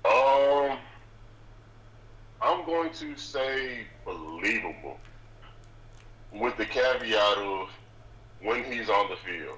Um, 0.07 0.77
I'm 2.41 2.65
going 2.65 2.91
to 2.93 3.17
say 3.17 3.85
believable, 4.05 4.97
with 6.31 6.55
the 6.57 6.65
caveat 6.65 7.37
of 7.37 7.69
when 8.41 8.63
he's 8.63 8.89
on 8.89 9.09
the 9.09 9.17
field. 9.17 9.57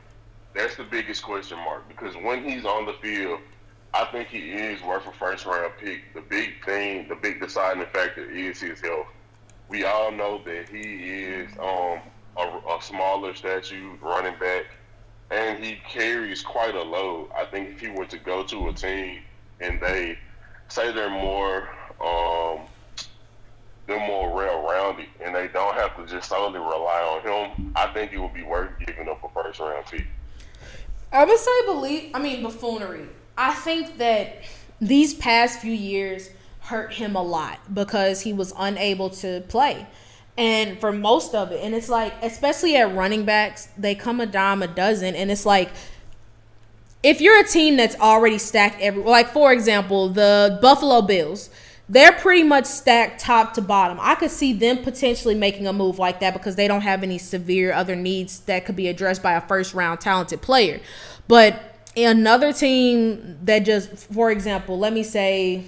That's 0.56 0.76
the 0.76 0.84
biggest 0.84 1.24
question 1.24 1.58
mark 1.60 1.88
because 1.88 2.16
when 2.16 2.43
he's 2.43 2.66
on 2.66 2.86
the 2.86 2.93
field, 2.93 3.39
I 3.93 4.06
think 4.06 4.30
he 4.30 4.52
is 4.52 4.82
worth 4.82 5.06
a 5.06 5.12
first 5.12 5.45
round 5.45 5.74
pick. 5.80 6.14
The 6.14 6.22
big 6.22 6.66
thing, 6.66 7.08
the 7.08 7.16
big 7.16 7.39
deciding 7.39 7.86
factor 7.88 8.30
is 8.30 8.60
his 8.60 8.82
health. 8.82 9.08
We 9.68 9.84
all 9.84 10.12
know 10.12 10.41
that 10.45 10.70
he 10.70 10.80
is 10.80 11.52
um, 11.60 12.00
a, 12.38 12.60
a 12.70 12.80
smaller 12.82 13.36
statue 13.36 13.97
running 14.02 14.39
back, 14.39 14.66
and 15.30 15.64
he 15.64 15.78
carries 15.88 16.41
quite 16.41 16.74
a 16.74 16.82
load. 16.82 17.30
I 17.38 17.45
think 17.45 17.70
if 17.70 17.82
he 17.82 17.89
were 17.89 18.06
to 18.06 18.18
go 18.18 18.43
to 18.43 18.70
a 18.70 18.74
team 18.74 19.20
and 19.60 19.80
they 19.80 20.18
say 20.70 20.91
they're 20.91 21.09
more 21.09 21.70
um, 22.01 22.59
they're 23.88 23.99
more 24.07 24.34
well-rounded 24.34 25.07
and 25.20 25.36
they 25.36 25.47
don't 25.47 25.74
have 25.74 25.95
to 25.97 26.05
just 26.05 26.30
solely 26.30 26.59
rely 26.59 27.01
on 27.01 27.22
him, 27.22 27.74
I 27.76 27.88
think 27.88 28.13
it 28.13 28.20
would 28.20 28.34
be 28.34 28.43
worth 28.43 28.72
giving 28.86 29.09
up 29.09 29.24
a 29.24 29.30
first 29.30 29.59
round 29.59 29.86
pick. 29.88 30.05
I 31.11 31.26
would 31.26 31.39
say 31.39 31.65
believe. 31.65 32.11
I 32.13 32.20
mean 32.20 32.43
buffoonery. 32.43 33.07
I 33.38 33.53
think 33.53 33.97
that 33.97 34.43
these 34.80 35.13
past 35.13 35.59
few 35.59 35.74
years 35.74 36.30
hurt 36.61 36.93
him 36.93 37.15
a 37.15 37.22
lot 37.22 37.59
because 37.74 38.22
he 38.22 38.32
was 38.32 38.53
unable 38.57 39.09
to 39.09 39.41
play. 39.47 39.88
And 40.38 40.80
for 40.80 40.91
most 40.91 41.36
of 41.36 41.51
it, 41.51 41.61
and 41.63 41.76
it's 41.76 41.89
like, 41.89 42.13
especially 42.22 42.78
at 42.78 42.95
running 42.95 43.26
backs, 43.26 43.67
they 43.78 43.95
come 43.95 44.22
a 44.22 44.26
dime 44.26 44.61
a 44.61 44.67
dozen, 44.67 45.15
and 45.15 45.32
it's 45.32 45.45
like 45.45 45.70
if 47.04 47.22
you're 47.22 47.39
a 47.39 47.47
team 47.47 47.78
that's 47.78 47.95
already 47.97 48.38
stacked 48.38 48.80
every 48.82 49.04
like 49.04 49.30
for 49.30 49.54
example 49.54 50.10
the 50.10 50.60
buffalo 50.62 51.02
bills 51.02 51.50
they're 51.88 52.12
pretty 52.12 52.43
much 52.43 52.66
stacked 52.66 53.20
top 53.20 53.54
to 53.54 53.62
bottom 53.62 53.97
i 54.02 54.16
could 54.16 54.32
see 54.32 54.54
them 54.54 54.78
potentially 54.84 55.36
making 55.36 55.68
a 55.68 55.74
move 55.74 55.97
like 55.97 56.20
that 56.20 56.34
because 56.34 56.56
they 56.56 56.68
don't 56.68 56.82
have 56.82 57.04
any 57.04 57.18
severe 57.18 57.72
other 57.72 57.95
needs 57.95 58.41
that 58.41 58.66
could 58.66 58.76
be 58.76 58.88
addressed 58.88 59.24
by 59.24 59.34
a 59.34 59.41
first 59.41 59.74
round 59.74 60.00
talented 60.00 60.41
player 60.41 60.80
but 61.28 61.76
another 61.95 62.52
team 62.52 63.38
that 63.43 63.60
just 63.60 63.89
for 63.95 64.30
example 64.32 64.78
let 64.78 64.93
me 64.93 65.04
say 65.04 65.64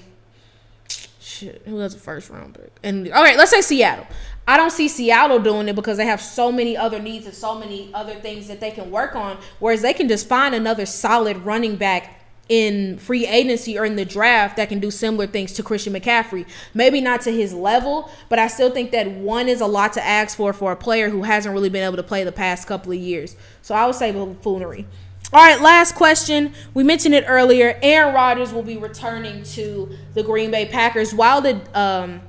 shit, 1.41 1.61
who 1.65 1.79
has 1.79 1.95
a 1.95 1.99
first 1.99 2.29
round 2.29 2.55
pick? 2.55 2.71
And 2.84 3.11
all 3.11 3.23
right, 3.23 3.38
let's 3.38 3.51
say 3.51 3.61
Seattle. 3.61 4.07
I 4.47 4.57
don't 4.57 4.71
see 4.71 4.87
Seattle 4.87 5.39
doing 5.39 5.67
it 5.67 5.75
because 5.75 5.97
they 5.97 6.05
have 6.05 6.21
so 6.21 6.51
many 6.51 6.75
other 6.75 6.99
needs 6.99 7.25
and 7.25 7.35
so 7.35 7.57
many 7.57 7.91
other 7.93 8.15
things 8.15 8.47
that 8.47 8.59
they 8.59 8.71
can 8.71 8.91
work 8.91 9.15
on. 9.15 9.37
Whereas 9.59 9.81
they 9.81 9.93
can 9.93 10.07
just 10.07 10.27
find 10.27 10.55
another 10.55 10.85
solid 10.85 11.37
running 11.37 11.75
back 11.75 12.21
in 12.49 12.97
free 12.97 13.25
agency 13.25 13.79
or 13.79 13.85
in 13.85 13.95
the 13.95 14.03
draft 14.03 14.57
that 14.57 14.67
can 14.67 14.79
do 14.79 14.91
similar 14.91 15.25
things 15.25 15.53
to 15.53 15.63
Christian 15.63 15.93
McCaffrey. 15.93 16.45
Maybe 16.73 16.99
not 16.99 17.21
to 17.21 17.31
his 17.31 17.53
level, 17.53 18.11
but 18.27 18.39
I 18.39 18.47
still 18.47 18.71
think 18.71 18.91
that 18.91 19.09
one 19.09 19.47
is 19.47 19.61
a 19.61 19.67
lot 19.67 19.93
to 19.93 20.05
ask 20.05 20.35
for 20.35 20.51
for 20.51 20.73
a 20.73 20.75
player 20.75 21.09
who 21.09 21.23
hasn't 21.23 21.53
really 21.53 21.69
been 21.69 21.85
able 21.85 21.95
to 21.95 22.03
play 22.03 22.25
the 22.25 22.31
past 22.33 22.67
couple 22.67 22.91
of 22.91 22.97
years. 22.97 23.37
So 23.61 23.73
I 23.73 23.85
would 23.85 23.95
say 23.95 24.11
buffoonery. 24.11 24.85
All 25.31 25.39
right, 25.39 25.61
last 25.61 25.95
question. 25.95 26.53
We 26.73 26.83
mentioned 26.83 27.15
it 27.15 27.23
earlier. 27.25 27.79
Aaron 27.81 28.13
Rodgers 28.13 28.51
will 28.51 28.63
be 28.63 28.75
returning 28.75 29.43
to 29.43 29.89
the 30.13 30.23
Green 30.23 30.51
Bay 30.51 30.65
Packers. 30.65 31.13
While 31.13 31.39
the 31.39 31.61
um, 31.73 32.19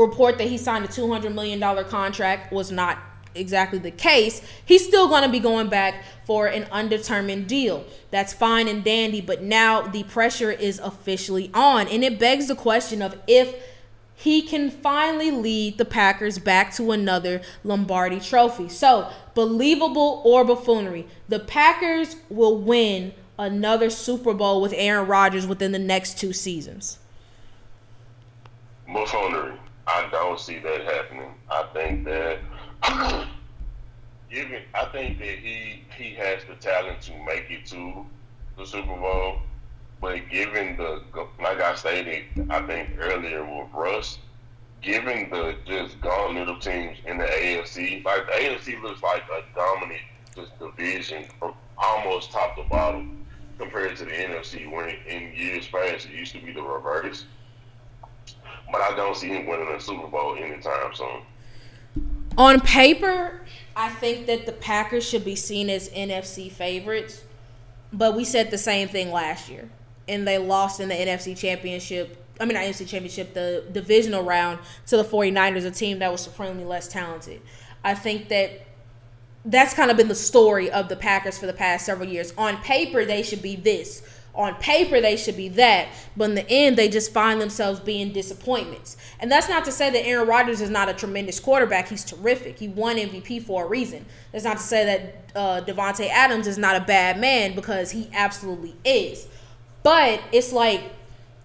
report 0.00 0.38
that 0.38 0.48
he 0.48 0.58
signed 0.58 0.84
a 0.84 0.88
$200 0.88 1.34
million 1.34 1.60
contract 1.84 2.52
was 2.52 2.70
not 2.70 2.98
exactly 3.34 3.78
the 3.78 3.90
case, 3.90 4.42
he's 4.64 4.84
still 4.84 5.08
going 5.08 5.22
to 5.22 5.28
be 5.28 5.38
going 5.38 5.68
back 5.68 6.02
for 6.24 6.46
an 6.46 6.66
undetermined 6.72 7.46
deal. 7.46 7.84
That's 8.10 8.32
fine 8.32 8.68
and 8.68 8.82
dandy, 8.82 9.20
but 9.20 9.42
now 9.42 9.82
the 9.82 10.02
pressure 10.04 10.50
is 10.50 10.78
officially 10.78 11.50
on. 11.54 11.88
And 11.88 12.02
it 12.02 12.18
begs 12.18 12.48
the 12.48 12.56
question 12.56 13.02
of 13.02 13.16
if 13.26 13.54
he 14.14 14.42
can 14.42 14.70
finally 14.70 15.30
lead 15.30 15.78
the 15.78 15.84
Packers 15.84 16.38
back 16.38 16.74
to 16.74 16.92
another 16.92 17.40
Lombardi 17.64 18.20
trophy. 18.20 18.68
So, 18.68 19.10
believable 19.34 20.20
or 20.26 20.44
buffoonery, 20.44 21.06
the 21.28 21.38
Packers 21.40 22.16
will 22.28 22.58
win 22.58 23.14
another 23.38 23.88
Super 23.88 24.34
Bowl 24.34 24.60
with 24.60 24.74
Aaron 24.76 25.08
Rodgers 25.08 25.46
within 25.46 25.72
the 25.72 25.78
next 25.78 26.18
two 26.18 26.34
seasons. 26.34 26.98
Buffoonery. 28.92 29.54
I 29.92 30.08
don't 30.10 30.38
see 30.38 30.60
that 30.60 30.82
happening. 30.82 31.34
I 31.50 31.64
think 31.74 32.04
that 32.04 32.38
given 34.30 34.62
I 34.72 34.84
think 34.86 35.18
that 35.18 35.38
he 35.38 35.82
he 35.96 36.14
has 36.14 36.44
the 36.44 36.54
talent 36.54 37.02
to 37.02 37.12
make 37.24 37.50
it 37.50 37.66
to 37.66 38.06
the 38.56 38.64
Super 38.64 38.86
Bowl. 38.86 39.38
But 40.00 40.30
given 40.30 40.76
the, 40.78 41.02
like 41.42 41.60
I 41.60 41.74
stated, 41.74 42.24
I 42.48 42.66
think 42.66 42.90
earlier 42.98 43.44
with 43.44 43.68
Russ, 43.74 44.18
given 44.80 45.28
the 45.28 45.56
just 45.66 46.00
gauntlet 46.00 46.48
of 46.48 46.60
teams 46.60 46.96
in 47.04 47.18
the 47.18 47.24
AFC, 47.24 48.02
like 48.04 48.26
the 48.26 48.32
AFC 48.32 48.80
looks 48.80 49.02
like 49.02 49.24
a 49.24 49.42
dominant 49.54 50.00
just 50.34 50.58
division 50.58 51.24
from 51.38 51.52
almost 51.76 52.30
top 52.30 52.56
to 52.56 52.62
bottom 52.62 53.26
compared 53.58 53.96
to 53.96 54.04
the 54.04 54.12
NFC. 54.12 54.70
When 54.70 54.88
in 54.88 55.34
years 55.34 55.66
past 55.66 56.06
it 56.06 56.12
used 56.12 56.32
to 56.32 56.40
be 56.40 56.52
the 56.52 56.62
reverse. 56.62 57.24
But 58.72 58.80
I 58.80 58.94
don't 58.96 59.16
see 59.16 59.28
him 59.28 59.46
winning 59.46 59.68
a 59.68 59.80
Super 59.80 60.06
Bowl 60.06 60.36
anytime 60.36 60.94
soon. 60.94 61.22
On 62.38 62.60
paper, 62.60 63.40
I 63.74 63.88
think 63.88 64.26
that 64.26 64.46
the 64.46 64.52
Packers 64.52 65.06
should 65.08 65.24
be 65.24 65.36
seen 65.36 65.68
as 65.68 65.88
NFC 65.90 66.50
favorites, 66.50 67.24
but 67.92 68.16
we 68.16 68.24
said 68.24 68.50
the 68.50 68.58
same 68.58 68.88
thing 68.88 69.10
last 69.10 69.48
year 69.48 69.68
and 70.10 70.26
they 70.26 70.38
lost 70.38 70.80
in 70.80 70.88
the 70.88 70.94
NFC 70.94 71.38
Championship. 71.38 72.16
I 72.40 72.44
mean, 72.44 72.54
not 72.54 72.64
NFC 72.64 72.86
Championship, 72.86 73.32
the 73.32 73.64
divisional 73.70 74.24
round 74.24 74.58
to 74.86 74.96
the 74.96 75.04
49ers, 75.04 75.64
a 75.64 75.70
team 75.70 76.00
that 76.00 76.10
was 76.10 76.20
supremely 76.20 76.64
less 76.64 76.88
talented. 76.88 77.40
I 77.84 77.94
think 77.94 78.28
that 78.28 78.66
that's 79.44 79.72
kind 79.72 79.90
of 79.90 79.96
been 79.96 80.08
the 80.08 80.14
story 80.14 80.70
of 80.70 80.88
the 80.88 80.96
Packers 80.96 81.38
for 81.38 81.46
the 81.46 81.52
past 81.52 81.86
several 81.86 82.08
years. 82.08 82.34
On 82.36 82.56
paper, 82.58 83.04
they 83.04 83.22
should 83.22 83.40
be 83.40 83.56
this. 83.56 84.02
On 84.34 84.54
paper, 84.56 85.00
they 85.00 85.16
should 85.16 85.36
be 85.36 85.48
that. 85.48 85.88
But 86.16 86.30
in 86.30 86.34
the 86.36 86.48
end, 86.48 86.76
they 86.76 86.88
just 86.88 87.12
find 87.12 87.40
themselves 87.40 87.80
being 87.80 88.12
disappointments. 88.12 88.96
And 89.18 89.30
that's 89.30 89.48
not 89.48 89.64
to 89.64 89.72
say 89.72 89.90
that 89.90 90.06
Aaron 90.06 90.28
Rodgers 90.28 90.60
is 90.60 90.70
not 90.70 90.88
a 90.88 90.94
tremendous 90.94 91.40
quarterback. 91.40 91.88
He's 91.88 92.04
terrific. 92.04 92.58
He 92.58 92.68
won 92.68 92.96
MVP 92.96 93.42
for 93.42 93.64
a 93.64 93.68
reason. 93.68 94.06
That's 94.32 94.44
not 94.44 94.58
to 94.58 94.62
say 94.62 94.84
that 94.84 95.36
uh, 95.36 95.64
Davante 95.64 96.08
Adams 96.08 96.46
is 96.46 96.58
not 96.58 96.76
a 96.76 96.80
bad 96.80 97.18
man 97.20 97.54
because 97.54 97.90
he 97.90 98.08
absolutely 98.12 98.76
is. 98.84 99.26
But 99.82 100.22
it's 100.32 100.52
like 100.52 100.82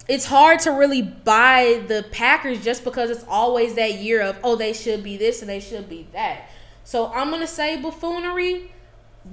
it's 0.08 0.26
hard 0.26 0.60
to 0.62 0.72
really 0.72 1.02
buy 1.02 1.84
the 1.88 2.06
Packers 2.12 2.64
just 2.64 2.84
because 2.84 3.10
it's 3.10 3.26
always 3.28 3.76
that 3.76 3.96
year 3.96 4.22
of 4.22 4.38
oh 4.44 4.56
they 4.56 4.74
should 4.74 5.04
be 5.04 5.18
this 5.18 5.42
and 5.42 5.50
they 5.50 5.60
should 5.60 5.90
be 5.90 6.08
that. 6.14 6.50
So 6.84 7.12
I'm 7.12 7.32
gonna 7.32 7.48
say 7.48 7.82
buffoonery 7.82 8.72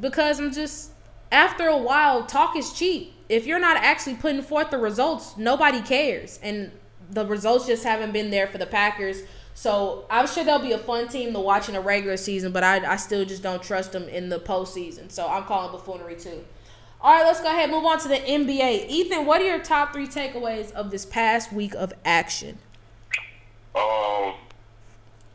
because 0.00 0.40
I'm 0.40 0.53
just 0.53 0.92
after 1.30 1.66
a 1.66 1.76
while 1.76 2.24
talk 2.24 2.57
is 2.57 2.72
cheap. 2.72 3.12
If 3.32 3.46
you're 3.46 3.58
not 3.58 3.78
actually 3.78 4.16
putting 4.16 4.42
forth 4.42 4.70
the 4.70 4.76
results, 4.76 5.38
nobody 5.38 5.80
cares, 5.80 6.38
and 6.42 6.70
the 7.08 7.24
results 7.24 7.66
just 7.66 7.82
haven't 7.82 8.12
been 8.12 8.30
there 8.30 8.46
for 8.46 8.58
the 8.58 8.66
Packers. 8.66 9.22
So 9.54 10.04
I'm 10.10 10.26
sure 10.26 10.44
they'll 10.44 10.58
be 10.58 10.72
a 10.72 10.78
fun 10.78 11.08
team 11.08 11.32
to 11.32 11.40
watch 11.40 11.70
in 11.70 11.74
a 11.74 11.80
regular 11.80 12.18
season, 12.18 12.52
but 12.52 12.62
I, 12.62 12.84
I 12.92 12.96
still 12.96 13.24
just 13.24 13.42
don't 13.42 13.62
trust 13.62 13.92
them 13.92 14.06
in 14.10 14.28
the 14.28 14.38
postseason. 14.38 15.10
So 15.10 15.26
I'm 15.26 15.44
calling 15.44 15.72
buffoonery 15.72 16.16
too. 16.16 16.44
All 17.00 17.14
right, 17.14 17.24
let's 17.24 17.40
go 17.40 17.46
ahead 17.46 17.64
and 17.64 17.72
move 17.72 17.86
on 17.86 17.98
to 18.00 18.08
the 18.08 18.16
NBA. 18.16 18.90
Ethan, 18.90 19.24
what 19.24 19.40
are 19.40 19.44
your 19.44 19.60
top 19.60 19.94
three 19.94 20.06
takeaways 20.06 20.70
of 20.72 20.90
this 20.90 21.06
past 21.06 21.54
week 21.54 21.74
of 21.74 21.94
action? 22.04 22.58
Um, 23.74 24.34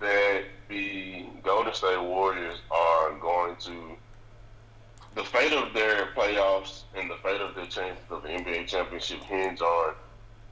that 0.02 0.44
the 0.70 1.26
Golden 1.42 1.74
State 1.74 2.00
Warriors 2.00 2.60
are 2.70 3.14
going 3.20 3.56
to 3.62 3.97
the 5.18 5.24
fate 5.24 5.52
of 5.52 5.74
their 5.74 6.10
playoffs 6.16 6.84
and 6.96 7.10
the 7.10 7.16
fate 7.24 7.42
of 7.42 7.56
their 7.56 7.66
chances 7.66 8.06
of 8.12 8.22
the 8.22 8.30
NBA 8.30 8.68
championship 8.68 9.20
hinge 9.24 9.60
on 9.62 9.96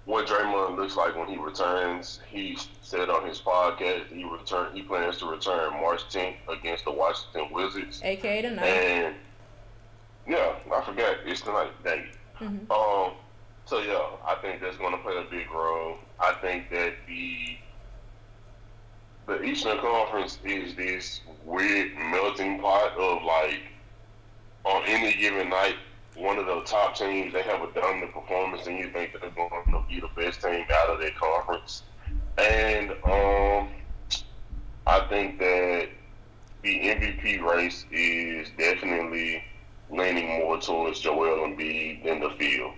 what 0.05 0.26
Draymond 0.26 0.76
looks 0.76 0.95
like 0.95 1.16
when 1.16 1.28
he 1.28 1.38
returns. 1.38 2.20
He 2.28 2.57
said 2.82 3.09
on 3.11 3.28
his 3.28 3.39
podcast 3.39 4.07
he 4.07 4.24
return 4.24 4.76
he 4.76 4.82
plans 4.82 5.18
to 5.20 5.28
return 5.28 5.74
March 5.74 6.01
10th 6.09 6.38
against 6.49 6.84
the 6.84 6.91
Washington 6.91 7.47
Wizards, 7.51 8.01
aka 8.03 8.41
tonight. 8.41 8.66
And 8.66 9.16
yeah, 10.28 10.55
I 10.74 10.82
forgot. 10.82 11.18
It's 11.26 11.41
tonight. 11.41 11.72
Dang. 11.84 12.07
Mm-hmm. 12.41 12.72
Um, 12.72 13.13
so 13.66 13.82
yeah, 13.82 14.18
I 14.28 14.36
think 14.41 14.61
that's 14.61 14.78
going 14.78 14.93
to 14.93 14.97
play 14.97 15.16
a 15.16 15.30
big 15.30 15.49
role. 15.51 15.97
I 16.20 16.34
think 16.41 16.72
that 16.72 16.93
the 17.07 17.57
the 19.28 19.43
Eastern 19.43 19.78
Conference 19.78 20.39
is 20.43 20.74
this 20.76 21.22
weird 21.43 21.95
melting 21.97 22.59
pot 22.59 22.93
of 22.97 23.22
like 23.24 23.61
on 24.66 24.84
any 24.86 25.13
given 25.13 25.49
night, 25.49 25.76
one 26.16 26.38
of 26.38 26.45
the 26.45 26.61
top 26.61 26.95
teams 26.95 27.34
they 27.34 27.41
have 27.43 27.61
a 27.61 27.72
dominant 27.74 28.13
performance, 28.13 28.68
and 28.68 28.78
you 28.78 28.89
think 28.91 29.13
that 29.13 29.22
they're 29.22 29.32
going 29.32 29.49
to 29.72 29.84
be 29.88 29.99
the 29.99 30.09
best 30.16 30.41
team 30.41 30.66
out 30.72 30.89
of 30.89 30.99
their 30.99 31.11
conference. 31.11 31.84
And 32.38 32.91
um, 33.05 33.70
I 34.88 35.05
think 35.09 35.39
that 35.39 35.89
the 36.63 36.80
MVP 36.80 37.43
race 37.43 37.86
is 37.91 38.49
definitely 38.57 39.43
leaning 39.89 40.39
more 40.39 40.59
towards 40.59 40.99
Joel 40.99 41.47
Embiid 41.47 42.03
than 42.03 42.20
the 42.20 42.32
field. 42.32 42.74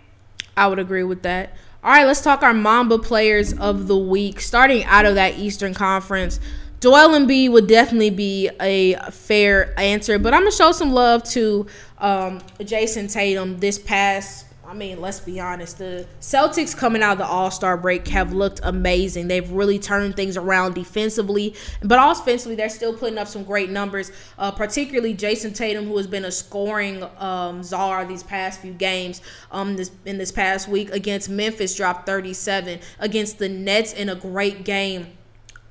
I 0.56 0.68
would 0.68 0.80
agree 0.80 1.04
with 1.04 1.22
that. 1.24 1.56
All 1.84 1.92
right, 1.92 2.06
let's 2.06 2.22
talk 2.22 2.42
our 2.42 2.54
Mamba 2.54 2.98
players 3.00 3.54
of 3.54 3.88
the 3.88 3.98
week. 3.98 4.42
Starting 4.42 4.84
out 4.86 5.06
of 5.06 5.16
that 5.16 5.38
Eastern 5.38 5.74
Conference, 5.74 6.40
Joel 6.80 7.10
Embiid 7.10 7.52
would 7.52 7.68
definitely 7.68 8.12
be 8.12 8.50
a 8.62 9.12
fair 9.12 9.74
answer, 9.80 10.20
but 10.20 10.34
I'm 10.34 10.42
gonna 10.42 10.52
show 10.52 10.72
some 10.72 10.92
love 10.92 11.24
to 11.32 11.66
um, 11.98 12.40
Jayson 12.60 13.12
Tatum 13.12 13.58
this 13.60 13.80
past 13.80 14.48
I 14.68 14.74
mean, 14.74 15.00
let's 15.00 15.22
be 15.22 15.40
honest. 15.40 15.78
The 15.78 16.06
Celtics 16.20 16.76
coming 16.76 17.02
out 17.02 17.14
of 17.14 17.18
the 17.20 17.26
All 17.26 17.50
Star 17.50 17.78
break 17.78 18.06
have 18.10 18.34
looked 18.34 18.60
amazing. 18.64 19.30
They've 19.30 19.50
really 19.50 19.80
turned 19.80 20.18
things 20.18 20.36
around 20.36 20.76
defensively, 20.76 21.56
but 21.82 21.98
offensively, 22.02 22.56
they're 22.56 22.68
still 22.68 22.94
putting 22.94 23.18
up 23.18 23.30
some 23.30 23.46
great 23.46 23.70
numbers. 23.70 24.12
Uh, 24.38 24.52
particularly 24.52 25.14
Jayson 25.14 25.54
Tatum, 25.54 25.86
who 25.86 25.96
has 25.96 26.06
been 26.06 26.26
a 26.26 26.32
scoring 26.32 27.02
um, 27.18 27.64
czar 27.64 28.04
these 28.04 28.24
past 28.24 28.60
few 28.60 28.74
games. 28.74 29.22
Um, 29.54 29.78
this 29.78 29.90
in 30.04 30.18
this 30.18 30.34
past 30.34 30.68
week 30.68 30.92
against 30.92 31.30
Memphis, 31.30 31.74
dropped 31.74 32.06
37 32.06 32.80
against 33.00 33.40
the 33.40 33.48
Nets 33.48 33.94
in 33.94 34.10
a 34.10 34.16
great 34.16 34.66
game 34.66 35.08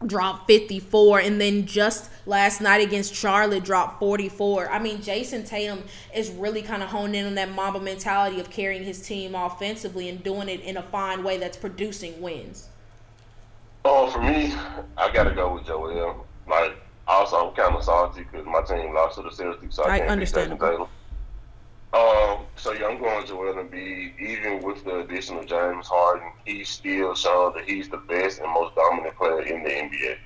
dropped 0.04 0.46
54 0.46 1.20
and 1.20 1.40
then 1.40 1.64
just 1.64 2.10
last 2.26 2.60
night 2.60 2.86
against 2.86 3.14
Charlotte 3.14 3.64
dropped 3.64 3.98
44. 3.98 4.70
I 4.70 4.78
mean, 4.78 4.98
Jayson 4.98 5.44
Tatum 5.44 5.82
is 6.14 6.30
really 6.30 6.62
kind 6.62 6.82
of 6.82 6.90
honed 6.90 7.16
in 7.16 7.26
on 7.26 7.34
that 7.36 7.50
Mamba 7.50 7.80
mentality 7.80 8.40
of 8.40 8.50
carrying 8.50 8.84
his 8.84 9.00
team 9.00 9.34
offensively 9.34 10.08
and 10.08 10.22
doing 10.22 10.48
it 10.48 10.60
in 10.60 10.76
a 10.76 10.82
fine 10.82 11.24
way 11.24 11.38
that's 11.38 11.56
producing 11.56 12.20
wins. 12.20 12.68
Oh, 13.84 14.10
for 14.10 14.20
me, 14.20 14.52
I 14.96 15.12
got 15.12 15.24
to 15.24 15.30
go 15.30 15.54
with 15.54 15.66
Joel. 15.66 16.26
Like, 16.48 16.76
also, 17.06 17.48
I'm 17.48 17.54
kind 17.54 17.74
of 17.74 17.84
salty 17.84 18.24
because 18.24 18.44
my 18.44 18.62
team 18.62 18.92
lost 18.92 19.16
to 19.16 19.22
the 19.22 19.30
Celtics, 19.30 19.74
so 19.74 19.84
I, 19.84 19.94
I 19.94 19.98
can't 20.00 20.10
understand 20.10 20.58
Tatum. 20.58 20.88
Um, 21.96 22.40
so 22.56 22.72
yeah, 22.72 22.86
I'm 22.86 22.98
going 22.98 23.26
Joel 23.26 23.54
Embiid. 23.54 24.18
Even 24.20 24.62
with 24.62 24.84
the 24.84 25.00
addition 25.00 25.38
of 25.38 25.46
James 25.46 25.86
Harden, 25.86 26.30
he's 26.44 26.68
still 26.68 27.14
shown 27.14 27.54
that 27.54 27.64
he's 27.64 27.88
the 27.88 27.96
best 27.96 28.40
and 28.40 28.52
most 28.52 28.74
dominant 28.74 29.16
player 29.16 29.42
in 29.42 29.62
the 29.62 29.70
NBA. 29.70 30.16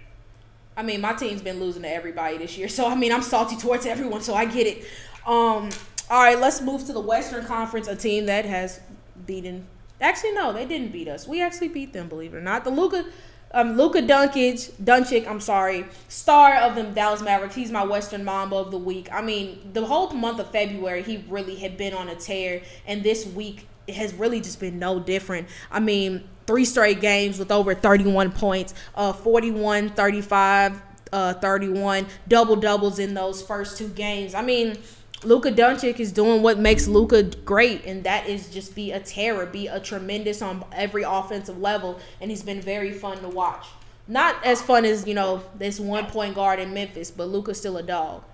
I 0.77 0.83
mean, 0.83 1.01
my 1.01 1.13
team's 1.13 1.43
been 1.43 1.61
losing 1.61 1.83
to 1.83 1.93
everybody 1.93 2.39
this 2.39 2.57
year, 2.59 2.69
so 2.69 2.89
I 2.89 2.95
mean, 2.95 3.13
I'm 3.13 3.23
salty 3.23 3.57
towards 3.57 3.87
everyone, 3.87 4.23
so 4.23 4.35
I 4.35 4.47
get 4.47 4.67
it. 4.67 4.85
Um, 5.27 5.69
all 6.11 6.23
right, 6.23 6.39
let's 6.39 6.61
move 6.61 6.85
to 6.87 6.93
the 6.93 7.01
Western 7.01 7.45
Conference, 7.45 7.87
a 7.87 7.95
team 7.95 8.27
that 8.27 8.47
has 8.47 8.81
beaten. 9.27 9.67
Actually, 10.01 10.33
no, 10.33 10.53
they 10.53 10.65
didn't 10.65 10.91
beat 10.91 11.07
us. 11.07 11.29
We 11.29 11.43
actually 11.43 11.69
beat 11.69 11.93
them, 11.93 12.09
believe 12.09 12.35
it 12.35 12.39
or 12.39 12.41
not. 12.41 12.65
The 12.65 12.71
Luka 12.71 13.05
um, 13.53 13.77
Luka 13.77 14.01
Doncic, 14.01 14.71
Doncic, 14.83 15.27
I'm 15.27 15.41
sorry, 15.41 15.87
star 16.09 16.55
of 16.57 16.77
the 16.77 16.85
Dallas 16.85 17.21
Mavericks. 17.21 17.55
He's 17.55 17.71
my 17.71 17.85
Western 17.85 18.25
Mamba 18.25 18.57
of 18.57 18.71
the 18.71 18.79
week. 18.79 19.09
I 19.13 19.23
mean, 19.23 19.71
the 19.73 19.85
whole 19.85 20.11
month 20.11 20.39
of 20.39 20.51
February, 20.51 21.03
he 21.03 21.25
really 21.29 21.57
had 21.57 21.77
been 21.77 21.93
on 21.93 22.09
a 22.09 22.15
tear, 22.15 22.63
and 22.87 23.03
this 23.03 23.27
week 23.27 23.67
has 23.89 24.15
really 24.15 24.41
just 24.41 24.61
been 24.61 24.79
no 24.79 25.01
different. 25.01 25.49
I 25.71 25.81
mean, 25.81 26.29
three 26.47 26.65
straight 26.65 27.01
games 27.01 27.39
with 27.39 27.51
over 27.51 27.75
31 27.75 28.33
points, 28.33 28.75
uh, 28.95 29.13
41, 29.13 29.91
35, 29.91 30.81
uh, 31.13 31.35
31, 31.35 32.07
double 32.29 32.57
doubles 32.57 32.99
in 33.01 33.15
those 33.15 33.43
first 33.43 33.77
two 33.77 33.89
games. 33.89 34.35
I 34.35 34.43
mean, 34.43 34.79
Luka 35.23 35.53
Doncic 35.53 36.01
is 36.01 36.13
doing 36.13 36.43
what 36.43 36.59
makes 36.59 36.87
Luka 36.87 37.23
great, 37.23 37.85
and 37.85 38.05
that 38.05 38.27
is 38.27 38.49
just 38.49 38.75
be 38.75 38.93
a 38.93 39.01
terror, 39.01 39.45
be 39.45 39.67
a 39.67 39.79
tremendous 39.79 40.41
on 40.41 40.65
every 40.73 41.03
offensive 41.03 41.59
level, 41.59 42.01
and 42.23 42.31
he's 42.31 42.43
been 42.43 42.63
very 42.63 42.91
fun 42.91 43.19
to 43.19 43.29
watch. 43.29 43.67
Not 44.09 44.43
as 44.45 44.63
fun 44.63 44.87
as 44.87 45.07
you 45.07 45.13
know 45.13 45.43
this 45.59 45.79
one 45.79 46.07
point 46.07 46.35
guard 46.35 46.59
in 46.59 46.73
Memphis, 46.73 47.11
but 47.11 47.29
Luka's 47.29 47.59
still 47.59 47.77
a 47.77 47.83
dog. 47.83 48.25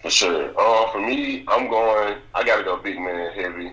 For 0.00 0.10
sure. 0.10 0.54
Uh, 0.58 0.90
for 0.90 1.00
me, 1.00 1.44
I'm 1.48 1.68
going. 1.68 2.16
I 2.34 2.44
got 2.44 2.56
to 2.56 2.64
go 2.64 2.78
big 2.78 2.98
man 2.98 3.32
heavy. 3.32 3.72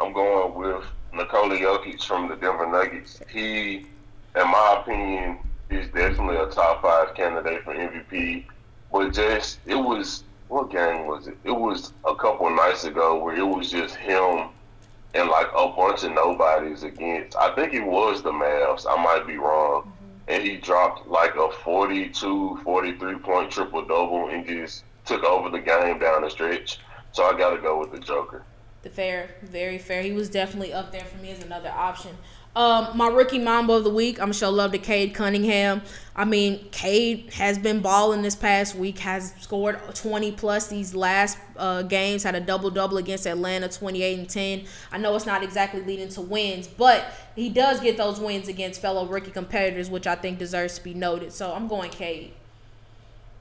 I'm 0.00 0.12
going 0.12 0.54
with 0.54 0.84
Nikola 1.14 1.56
Jokic 1.56 2.02
from 2.02 2.28
the 2.28 2.34
Denver 2.34 2.66
Nuggets. 2.66 3.20
He, 3.30 3.86
in 4.34 4.50
my 4.50 4.78
opinion, 4.80 5.38
is 5.70 5.86
definitely 5.92 6.36
a 6.36 6.46
top 6.46 6.82
five 6.82 7.14
candidate 7.14 7.62
for 7.62 7.72
MVP. 7.72 8.46
But 8.92 9.12
just 9.12 9.60
it 9.64 9.76
was 9.76 10.24
what 10.48 10.70
game 10.70 11.06
was 11.06 11.26
it? 11.26 11.36
It 11.44 11.52
was 11.52 11.92
a 12.06 12.14
couple 12.14 12.48
nights 12.50 12.84
ago 12.84 13.22
where 13.22 13.36
it 13.36 13.46
was 13.46 13.70
just 13.70 13.94
him 13.96 14.48
and 15.14 15.28
like 15.28 15.48
a 15.54 15.68
bunch 15.68 16.04
of 16.04 16.12
nobodies 16.12 16.82
against. 16.82 17.36
I 17.36 17.54
think 17.54 17.74
it 17.74 17.84
was 17.84 18.22
the 18.22 18.32
Mavs. 18.32 18.86
I 18.88 19.02
might 19.02 19.26
be 19.26 19.36
wrong. 19.36 19.82
Mm-hmm. 19.82 19.94
And 20.28 20.42
he 20.42 20.56
dropped 20.56 21.06
like 21.06 21.34
a 21.36 21.50
42, 21.50 22.60
43 22.62 23.18
point 23.18 23.50
triple 23.50 23.84
double 23.84 24.28
and 24.28 24.46
just 24.46 24.84
took 25.04 25.24
over 25.24 25.48
the 25.48 25.60
game 25.60 25.98
down 25.98 26.22
the 26.22 26.30
stretch. 26.30 26.80
So 27.12 27.24
I 27.24 27.36
got 27.36 27.50
to 27.50 27.62
go 27.62 27.78
with 27.78 27.92
the 27.92 27.98
Joker. 27.98 28.44
The 28.82 28.90
fair, 28.90 29.30
very 29.42 29.78
fair. 29.78 30.02
He 30.02 30.12
was 30.12 30.28
definitely 30.28 30.72
up 30.72 30.92
there 30.92 31.04
for 31.04 31.16
me 31.18 31.30
as 31.30 31.42
another 31.42 31.70
option. 31.70 32.16
Um, 32.58 32.88
my 32.96 33.06
rookie 33.06 33.38
Mamba 33.38 33.74
of 33.74 33.84
the 33.84 33.90
week, 33.90 34.16
I'm 34.18 34.24
gonna 34.24 34.34
show 34.34 34.50
love 34.50 34.72
to 34.72 34.78
Cade 34.78 35.14
Cunningham. 35.14 35.80
I 36.16 36.24
mean, 36.24 36.68
Cade 36.72 37.32
has 37.34 37.56
been 37.56 37.78
balling 37.78 38.22
this 38.22 38.34
past 38.34 38.74
week, 38.74 38.98
has 38.98 39.32
scored 39.38 39.78
20 39.94 40.32
plus 40.32 40.66
these 40.66 40.92
last 40.92 41.38
uh, 41.56 41.82
games, 41.82 42.24
had 42.24 42.34
a 42.34 42.40
double 42.40 42.68
double 42.70 42.96
against 42.96 43.28
Atlanta, 43.28 43.68
28 43.68 44.18
and 44.18 44.28
10. 44.28 44.64
I 44.90 44.98
know 44.98 45.14
it's 45.14 45.24
not 45.24 45.44
exactly 45.44 45.82
leading 45.82 46.08
to 46.08 46.20
wins, 46.20 46.66
but 46.66 47.12
he 47.36 47.48
does 47.48 47.78
get 47.78 47.96
those 47.96 48.18
wins 48.18 48.48
against 48.48 48.80
fellow 48.80 49.06
rookie 49.06 49.30
competitors, 49.30 49.88
which 49.88 50.08
I 50.08 50.16
think 50.16 50.40
deserves 50.40 50.78
to 50.78 50.82
be 50.82 50.94
noted. 50.94 51.32
So 51.32 51.52
I'm 51.52 51.68
going 51.68 51.92
Cade. 51.92 52.32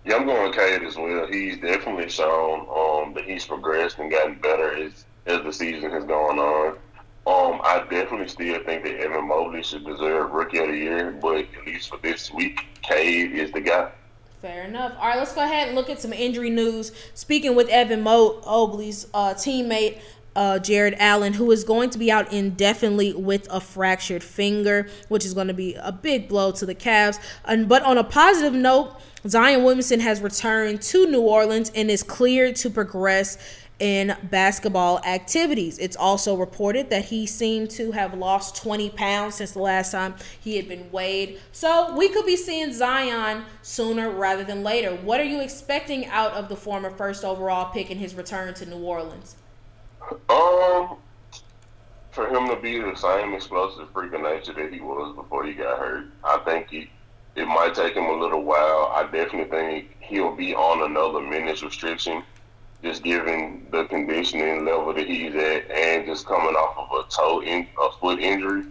Yeah, 0.05 0.17
I'm 0.17 0.27
going 0.27 0.53
Cade 0.53 0.83
as 0.83 0.95
well. 0.95 1.25
He's 1.25 1.59
definitely 1.59 2.09
shown 2.09 2.67
um, 2.69 3.15
that 3.15 3.23
he's 3.25 3.47
progressed 3.47 3.97
and 3.97 4.11
gotten 4.11 4.35
better 4.35 4.75
as 4.77 5.05
as 5.25 5.43
the 5.43 5.51
season 5.51 5.89
has 5.91 6.05
gone 6.05 6.39
on. 6.39 6.77
Um, 7.27 7.59
I 7.61 7.85
definitely 7.89 8.29
still 8.29 8.63
think 8.63 8.85
that 8.85 9.01
Evan 9.01 9.27
Mobley 9.27 9.61
should 9.61 9.85
deserve 9.85 10.31
Rookie 10.31 10.59
of 10.59 10.69
the 10.69 10.77
Year, 10.77 11.11
but 11.11 11.39
at 11.39 11.65
least 11.65 11.89
for 11.89 11.97
this 11.97 12.31
week, 12.31 12.65
Cade 12.81 13.33
is 13.33 13.51
the 13.51 13.59
guy. 13.59 13.91
Fair 14.41 14.63
enough. 14.63 14.93
All 14.97 15.09
right, 15.09 15.17
let's 15.17 15.33
go 15.33 15.43
ahead 15.43 15.67
and 15.67 15.75
look 15.75 15.89
at 15.89 15.99
some 15.99 16.13
injury 16.13 16.49
news. 16.49 16.93
Speaking 17.15 17.53
with 17.53 17.67
Evan 17.67 18.01
Mobley's 18.01 19.07
uh, 19.13 19.33
teammate, 19.33 19.99
uh, 20.37 20.59
Jarrett 20.59 20.93
Allen, 20.99 21.33
who 21.33 21.51
is 21.51 21.65
going 21.65 21.89
to 21.89 21.97
be 21.97 22.09
out 22.09 22.31
indefinitely 22.31 23.11
with 23.13 23.45
a 23.51 23.59
fractured 23.59 24.23
finger, 24.23 24.87
which 25.09 25.25
is 25.25 25.33
going 25.33 25.47
to 25.47 25.53
be 25.53 25.73
a 25.73 25.91
big 25.91 26.29
blow 26.29 26.53
to 26.53 26.65
the 26.65 26.75
Cavs. 26.75 27.19
And, 27.43 27.67
but 27.67 27.83
on 27.83 27.97
a 27.97 28.05
positive 28.05 28.53
note, 28.53 28.95
Zion 29.27 29.63
Williamson 29.63 29.99
has 29.99 30.21
returned 30.21 30.81
to 30.83 31.07
New 31.07 31.21
Orleans 31.21 31.71
and 31.75 31.91
is 31.91 32.03
cleared 32.03 32.55
to 32.57 32.69
progress 32.69 33.37
in 33.79 34.15
basketball 34.23 34.99
activities. 35.05 35.77
It's 35.77 35.95
also 35.95 36.35
reported 36.35 36.89
that 36.89 37.05
he 37.05 37.25
seemed 37.25 37.69
to 37.71 37.91
have 37.91 38.13
lost 38.13 38.55
20 38.55 38.89
pounds 38.91 39.35
since 39.35 39.51
the 39.51 39.59
last 39.59 39.91
time 39.91 40.15
he 40.39 40.55
had 40.55 40.67
been 40.67 40.91
weighed. 40.91 41.39
So 41.51 41.95
we 41.95 42.09
could 42.09 42.25
be 42.25 42.35
seeing 42.35 42.73
Zion 42.73 43.43
sooner 43.61 44.09
rather 44.09 44.43
than 44.43 44.63
later. 44.63 44.95
What 44.95 45.19
are 45.19 45.25
you 45.25 45.41
expecting 45.41 46.07
out 46.07 46.31
of 46.33 46.49
the 46.49 46.55
former 46.55 46.89
first 46.89 47.23
overall 47.23 47.71
pick 47.71 47.91
in 47.91 47.97
his 47.97 48.15
return 48.15 48.53
to 48.55 48.65
New 48.65 48.83
Orleans? 48.83 49.35
Um, 50.29 50.97
for 52.11 52.27
him 52.29 52.47
to 52.47 52.55
be 52.61 52.79
the 52.79 52.95
same 52.95 53.33
explosive 53.33 53.89
freak 53.91 54.13
of 54.13 54.21
nature 54.21 54.53
that 54.53 54.73
he 54.73 54.79
was 54.79 55.15
before 55.15 55.45
he 55.45 55.53
got 55.53 55.79
hurt, 55.79 56.05
I 56.23 56.37
think 56.39 56.69
he. 56.69 56.89
It 57.35 57.45
might 57.45 57.75
take 57.75 57.93
him 57.93 58.05
a 58.05 58.13
little 58.13 58.41
while. 58.41 58.91
I 58.95 59.03
definitely 59.03 59.45
think 59.45 59.95
he'll 59.99 60.35
be 60.35 60.55
on 60.55 60.89
another 60.89 61.21
minutes 61.21 61.61
restriction 61.61 62.23
just 62.83 63.03
given 63.03 63.67
the 63.71 63.85
conditioning 63.85 64.65
level 64.65 64.93
that 64.93 65.07
he's 65.07 65.33
at 65.35 65.69
and 65.71 66.05
just 66.05 66.25
coming 66.25 66.55
off 66.55 66.77
of 66.77 67.05
a 67.05 67.09
toe 67.09 67.41
in 67.41 67.67
a 67.81 67.91
foot 67.99 68.19
injury. 68.19 68.63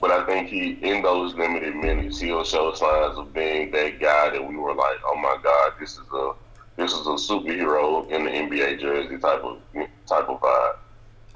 But 0.00 0.12
I 0.12 0.24
think 0.26 0.48
he 0.48 0.78
in 0.82 1.02
those 1.02 1.34
limited 1.34 1.74
minutes 1.74 2.20
he'll 2.20 2.44
show 2.44 2.72
signs 2.72 3.18
of 3.18 3.32
being 3.34 3.72
that 3.72 3.98
guy 4.00 4.30
that 4.30 4.46
we 4.46 4.56
were 4.56 4.74
like, 4.74 4.98
Oh 5.04 5.16
my 5.16 5.38
God, 5.42 5.72
this 5.80 5.92
is 5.92 6.06
a 6.12 6.32
this 6.76 6.92
is 6.92 7.06
a 7.06 7.32
superhero 7.32 8.08
in 8.08 8.24
the 8.24 8.30
NBA 8.30 8.80
jersey 8.80 9.18
type 9.18 9.42
of 9.42 9.58
type 10.06 10.28
of 10.28 10.40
vibe. 10.40 10.76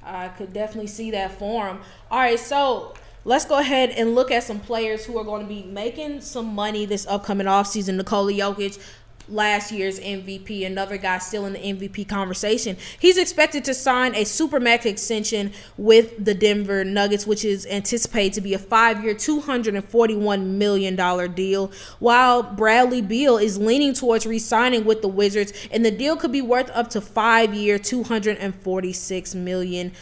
I 0.04 0.28
could 0.28 0.52
definitely 0.52 0.88
see 0.88 1.10
that 1.12 1.38
for 1.38 1.66
him. 1.66 1.80
All 2.10 2.18
right, 2.18 2.38
so 2.38 2.94
let's 3.24 3.44
go 3.44 3.58
ahead 3.58 3.90
and 3.90 4.14
look 4.14 4.30
at 4.30 4.42
some 4.44 4.60
players 4.60 5.04
who 5.04 5.18
are 5.18 5.24
going 5.24 5.42
to 5.42 5.48
be 5.48 5.62
making 5.64 6.20
some 6.20 6.46
money 6.46 6.86
this 6.86 7.06
upcoming 7.06 7.46
offseason. 7.46 7.96
Nikola 7.96 8.32
Jokic, 8.32 8.80
last 9.28 9.72
year's 9.72 9.98
MVP, 10.00 10.66
another 10.66 10.96
guy 10.96 11.18
still 11.18 11.46
in 11.46 11.52
the 11.54 11.58
MVP 11.58 12.08
conversation. 12.08 12.76
He's 12.98 13.16
expected 13.16 13.64
to 13.64 13.74
sign 13.74 14.14
a 14.14 14.24
supermax 14.24 14.86
extension 14.86 15.52
with 15.76 16.24
the 16.24 16.34
Denver 16.34 16.84
Nuggets, 16.84 17.26
which 17.26 17.44
is 17.44 17.66
anticipated 17.66 18.32
to 18.34 18.40
be 18.40 18.54
a 18.54 18.58
five-year, 18.58 19.14
$241 19.14 20.46
million 20.46 21.34
deal, 21.34 21.72
while 21.98 22.42
Bradley 22.42 23.02
Beal 23.02 23.38
is 23.38 23.58
leaning 23.58 23.94
towards 23.94 24.26
re-signing 24.26 24.84
with 24.84 25.02
the 25.02 25.08
Wizards, 25.08 25.52
and 25.70 25.84
the 25.84 25.90
deal 25.90 26.16
could 26.16 26.32
be 26.32 26.42
worth 26.42 26.70
up 26.70 26.90
to 26.90 27.00
five-year, 27.00 27.78
$246 27.78 29.34
million. 29.34 29.92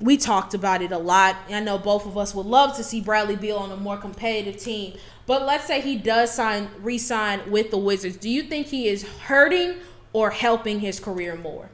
We 0.00 0.16
talked 0.16 0.54
about 0.54 0.80
it 0.80 0.92
a 0.92 0.98
lot. 0.98 1.36
I 1.50 1.60
know 1.60 1.76
both 1.76 2.06
of 2.06 2.16
us 2.16 2.34
would 2.34 2.46
love 2.46 2.74
to 2.76 2.82
see 2.82 3.02
Bradley 3.02 3.36
Beal 3.36 3.58
on 3.58 3.70
a 3.70 3.76
more 3.76 3.98
competitive 3.98 4.56
team, 4.58 4.94
but 5.26 5.42
let's 5.42 5.66
say 5.66 5.82
he 5.82 5.96
does 5.96 6.32
sign 6.32 6.70
re-sign 6.80 7.50
with 7.50 7.70
the 7.70 7.76
Wizards. 7.76 8.16
Do 8.16 8.30
you 8.30 8.44
think 8.44 8.68
he 8.68 8.88
is 8.88 9.02
hurting 9.02 9.74
or 10.14 10.30
helping 10.30 10.80
his 10.80 10.98
career 11.00 11.36
more? 11.36 11.68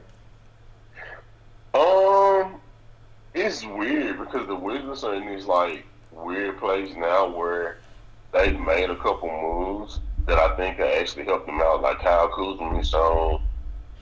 Um, 1.73 2.59
it's 3.33 3.65
weird 3.65 4.19
because 4.19 4.45
the 4.47 4.55
Wizards 4.55 5.05
are 5.05 5.15
in 5.15 5.27
these 5.27 5.45
like 5.45 5.85
weird 6.11 6.57
place 6.57 6.93
now 6.97 7.33
where 7.33 7.77
they've 8.33 8.59
made 8.59 8.89
a 8.89 8.95
couple 8.97 9.29
moves 9.29 10.01
that 10.25 10.37
I 10.37 10.53
think 10.57 10.77
have 10.77 10.89
actually 10.89 11.23
helped 11.25 11.45
them 11.45 11.61
out. 11.61 11.81
Like 11.81 11.99
Kyle 11.99 12.27
Kuzma, 12.27 12.77
he's 12.77 12.89
shown 12.89 13.41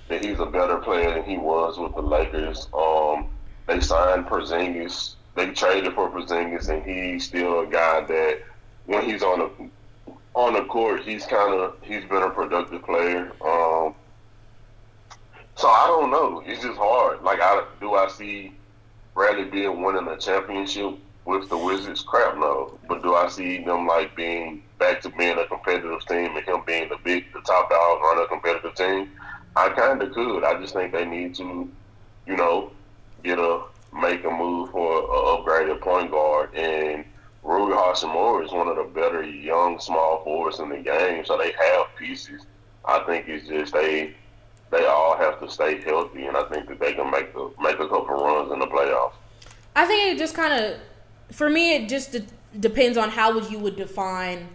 that 0.07 0.26
he's 0.26 0.39
a 0.39 0.45
better 0.47 0.78
player 0.78 1.13
than 1.13 1.23
he 1.23 1.38
was 1.38 1.78
with 1.78 1.93
the 1.93 2.01
Lakers. 2.01 2.67
Um, 2.73 3.28
they 3.68 3.80
signed 3.80 4.28
Porzingis. 4.28 5.16
They 5.36 5.51
traded 5.51 5.93
for 5.93 6.09
Porzingis, 6.09 6.70
and 6.70 6.84
he's 6.84 7.26
still 7.26 7.61
a 7.61 7.68
guy 7.68 8.01
that 8.01 8.39
when 8.86 9.03
he's 9.05 9.24
on 9.24 9.39
the 9.39 9.70
on 10.34 10.53
the 10.53 10.66
court, 10.66 11.01
he's 11.03 11.26
kind 11.26 11.53
of 11.53 11.76
he's 11.82 12.03
been 12.05 12.24
a 12.24 12.30
productive 12.30 12.84
player. 12.84 13.32
Um, 13.41 13.95
so 15.55 15.68
I 15.70 15.88
don't 15.88 16.11
know. 16.11 16.43
It's 16.45 16.61
just 16.61 16.78
hard. 16.78 17.24
Like, 17.24 17.39
I 17.41 17.66
do 17.80 17.93
I 17.93 18.07
see 18.09 18.53
Bradley 19.13 19.45
Beal 19.45 19.76
winning 19.76 20.07
a 20.07 20.18
championship 20.18 20.99
with 21.24 21.49
the 21.49 21.57
Wizards? 21.57 22.01
Crap, 22.03 22.38
no. 22.38 22.78
But 22.88 23.01
do 23.01 23.16
I 23.16 23.28
see 23.30 23.63
them 23.63 23.88
like 23.88 24.16
being 24.16 24.61
back 24.78 25.01
to 25.01 25.09
being 25.09 25.38
a 25.38 25.47
competitive 25.47 26.05
team 26.07 26.36
and 26.36 26.45
him 26.45 26.61
being 26.68 26.89
the 26.89 26.97
big, 27.03 27.32
the 27.34 27.41
top 27.41 27.70
dog 27.70 27.99
on 28.01 28.24
a 28.24 28.28
competitive 28.28 28.76
team? 28.76 29.09
I 29.55 29.70
kind 29.70 30.01
of 30.01 30.13
could. 30.13 30.43
I 30.43 30.59
just 30.59 30.74
think 30.74 30.91
they 30.91 31.05
need 31.05 31.36
to, 31.36 31.70
you 32.28 32.36
know, 32.36 32.72
get 33.26 33.39
a 33.39 33.63
make 33.93 34.23
a 34.23 34.30
move 34.32 34.71
for 34.71 34.99
an 34.99 35.43
upgraded 35.43 35.82
point 35.82 36.11
guard 36.11 36.53
and 36.55 37.05
Rui 37.45 37.71
Hachimura 37.73 38.43
is 38.43 38.51
one 38.51 38.67
of 38.67 38.76
the 38.76 38.84
better 38.84 39.23
young 39.23 39.80
small 39.80 40.23
forwards 40.23 40.59
in 40.59 40.69
the 40.69 40.80
game, 40.80 41.23
so 41.23 41.38
they 41.38 41.51
have 41.51 41.95
pieces. 41.95 42.41
I 42.84 42.99
think 43.05 43.28
it's 43.28 43.47
just 43.47 43.73
they 43.73 44.15
they 44.71 44.86
all 44.86 45.15
have 45.15 45.39
to 45.39 45.49
stay 45.49 45.80
healthy, 45.82 46.26
and 46.26 46.36
I 46.36 46.43
think 46.49 46.67
that 46.67 46.80
they 46.80 46.93
can 46.93 47.09
make 47.11 47.34
the 47.34 47.51
make 47.61 47.76
a 47.76 47.88
couple 47.88 48.15
runs 48.15 48.51
in 48.51 48.59
the 48.59 48.65
playoffs. 48.65 49.13
I 49.76 49.86
think 49.86 50.13
it 50.13 50.17
just 50.17 50.34
kind 50.34 50.53
of, 50.53 50.80
for 51.36 51.49
me, 51.49 51.76
it 51.76 51.88
just 51.88 52.13
de- 52.13 52.26
depends 52.59 52.97
on 52.97 53.09
how 53.09 53.34
would 53.34 53.51
you 53.51 53.59
would 53.59 53.76
define 53.76 54.47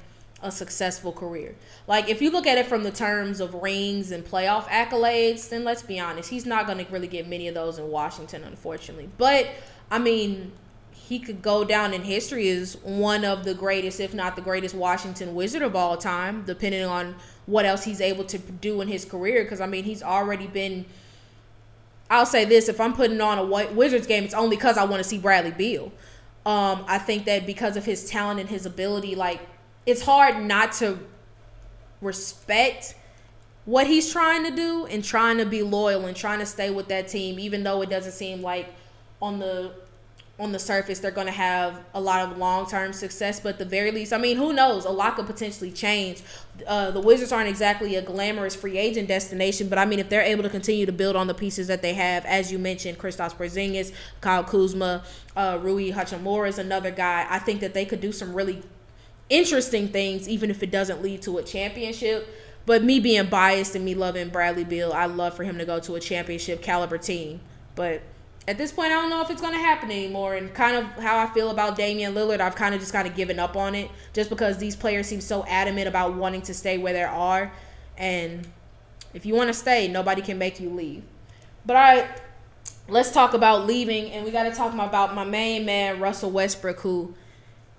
a 0.43 0.51
successful 0.51 1.13
career. 1.13 1.55
Like 1.87 2.09
if 2.09 2.23
you 2.23 2.31
look 2.31 2.47
at 2.47 2.59
it 2.59 2.67
from 2.67 2.83
the 2.83 2.91
terms 2.91 3.41
of 3.41 3.55
rings 3.55 4.11
and 4.11 4.25
playoff 4.25 4.65
accolades, 4.65 5.49
then 5.49 5.65
let's 5.65 5.83
be 5.83 6.01
honest, 6.01 6.31
he's 6.31 6.47
not 6.47 6.67
going 6.67 6.85
to 6.85 6.91
really 6.91 7.09
get 7.09 7.29
many 7.29 7.49
of 7.49 7.55
those 7.55 7.79
in 7.79 7.89
Washington, 7.89 8.45
unfortunately. 8.45 9.09
But 9.19 9.49
I 9.91 9.99
mean, 9.99 10.53
he 10.93 11.19
could 11.19 11.43
go 11.43 11.65
down 11.65 11.93
in 11.93 12.03
history 12.03 12.49
as 12.51 12.77
one 12.83 13.25
of 13.25 13.45
the 13.45 13.53
greatest, 13.53 13.99
if 13.99 14.15
not 14.15 14.37
the 14.37 14.43
greatest, 14.43 14.75
Washington 14.77 15.35
Wizard 15.35 15.63
of 15.63 15.75
all 15.75 15.97
time, 15.97 16.45
depending 16.47 16.85
on 16.85 17.17
what 17.47 17.65
else 17.65 17.83
he's 17.83 18.01
able 18.01 18.23
to 18.25 18.39
do 18.39 18.81
in 18.81 18.87
his 18.87 19.05
career. 19.05 19.43
Because 19.43 19.61
I 19.61 19.67
mean, 19.67 19.85
he's 19.85 20.03
already 20.03 20.47
been. 20.47 20.87
I'll 22.09 22.27
say 22.27 22.45
this: 22.45 22.69
if 22.69 22.81
I'm 22.81 22.93
putting 22.93 23.21
on 23.21 23.39
a 23.39 23.45
Wizards 23.73 24.07
game, 24.07 24.23
it's 24.23 24.35
only 24.35 24.57
because 24.57 24.79
I 24.79 24.85
want 24.85 25.03
to 25.03 25.09
see 25.09 25.19
Bradley 25.19 25.51
Beal. 25.51 25.93
Um, 26.47 26.85
I 26.87 26.99
think 26.99 27.25
that 27.27 27.45
because 27.45 27.77
of 27.77 27.85
his 27.85 28.09
talent 28.09 28.39
and 28.39 28.49
his 28.49 28.65
ability, 28.65 29.15
like 29.17 29.41
it's 29.87 30.03
hard 30.03 30.43
not 30.43 30.73
to 30.73 30.99
respect 32.01 32.95
what 33.65 33.87
he's 33.87 34.11
trying 34.13 34.45
to 34.45 34.51
do 34.51 34.87
and 34.87 35.05
trying 35.05 35.39
to 35.39 35.47
be 35.47 35.63
loyal 35.63 36.07
and 36.07 36.17
trying 36.17 36.39
to 36.39 36.47
stay 36.47 36.71
with 36.71 36.89
that 36.89 37.09
team, 37.09 37.39
even 37.39 37.63
though 37.63 37.83
it 37.83 37.91
doesn't 37.91 38.13
seem 38.13 38.43
like 38.43 38.75
on 39.21 39.39
the 39.39 39.73
on 40.39 40.53
the 40.53 40.59
surface 40.59 41.01
they're 41.01 41.11
going 41.11 41.27
to 41.27 41.33
have 41.33 41.79
a 41.93 42.01
lot 42.01 42.27
of 42.27 42.39
long-term 42.39 42.95
success 42.95 43.39
but 43.41 43.59
the 43.59 43.65
very 43.65 43.91
least 43.91 44.11
i 44.11 44.17
mean 44.17 44.39
who 44.39 44.55
knows? 44.55 44.87
A 44.87 44.91
lot 44.91 45.17
could 45.17 45.27
potentially 45.27 45.71
change. 45.71 46.23
Uh, 46.67 46.91
the 46.91 47.01
wizards 47.01 47.31
aren't 47.31 47.49
exactly 47.49 47.95
a 47.97 48.03
glamorous 48.03 48.57
free 48.57 48.79
agent 48.79 49.07
destination 49.07 49.69
but 49.69 49.77
i 49.79 49.85
mean 49.85 49.99
if 49.99 50.09
they're 50.09 50.23
able 50.23 50.43
to 50.43 50.49
continue 50.49 50.87
to 50.87 50.93
build 50.93 51.15
on 51.15 51.27
the 51.27 51.35
pieces 51.35 51.67
that 51.67 51.83
they 51.83 51.93
have 51.93 52.25
as 52.25 52.51
you 52.51 52.59
mentioned 52.59 52.99
Kristaps 52.99 53.35
Porzingis, 53.35 53.93
Kyle 54.23 54.43
Kuzma, 54.43 55.05
uh, 55.37 55.59
Rui 55.61 55.93
Hachimura 55.93 56.49
is 56.49 56.59
another 56.59 56.91
guy. 56.91 57.27
I 57.29 57.39
think 57.39 57.61
that 57.61 57.75
they 57.75 57.85
could 57.85 58.01
do 58.01 58.11
some 58.11 58.33
really 58.33 58.63
interesting 59.31 59.89
things 59.89 60.29
even 60.29 60.51
if 60.51 60.63
it 60.63 60.71
doesn't 60.71 61.03
lead 61.03 61.23
to 61.23 61.39
a 61.39 61.43
championship 61.43 62.29
but 62.67 62.85
me 62.85 63.01
being 63.01 63.27
biased 63.27 63.75
and 63.75 63.85
me 63.85 63.95
loving 63.95 64.29
Bradley 64.29 64.65
Beal 64.65 64.93
I 64.93 65.07
love 65.07 65.35
for 65.35 65.45
him 65.45 65.57
to 65.59 65.65
go 65.65 65.81
to 65.81 65.95
a 65.95 66.01
championship 66.01 66.63
caliber 66.63 66.99
team 66.99 67.41
but 67.75 68.03
at 68.49 68.59
this 68.59 68.73
point, 68.73 68.89
I 68.89 68.95
don't 69.01 69.11
know 69.11 69.21
if 69.21 69.31
it's 69.31 69.41
going 69.41 69.53
to 69.53 69.61
happen 69.61 69.91
anymore. 69.91 70.35
And 70.35 70.53
kind 70.53 70.77
of 70.77 70.85
how 71.03 71.19
I 71.19 71.27
feel 71.33 71.51
about 71.51 71.77
Damian 71.77 72.15
Lillard, 72.15 72.41
I've 72.41 72.57
kind 72.57 72.75
of 72.75 72.81
just 72.81 72.93
kind 72.93 73.07
of 73.07 73.15
given 73.15 73.39
up 73.39 73.57
on 73.57 73.75
it 73.77 73.91
just 74.13 74.29
because 74.29 74.59
these 74.59 74.75
players 74.75 75.07
seem 75.07 75.21
so 75.21 75.45
adamant 75.47 75.87
about 75.87 76.15
wanting 76.15 76.43
to 76.43 76.55
stay 76.55 76.77
where 76.77 76.93
they 76.93 77.05
are. 77.05 77.53
And 77.97 78.49
if 79.15 79.27
you 79.27 79.35
want 79.35 79.49
to 79.49 79.55
stay, 79.55 79.89
nobody 79.89 80.21
can 80.23 80.39
make 80.39 80.59
you 80.59 80.71
leave. 80.71 81.05
But 81.67 81.77
all 81.77 81.83
right, 81.83 82.09
let's 82.89 83.13
talk 83.13 83.35
about 83.35 83.67
leaving. 83.67 84.11
And 84.11 84.25
we 84.25 84.31
got 84.31 84.45
to 84.45 84.53
talk 84.53 84.73
about 84.73 85.15
my 85.15 85.25
main 85.25 85.65
man, 85.65 86.01
Russell 86.01 86.31
Westbrook, 86.31 86.81
who 86.81 87.15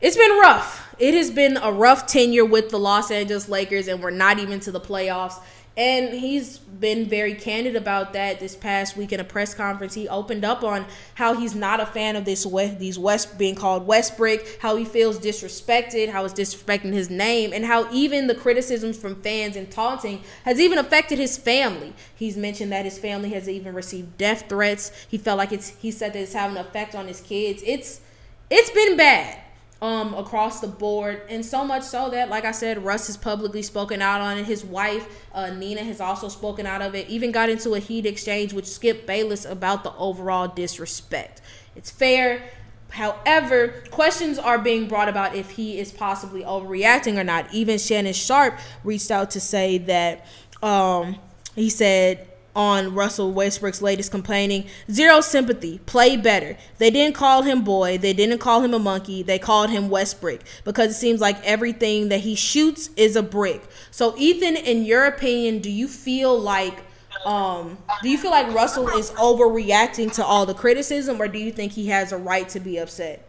it's 0.01 0.17
been 0.17 0.39
rough. 0.39 0.95
It 0.97 1.13
has 1.13 1.31
been 1.31 1.57
a 1.57 1.71
rough 1.71 2.07
tenure 2.07 2.45
with 2.45 2.69
the 2.69 2.79
Los 2.79 3.11
Angeles 3.11 3.47
Lakers, 3.47 3.87
and 3.87 4.01
we're 4.01 4.11
not 4.11 4.39
even 4.39 4.59
to 4.61 4.71
the 4.71 4.79
playoffs. 4.79 5.39
And 5.77 6.13
he's 6.13 6.57
been 6.57 7.07
very 7.07 7.33
candid 7.33 7.77
about 7.77 8.11
that 8.13 8.39
this 8.39 8.55
past 8.55 8.97
week 8.97 9.13
in 9.13 9.21
a 9.21 9.23
press 9.23 9.53
conference. 9.53 9.93
He 9.93 10.09
opened 10.09 10.43
up 10.43 10.63
on 10.63 10.85
how 11.13 11.33
he's 11.33 11.55
not 11.55 11.79
a 11.79 11.85
fan 11.85 12.17
of 12.17 12.25
this 12.25 12.45
West, 12.45 12.77
these 12.77 12.99
West 12.99 13.37
being 13.37 13.55
called 13.55 13.87
Westbrick, 13.87 14.59
how 14.59 14.75
he 14.75 14.83
feels 14.83 15.17
disrespected, 15.17 16.09
how 16.09 16.25
it's 16.25 16.33
disrespecting 16.33 16.91
his 16.91 17.09
name, 17.09 17.53
and 17.53 17.63
how 17.63 17.89
even 17.93 18.27
the 18.27 18.35
criticisms 18.35 18.97
from 18.97 19.21
fans 19.21 19.55
and 19.55 19.71
taunting 19.71 20.21
has 20.43 20.59
even 20.59 20.77
affected 20.77 21.17
his 21.17 21.37
family. 21.37 21.93
He's 22.15 22.35
mentioned 22.35 22.71
that 22.73 22.83
his 22.83 22.99
family 22.99 23.29
has 23.29 23.47
even 23.47 23.73
received 23.73 24.17
death 24.17 24.49
threats. 24.49 24.91
He 25.07 25.17
felt 25.17 25.37
like 25.37 25.53
it's 25.53 25.69
he 25.69 25.89
said 25.89 26.13
that 26.13 26.19
it's 26.19 26.33
having 26.33 26.57
an 26.57 26.65
effect 26.65 26.95
on 26.95 27.07
his 27.07 27.21
kids. 27.21 27.63
It's 27.65 28.01
it's 28.49 28.71
been 28.71 28.97
bad 28.97 29.40
um, 29.81 30.13
across 30.13 30.59
the 30.59 30.67
board, 30.67 31.23
and 31.27 31.43
so 31.43 31.65
much 31.65 31.83
so 31.83 32.09
that, 32.11 32.29
like 32.29 32.45
I 32.45 32.51
said, 32.51 32.83
Russ 32.83 33.07
has 33.07 33.17
publicly 33.17 33.63
spoken 33.63 34.01
out 34.01 34.21
on 34.21 34.37
it. 34.37 34.45
His 34.45 34.63
wife, 34.63 35.25
uh, 35.33 35.49
Nina, 35.49 35.83
has 35.83 35.99
also 35.99 36.29
spoken 36.29 36.67
out 36.67 36.81
of 36.83 36.93
it. 36.93 37.09
Even 37.09 37.31
got 37.31 37.49
into 37.49 37.73
a 37.73 37.79
heat 37.79 38.05
exchange 38.05 38.53
with 38.53 38.67
Skip 38.67 39.07
Bayless 39.07 39.43
about 39.43 39.83
the 39.83 39.93
overall 39.95 40.47
disrespect. 40.47 41.41
It's 41.75 41.89
fair. 41.89 42.43
However, 42.91 43.83
questions 43.89 44.37
are 44.37 44.59
being 44.59 44.87
brought 44.87 45.09
about 45.09 45.33
if 45.33 45.51
he 45.51 45.79
is 45.79 45.91
possibly 45.91 46.43
overreacting 46.43 47.17
or 47.17 47.23
not. 47.23 47.51
Even 47.53 47.79
Shannon 47.79 48.13
Sharpe 48.13 48.59
reached 48.83 49.09
out 49.09 49.31
to 49.31 49.39
say 49.39 49.77
that 49.79 50.25
um, 50.61 51.15
he 51.55 51.69
said 51.69 52.27
on 52.55 52.93
Russell 52.93 53.31
Westbrook's 53.31 53.81
latest 53.81 54.11
complaining. 54.11 54.65
Zero 54.89 55.21
sympathy. 55.21 55.79
Play 55.85 56.17
better. 56.17 56.57
They 56.77 56.89
didn't 56.89 57.15
call 57.15 57.43
him 57.43 57.63
boy. 57.63 57.97
They 57.97 58.13
didn't 58.13 58.39
call 58.39 58.61
him 58.61 58.73
a 58.73 58.79
monkey. 58.79 59.23
They 59.23 59.39
called 59.39 59.69
him 59.69 59.89
Westbrick 59.89 60.41
because 60.63 60.91
it 60.91 60.95
seems 60.95 61.21
like 61.21 61.43
everything 61.43 62.09
that 62.09 62.21
he 62.21 62.35
shoots 62.35 62.89
is 62.95 63.15
a 63.15 63.23
brick. 63.23 63.61
So 63.91 64.15
Ethan, 64.17 64.55
in 64.55 64.83
your 64.83 65.05
opinion, 65.05 65.59
do 65.59 65.71
you 65.71 65.87
feel 65.87 66.37
like 66.39 66.83
um 67.25 67.77
do 68.01 68.09
you 68.09 68.17
feel 68.17 68.31
like 68.31 68.51
Russell 68.53 68.87
is 68.89 69.11
overreacting 69.11 70.11
to 70.15 70.25
all 70.25 70.45
the 70.45 70.53
criticism 70.53 71.21
or 71.21 71.27
do 71.27 71.37
you 71.37 71.51
think 71.51 71.71
he 71.71 71.87
has 71.87 72.11
a 72.11 72.17
right 72.17 72.47
to 72.49 72.59
be 72.59 72.77
upset? 72.77 73.27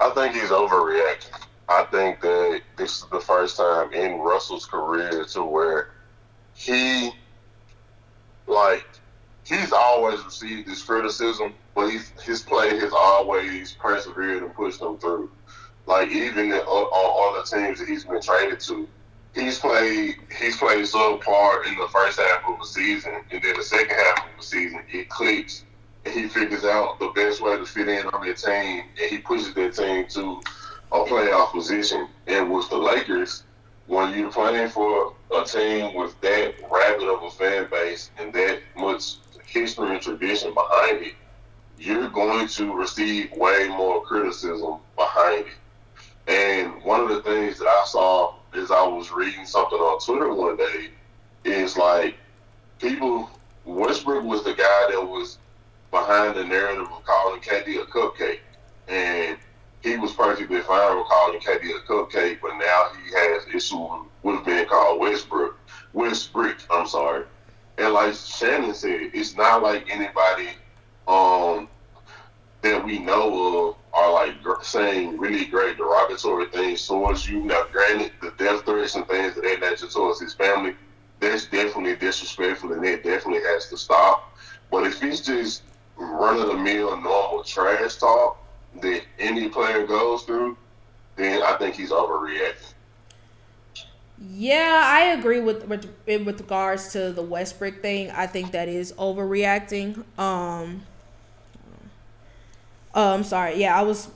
I 0.00 0.10
think 0.10 0.34
he's 0.34 0.50
overreacting. 0.50 1.46
I 1.68 1.84
think 1.84 2.20
that 2.20 2.62
this 2.76 2.98
is 2.98 3.06
the 3.10 3.20
first 3.20 3.56
time 3.56 3.92
in 3.92 4.18
Russell's 4.18 4.66
career 4.66 5.24
to 5.24 5.44
where 5.44 5.90
he 6.54 7.12
like 8.46 8.86
he's 9.44 9.72
always 9.72 10.22
received 10.24 10.68
this 10.68 10.82
criticism, 10.82 11.54
but 11.74 11.88
he's, 11.88 12.10
his 12.22 12.42
play 12.42 12.78
has 12.78 12.92
always 12.92 13.72
persevered 13.72 14.42
and 14.42 14.54
pushed 14.54 14.80
them 14.80 14.98
through. 14.98 15.30
Like 15.86 16.08
even 16.08 16.52
on, 16.52 16.60
on 16.60 17.36
other 17.36 17.46
teams 17.46 17.78
that 17.78 17.88
he's 17.88 18.04
been 18.04 18.20
traded 18.20 18.60
to, 18.60 18.88
he's 19.34 19.58
played 19.58 20.16
he's 20.40 20.56
played 20.56 20.84
subpar 20.84 21.66
in 21.66 21.78
the 21.78 21.88
first 21.92 22.18
half 22.18 22.42
of 22.48 22.58
the 22.58 22.66
season, 22.66 23.22
and 23.30 23.42
then 23.42 23.56
the 23.56 23.62
second 23.62 23.96
half 23.96 24.18
of 24.18 24.36
the 24.38 24.42
season 24.42 24.82
it 24.90 25.08
clicks, 25.08 25.64
and 26.04 26.14
he 26.14 26.28
figures 26.28 26.64
out 26.64 26.98
the 26.98 27.08
best 27.14 27.40
way 27.40 27.56
to 27.56 27.64
fit 27.64 27.88
in 27.88 28.06
on 28.08 28.26
that 28.26 28.36
team, 28.38 28.84
and 29.00 29.10
he 29.10 29.18
pushes 29.18 29.54
that 29.54 29.74
team 29.74 30.06
to 30.08 30.40
a 30.92 31.04
playoff 31.04 31.52
position. 31.52 32.08
And 32.26 32.50
with 32.50 32.68
the 32.68 32.78
Lakers, 32.78 33.44
when 33.86 34.18
you're 34.18 34.32
playing 34.32 34.68
for 34.68 35.14
a 35.34 35.44
team 35.44 35.94
with 35.94 36.20
that 36.20 36.54
rabid 36.70 37.08
of 37.08 37.22
a 37.22 37.30
fan 37.30 37.68
base 37.70 38.10
and 38.18 38.32
that 38.32 38.60
much 38.76 39.16
history 39.46 39.90
and 39.90 40.02
tradition 40.02 40.52
behind 40.54 41.02
it, 41.02 41.14
you're 41.78 42.08
going 42.08 42.48
to 42.48 42.74
receive 42.74 43.30
way 43.32 43.68
more 43.68 44.02
criticism 44.02 44.78
behind 44.96 45.46
it. 45.46 46.28
And 46.28 46.82
one 46.82 47.00
of 47.00 47.08
the 47.08 47.22
things 47.22 47.58
that 47.58 47.68
I 47.68 47.84
saw 47.86 48.34
as 48.54 48.70
I 48.70 48.86
was 48.86 49.12
reading 49.12 49.46
something 49.46 49.78
on 49.78 50.00
Twitter 50.00 50.32
one 50.32 50.56
day 50.56 50.90
is 51.44 51.76
like 51.76 52.16
people 52.78 53.30
Westbrook 53.64 54.24
was 54.24 54.42
the 54.42 54.54
guy 54.54 54.88
that 54.90 55.02
was 55.02 55.38
behind 55.90 56.36
the 56.36 56.44
narrative 56.44 56.88
of 56.90 57.04
calling 57.04 57.40
KD 57.40 57.82
a 57.82 57.86
cupcake. 57.86 58.40
And 58.88 59.38
he 59.86 59.96
was 59.96 60.12
perfectly 60.12 60.60
fine 60.62 60.96
with 60.96 61.06
calling 61.06 61.38
KD 61.38 61.70
a 61.70 61.80
cupcake, 61.88 62.40
but 62.42 62.56
now 62.58 62.88
he 63.04 63.12
has 63.14 63.46
issues 63.46 63.72
with 64.22 64.44
being 64.44 64.66
called 64.66 65.00
Westbrook. 65.00 65.56
Westbrook, 65.92 66.58
I'm 66.70 66.88
sorry. 66.88 67.24
And 67.78 67.94
like 67.94 68.14
Shannon 68.14 68.74
said, 68.74 69.10
it's 69.14 69.36
not 69.36 69.62
like 69.62 69.88
anybody 69.88 70.48
um, 71.06 71.68
that 72.62 72.84
we 72.84 72.98
know 72.98 73.68
of 73.68 73.76
are 73.92 74.12
like 74.12 74.34
saying 74.62 75.18
really 75.18 75.44
great 75.44 75.76
derogatory 75.76 76.46
things 76.46 76.84
towards 76.84 77.28
you. 77.28 77.44
Now, 77.44 77.66
granted, 77.70 78.10
the 78.20 78.32
death 78.38 78.64
threats 78.64 78.96
and 78.96 79.06
things 79.06 79.36
of 79.36 79.44
that 79.44 79.60
nature 79.60 79.86
towards 79.86 80.20
his 80.20 80.34
family, 80.34 80.74
that's 81.20 81.46
definitely 81.46 81.94
disrespectful 81.94 82.72
and 82.72 82.84
that 82.84 83.04
definitely 83.04 83.42
has 83.42 83.68
to 83.68 83.76
stop. 83.76 84.36
But 84.68 84.84
if 84.84 85.00
he's 85.00 85.20
just 85.20 85.62
run 85.96 86.40
of 86.40 86.48
the 86.48 86.56
mill 86.56 87.00
normal 87.00 87.44
trash 87.44 87.96
talk 87.96 88.45
that 88.82 89.02
any 89.18 89.48
player 89.48 89.86
goes 89.86 90.22
through, 90.22 90.56
then 91.16 91.42
I 91.42 91.56
think 91.56 91.74
he's 91.74 91.90
overreacting. 91.90 92.74
Yeah, 94.18 94.82
I 94.84 95.18
agree 95.18 95.40
with 95.40 95.66
with 95.66 95.86
with 96.06 96.40
regards 96.40 96.92
to 96.92 97.12
the 97.12 97.22
Westbrick 97.22 97.82
thing. 97.82 98.10
I 98.10 98.26
think 98.26 98.52
that 98.52 98.66
is 98.68 98.92
overreacting. 98.92 99.98
Um, 100.18 100.82
oh, 102.94 103.14
I'm 103.14 103.24
sorry. 103.24 103.56
Yeah, 103.56 103.78
I 103.78 103.82
was. 103.82 104.08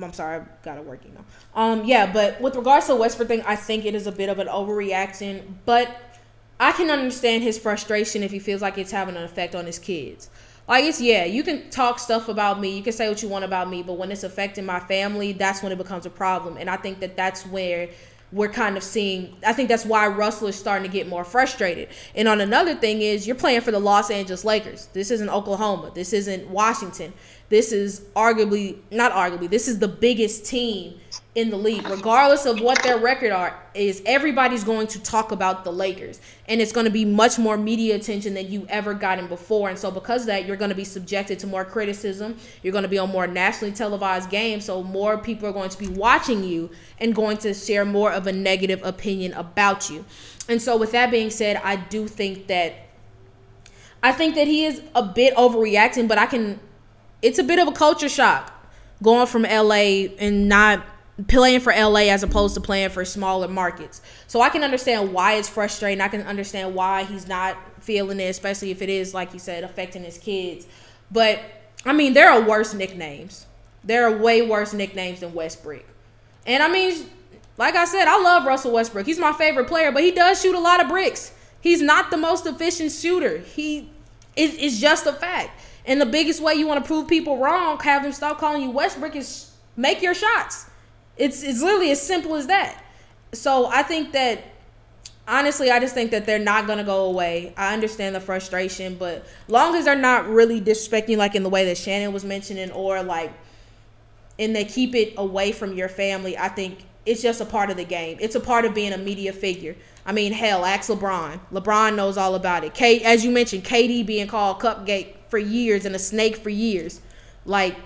I'm 0.00 0.12
sorry. 0.14 0.40
I 0.40 0.44
got 0.64 0.78
it 0.78 0.84
working 0.84 1.12
now. 1.14 1.24
Um, 1.54 1.84
yeah, 1.84 2.10
but 2.10 2.40
with 2.40 2.56
regards 2.56 2.86
to 2.86 2.94
the 2.94 2.98
Westbrick 2.98 3.28
thing, 3.28 3.42
I 3.42 3.54
think 3.56 3.84
it 3.84 3.94
is 3.94 4.06
a 4.06 4.12
bit 4.12 4.30
of 4.30 4.38
an 4.38 4.46
overreaction. 4.46 5.42
But 5.66 5.94
I 6.58 6.72
can 6.72 6.90
understand 6.90 7.42
his 7.42 7.58
frustration 7.58 8.22
if 8.22 8.30
he 8.30 8.38
feels 8.38 8.62
like 8.62 8.78
it's 8.78 8.92
having 8.92 9.16
an 9.16 9.24
effect 9.24 9.54
on 9.54 9.66
his 9.66 9.78
kids. 9.78 10.30
Like 10.68 10.84
it's 10.84 11.00
yeah, 11.00 11.24
you 11.24 11.42
can 11.42 11.70
talk 11.70 11.98
stuff 11.98 12.28
about 12.28 12.60
me, 12.60 12.76
you 12.76 12.82
can 12.82 12.92
say 12.92 13.08
what 13.08 13.22
you 13.22 13.28
want 13.28 13.44
about 13.44 13.70
me, 13.70 13.82
but 13.82 13.94
when 13.94 14.12
it's 14.12 14.22
affecting 14.22 14.66
my 14.66 14.80
family, 14.80 15.32
that's 15.32 15.62
when 15.62 15.72
it 15.72 15.78
becomes 15.78 16.04
a 16.04 16.10
problem. 16.10 16.58
And 16.58 16.68
I 16.68 16.76
think 16.76 17.00
that 17.00 17.16
that's 17.16 17.46
where 17.46 17.88
we're 18.30 18.50
kind 18.50 18.76
of 18.76 18.82
seeing 18.82 19.34
I 19.46 19.54
think 19.54 19.70
that's 19.70 19.86
why 19.86 20.06
Russell 20.08 20.48
is 20.48 20.56
starting 20.56 20.88
to 20.88 20.94
get 20.94 21.08
more 21.08 21.24
frustrated. 21.24 21.88
And 22.14 22.28
on 22.28 22.42
another 22.42 22.74
thing 22.74 23.00
is 23.00 23.26
you're 23.26 23.36
playing 23.36 23.62
for 23.62 23.70
the 23.70 23.78
Los 23.78 24.10
Angeles 24.10 24.44
Lakers. 24.44 24.86
This 24.92 25.10
isn't 25.10 25.30
Oklahoma. 25.30 25.90
This 25.94 26.12
isn't 26.12 26.46
Washington. 26.50 27.14
This 27.48 27.72
is 27.72 28.00
arguably 28.14 28.78
not 28.90 29.12
arguably, 29.12 29.48
this 29.48 29.68
is 29.68 29.78
the 29.78 29.88
biggest 29.88 30.44
team 30.44 30.94
in 31.34 31.50
the 31.50 31.56
league, 31.56 31.86
regardless 31.88 32.46
of 32.46 32.60
what 32.60 32.82
their 32.82 32.98
record 32.98 33.30
are, 33.30 33.58
is 33.72 34.02
everybody's 34.04 34.64
going 34.64 34.88
to 34.88 35.00
talk 35.00 35.30
about 35.30 35.62
the 35.62 35.72
Lakers. 35.72 36.20
And 36.48 36.60
it's 36.60 36.72
going 36.72 36.86
to 36.86 36.90
be 36.90 37.04
much 37.04 37.38
more 37.38 37.56
media 37.56 37.94
attention 37.94 38.34
than 38.34 38.50
you 38.50 38.66
ever 38.68 38.92
gotten 38.92 39.28
before. 39.28 39.68
And 39.68 39.78
so 39.78 39.90
because 39.90 40.26
that, 40.26 40.46
you're 40.46 40.56
going 40.56 40.70
to 40.70 40.74
be 40.74 40.84
subjected 40.84 41.38
to 41.38 41.46
more 41.46 41.64
criticism. 41.64 42.36
You're 42.62 42.72
going 42.72 42.82
to 42.82 42.88
be 42.88 42.98
on 42.98 43.10
more 43.10 43.26
nationally 43.26 43.72
televised 43.72 44.30
games. 44.30 44.64
So 44.64 44.82
more 44.82 45.16
people 45.16 45.48
are 45.48 45.52
going 45.52 45.70
to 45.70 45.78
be 45.78 45.88
watching 45.88 46.42
you 46.42 46.70
and 46.98 47.14
going 47.14 47.38
to 47.38 47.54
share 47.54 47.84
more 47.84 48.10
of 48.12 48.26
a 48.26 48.32
negative 48.32 48.82
opinion 48.84 49.32
about 49.34 49.88
you. 49.88 50.04
And 50.48 50.60
so 50.60 50.76
with 50.76 50.92
that 50.92 51.10
being 51.10 51.30
said, 51.30 51.60
I 51.62 51.76
do 51.76 52.08
think 52.08 52.48
that 52.48 52.74
I 54.02 54.12
think 54.12 54.34
that 54.36 54.46
he 54.46 54.64
is 54.64 54.80
a 54.94 55.02
bit 55.02 55.34
overreacting, 55.34 56.06
but 56.08 56.18
I 56.18 56.26
can 56.26 56.60
it's 57.22 57.38
a 57.38 57.42
bit 57.42 57.58
of 57.58 57.68
a 57.68 57.72
culture 57.72 58.08
shock 58.08 58.52
going 59.02 59.26
from 59.26 59.42
LA 59.42 60.06
and 60.18 60.48
not 60.48 60.84
playing 61.26 61.60
for 61.60 61.72
LA 61.72 62.10
as 62.10 62.22
opposed 62.22 62.54
to 62.54 62.60
playing 62.60 62.90
for 62.90 63.04
smaller 63.04 63.48
markets. 63.48 64.00
So 64.28 64.40
I 64.40 64.50
can 64.50 64.62
understand 64.62 65.12
why 65.12 65.34
it's 65.34 65.48
frustrating. 65.48 66.00
I 66.00 66.08
can 66.08 66.22
understand 66.22 66.74
why 66.74 67.04
he's 67.04 67.26
not 67.26 67.56
feeling 67.80 68.20
it, 68.20 68.28
especially 68.28 68.70
if 68.70 68.82
it 68.82 68.88
is, 68.88 69.14
like 69.14 69.32
you 69.32 69.38
said, 69.40 69.64
affecting 69.64 70.04
his 70.04 70.18
kids. 70.18 70.66
But 71.10 71.40
I 71.84 71.92
mean, 71.92 72.12
there 72.12 72.30
are 72.30 72.40
worse 72.40 72.74
nicknames. 72.74 73.46
There 73.82 74.06
are 74.06 74.16
way 74.16 74.42
worse 74.42 74.72
nicknames 74.72 75.20
than 75.20 75.32
Westbrick. 75.32 75.84
And 76.46 76.62
I 76.62 76.68
mean, 76.68 77.08
like 77.56 77.74
I 77.74 77.84
said, 77.84 78.06
I 78.06 78.20
love 78.20 78.44
Russell 78.46 78.72
Westbrook. 78.72 79.06
He's 79.06 79.18
my 79.18 79.32
favorite 79.32 79.66
player, 79.66 79.90
but 79.90 80.02
he 80.02 80.12
does 80.12 80.40
shoot 80.40 80.54
a 80.54 80.60
lot 80.60 80.80
of 80.80 80.88
bricks. 80.88 81.32
He's 81.60 81.82
not 81.82 82.10
the 82.10 82.16
most 82.16 82.46
efficient 82.46 82.92
shooter. 82.92 83.38
He 83.38 83.90
is 84.36 84.80
just 84.80 85.06
a 85.06 85.12
fact. 85.12 85.50
And 85.88 85.98
the 85.98 86.06
biggest 86.06 86.42
way 86.42 86.54
you 86.54 86.66
want 86.66 86.84
to 86.84 86.86
prove 86.86 87.08
people 87.08 87.38
wrong, 87.38 87.80
have 87.80 88.02
them 88.02 88.12
stop 88.12 88.38
calling 88.38 88.60
you 88.60 88.70
Westbrick, 88.70 89.16
is 89.16 89.50
make 89.74 90.02
your 90.02 90.14
shots. 90.14 90.66
It's 91.16 91.42
it's 91.42 91.62
literally 91.62 91.90
as 91.90 92.00
simple 92.00 92.36
as 92.36 92.46
that. 92.46 92.84
So 93.32 93.66
I 93.66 93.82
think 93.82 94.12
that 94.12 94.44
honestly, 95.26 95.70
I 95.70 95.80
just 95.80 95.94
think 95.94 96.10
that 96.10 96.26
they're 96.26 96.38
not 96.38 96.66
gonna 96.66 96.84
go 96.84 97.06
away. 97.06 97.54
I 97.56 97.72
understand 97.72 98.14
the 98.14 98.20
frustration, 98.20 98.96
but 98.96 99.26
long 99.48 99.74
as 99.76 99.86
they're 99.86 99.96
not 99.96 100.28
really 100.28 100.60
disrespecting 100.60 101.16
like 101.16 101.34
in 101.34 101.42
the 101.42 101.48
way 101.48 101.64
that 101.64 101.78
Shannon 101.78 102.12
was 102.12 102.24
mentioning, 102.24 102.70
or 102.70 103.02
like 103.02 103.32
and 104.38 104.54
they 104.54 104.66
keep 104.66 104.94
it 104.94 105.14
away 105.16 105.52
from 105.52 105.72
your 105.72 105.88
family, 105.88 106.36
I 106.36 106.48
think 106.48 106.84
it's 107.06 107.22
just 107.22 107.40
a 107.40 107.46
part 107.46 107.70
of 107.70 107.78
the 107.78 107.84
game. 107.84 108.18
It's 108.20 108.34
a 108.34 108.40
part 108.40 108.66
of 108.66 108.74
being 108.74 108.92
a 108.92 108.98
media 108.98 109.32
figure. 109.32 109.74
I 110.04 110.12
mean, 110.12 110.32
hell, 110.32 110.66
ask 110.66 110.90
LeBron. 110.90 111.40
LeBron 111.50 111.96
knows 111.96 112.18
all 112.18 112.34
about 112.34 112.62
it. 112.62 112.74
K, 112.74 113.00
as 113.00 113.24
you 113.24 113.30
mentioned, 113.30 113.64
KD 113.64 114.04
being 114.04 114.26
called 114.26 114.60
Cupcake 114.60 115.14
for 115.28 115.38
years 115.38 115.84
and 115.84 115.94
a 115.94 115.98
snake 115.98 116.36
for 116.36 116.50
years. 116.50 117.00
Like, 117.44 117.76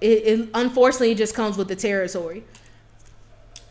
it, 0.00 0.06
it 0.06 0.48
unfortunately 0.54 1.14
just 1.14 1.34
comes 1.34 1.56
with 1.56 1.68
the 1.68 1.76
territory. 1.76 2.44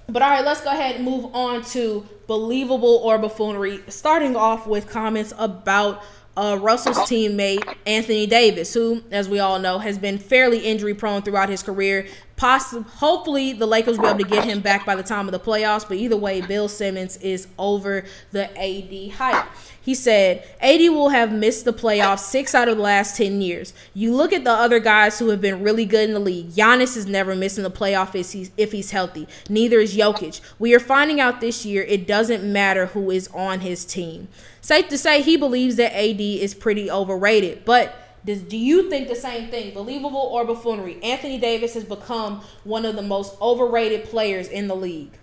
But 0.10 0.22
all 0.22 0.30
right, 0.30 0.46
let's 0.46 0.62
go 0.62 0.72
ahead 0.72 0.96
and 0.96 1.06
move 1.06 1.36
on 1.36 1.64
to 1.66 2.08
believable 2.28 3.02
or 3.04 3.18
buffoonery. 3.18 3.82
Starting 3.90 4.36
off 4.36 4.66
with 4.66 4.90
comments 4.90 5.34
about 5.38 6.02
uh, 6.38 6.58
Russell's 6.62 7.00
teammate 7.00 7.76
Anthony 7.86 8.28
Davis, 8.28 8.74
who, 8.74 9.04
as 9.12 9.28
we 9.28 9.40
all 9.40 9.60
know, 9.60 9.80
has 9.80 9.98
been 9.98 10.18
fairly 10.18 10.60
injury 10.60 10.94
prone 10.94 11.24
throughout 11.24 11.50
his 11.50 11.64
career. 11.64 12.08
Possibly, 12.38 12.84
hopefully, 12.98 13.54
the 13.54 13.66
Lakers 13.66 13.98
will 13.98 14.14
be 14.14 14.22
able 14.22 14.30
to 14.30 14.36
get 14.36 14.46
him 14.46 14.62
back 14.62 14.86
by 14.86 14.96
the 14.96 15.02
time 15.02 15.28
of 15.28 15.32
the 15.32 15.40
playoffs. 15.40 15.88
But 15.88 15.98
either 15.98 16.16
way, 16.16 16.40
Bill 16.40 16.68
Simmons 16.68 17.18
is 17.18 17.48
over 17.58 18.06
the 18.32 18.46
AD 18.56 19.14
hype. 19.18 19.48
He 19.82 19.96
said, 19.96 20.48
AD 20.62 20.82
will 20.82 21.10
have 21.10 21.32
missed 21.32 21.66
the 21.66 21.74
playoffs 21.74 22.20
six 22.20 22.54
out 22.54 22.68
of 22.68 22.78
the 22.78 22.84
last 22.84 23.18
10 23.18 23.42
years. 23.42 23.74
You 23.96 24.14
look 24.14 24.34
at 24.34 24.44
the 24.44 24.52
other 24.52 24.80
guys 24.80 25.18
who 25.18 25.30
have 25.30 25.42
been 25.42 25.64
really 25.64 25.86
good 25.86 26.10
in 26.10 26.14
the 26.14 26.20
league. 26.20 26.52
Giannis 26.52 26.96
is 26.96 27.08
never 27.08 27.36
missing 27.36 27.64
the 27.64 27.72
playoff 27.72 28.14
if 28.14 28.34
he's, 28.34 28.52
if 28.56 28.72
he's 28.72 28.92
healthy. 28.92 29.28
Neither 29.50 29.80
is 29.80 29.98
Jokic. 29.98 30.40
We 30.60 30.76
are 30.76 30.80
finding 30.80 31.20
out 31.20 31.42
this 31.42 31.66
year 31.66 31.82
it 31.84 32.06
doesn't 32.06 32.44
matter 32.44 32.88
who 32.88 33.10
is 33.10 33.30
on 33.30 33.62
his 33.62 33.84
team. 33.84 34.28
Safe 34.62 34.90
to 34.90 34.98
say, 34.98 35.24
he 35.24 35.38
believes 35.38 35.78
that 35.78 35.98
AD 35.98 36.22
is 36.22 36.54
pretty 36.54 36.92
overrated. 36.92 37.66
But 37.66 38.07
does, 38.28 38.42
do 38.42 38.58
you 38.58 38.90
think 38.90 39.08
the 39.08 39.16
same 39.16 39.50
thing, 39.50 39.74
believable 39.74 40.20
or 40.20 40.44
buffoonery? 40.44 41.02
Anthony 41.02 41.40
Davis 41.40 41.74
has 41.76 41.86
become 41.86 42.42
one 42.66 42.86
of 42.86 42.98
the 42.98 43.02
most 43.02 43.40
overrated 43.42 44.04
players 44.04 44.50
in 44.50 44.68
the 44.68 44.76
league. 44.76 45.14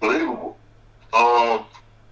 Believable. 0.00 0.56
Um, 1.12 1.66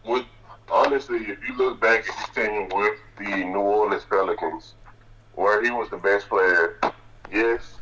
with 0.04 0.26
honestly, 0.70 1.18
if 1.20 1.38
you 1.48 1.56
look 1.56 1.80
back 1.80 2.06
at 2.06 2.14
his 2.14 2.28
team 2.34 2.68
with 2.68 2.98
the 3.18 3.44
New 3.44 3.58
Orleans 3.58 4.04
Pelicans, 4.08 4.74
where 5.36 5.64
he 5.64 5.70
was 5.70 5.88
the 5.88 5.96
best 5.96 6.28
player, 6.28 6.78
yes, 7.32 7.76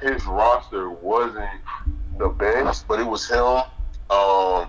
his 0.00 0.24
roster 0.24 0.90
wasn't 0.90 1.60
the 2.16 2.28
best, 2.28 2.86
but 2.86 3.00
it 3.00 3.06
was 3.06 3.28
him, 3.28 3.62
um, 4.10 4.68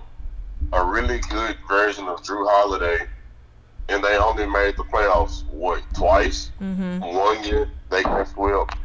a 0.74 0.84
really 0.84 1.20
good 1.30 1.58
version 1.68 2.08
of 2.08 2.24
Jrue 2.24 2.48
Holiday, 2.50 3.06
and 3.90 4.04
they 4.04 4.18
only 4.18 4.46
made 4.46 4.78
the 4.78 4.84
playoffs 4.84 5.44
what 5.48 5.84
twice. 5.94 6.52
Mm-hmm. 6.62 7.00
One 7.00 7.44
year 7.44 7.70
they 7.90 8.04
got 8.04 8.28
swept. 8.28 8.76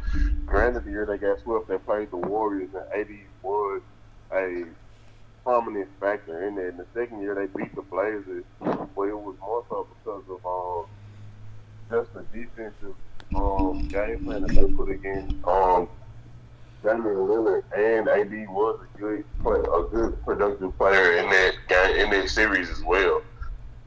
Granted, 0.45 0.85
the 0.85 0.91
year 0.91 1.05
they 1.05 1.17
got 1.17 1.39
swept, 1.41 1.67
they 1.67 1.77
played 1.77 2.11
the 2.11 2.17
Warriors, 2.17 2.69
and 2.73 3.01
AD 3.01 3.15
was 3.41 3.81
a 4.31 4.65
prominent 5.43 5.87
factor 5.99 6.47
in 6.47 6.55
there. 6.55 6.69
In 6.69 6.77
the 6.77 6.85
second 6.93 7.21
year, 7.21 7.35
they 7.35 7.45
beat 7.45 7.73
the 7.75 7.81
Blazers, 7.83 8.43
but 8.59 9.03
it 9.03 9.17
was 9.17 9.35
more 9.39 9.63
so 9.69 9.87
because 10.03 10.23
of 10.29 10.45
um, 10.45 10.85
just 11.91 12.13
the 12.13 12.23
defensive 12.37 12.95
um, 13.35 13.87
game 13.87 14.25
plan 14.25 14.41
that 14.41 14.55
they 14.55 14.71
put 14.73 14.89
against 14.89 15.35
um, 15.45 15.87
Damian 16.83 17.15
Lillard, 17.15 17.63
and 17.75 18.07
AD 18.07 18.49
was 18.49 18.79
a 18.81 18.97
good, 18.97 19.23
play, 19.41 19.59
a 19.59 19.83
good 19.83 20.23
productive 20.23 20.77
player 20.77 21.17
in 21.17 21.29
that 21.29 21.53
game, 21.67 21.95
in 21.97 22.09
that 22.11 22.29
series 22.29 22.69
as 22.69 22.83
well. 22.83 23.21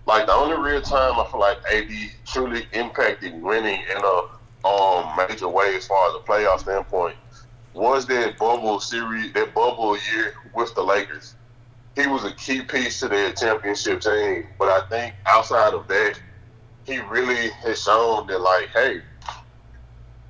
Like 0.08 0.26
the 0.26 0.32
only 0.32 0.56
real 0.56 0.82
time 0.82 1.20
I 1.20 1.26
feel 1.30 1.40
like 1.40 1.58
AD 1.72 1.90
truly 2.26 2.66
impacted 2.72 3.40
winning 3.40 3.82
in 3.94 4.02
a 4.02 4.66
um, 4.66 5.16
major 5.16 5.48
way 5.48 5.76
as 5.76 5.86
far 5.86 6.08
as 6.08 6.14
a 6.16 6.26
playoff 6.26 6.60
standpoint 6.60 7.16
was 7.74 8.06
that 8.06 8.38
bubble 8.38 8.80
series, 8.80 9.32
that 9.34 9.54
bubble 9.54 9.96
year 10.10 10.34
with 10.54 10.74
the 10.74 10.82
Lakers 10.82 11.36
he 11.98 12.06
was 12.06 12.24
a 12.24 12.32
key 12.32 12.62
piece 12.62 13.00
to 13.00 13.08
their 13.08 13.32
championship 13.32 14.00
team. 14.00 14.46
But 14.58 14.68
I 14.68 14.86
think 14.88 15.14
outside 15.26 15.74
of 15.74 15.88
that, 15.88 16.20
he 16.86 16.98
really 16.98 17.50
has 17.62 17.82
shown 17.82 18.26
that 18.28 18.40
like, 18.40 18.68
hey, 18.68 19.02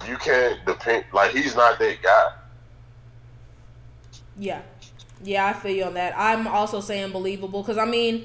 you 0.08 0.16
can't 0.16 0.64
depend. 0.64 1.04
Like 1.12 1.32
he's 1.32 1.54
not 1.54 1.78
that 1.78 2.02
guy. 2.02 2.28
Yeah, 4.36 4.62
yeah, 5.22 5.46
I 5.46 5.52
feel 5.52 5.72
you 5.72 5.84
on 5.84 5.94
that. 5.94 6.14
I'm 6.16 6.46
also 6.46 6.80
saying 6.80 7.12
believable 7.12 7.62
because 7.62 7.78
I 7.78 7.84
mean, 7.84 8.24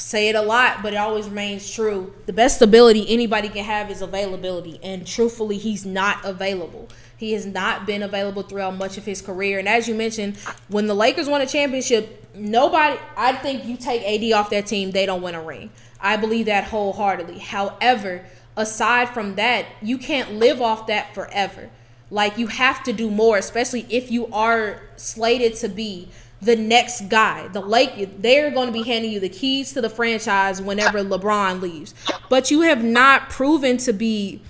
say 0.00 0.28
it 0.28 0.34
a 0.34 0.42
lot, 0.42 0.82
but 0.82 0.92
it 0.94 0.96
always 0.96 1.28
remains 1.28 1.70
true. 1.70 2.12
The 2.26 2.32
best 2.32 2.62
ability 2.62 3.06
anybody 3.08 3.48
can 3.48 3.64
have 3.64 3.90
is 3.90 4.02
availability, 4.02 4.80
and 4.82 5.06
truthfully, 5.06 5.58
he's 5.58 5.84
not 5.84 6.24
available. 6.24 6.88
He 7.16 7.32
has 7.34 7.44
not 7.44 7.86
been 7.86 8.02
available 8.02 8.42
throughout 8.42 8.76
much 8.76 8.96
of 8.96 9.04
his 9.04 9.20
career. 9.20 9.58
And 9.58 9.68
as 9.68 9.86
you 9.86 9.94
mentioned, 9.94 10.38
when 10.68 10.86
the 10.86 10.94
Lakers 10.94 11.28
won 11.28 11.42
a 11.42 11.46
championship, 11.46 12.26
nobody, 12.34 12.98
I 13.14 13.34
think 13.34 13.66
you 13.66 13.76
take 13.76 14.02
AD 14.02 14.32
off 14.32 14.48
that 14.50 14.66
team, 14.66 14.90
they 14.90 15.04
don't 15.04 15.20
win 15.20 15.34
a 15.34 15.42
ring. 15.42 15.70
I 16.00 16.16
believe 16.16 16.46
that 16.46 16.64
wholeheartedly. 16.64 17.38
However, 17.38 18.24
aside 18.56 19.10
from 19.10 19.34
that, 19.34 19.66
you 19.82 19.98
can't 19.98 20.34
live 20.34 20.62
off 20.62 20.86
that 20.86 21.14
forever. 21.14 21.68
Like 22.10 22.38
you 22.38 22.46
have 22.46 22.82
to 22.84 22.92
do 22.92 23.10
more, 23.10 23.36
especially 23.36 23.86
if 23.90 24.10
you 24.10 24.26
are 24.32 24.80
slated 24.96 25.56
to 25.56 25.68
be 25.68 26.08
the 26.42 26.56
next 26.56 27.08
guy. 27.08 27.48
The 27.48 27.60
Lake 27.60 28.20
they're 28.20 28.50
going 28.50 28.66
to 28.66 28.72
be 28.72 28.82
handing 28.82 29.10
you 29.10 29.20
the 29.20 29.28
keys 29.28 29.72
to 29.72 29.80
the 29.80 29.90
franchise 29.90 30.60
whenever 30.60 31.02
LeBron 31.02 31.60
leaves. 31.60 31.94
But 32.28 32.50
you 32.50 32.62
have 32.62 32.82
not 32.82 33.30
proven 33.30 33.76
to 33.78 33.92
be 33.92 34.40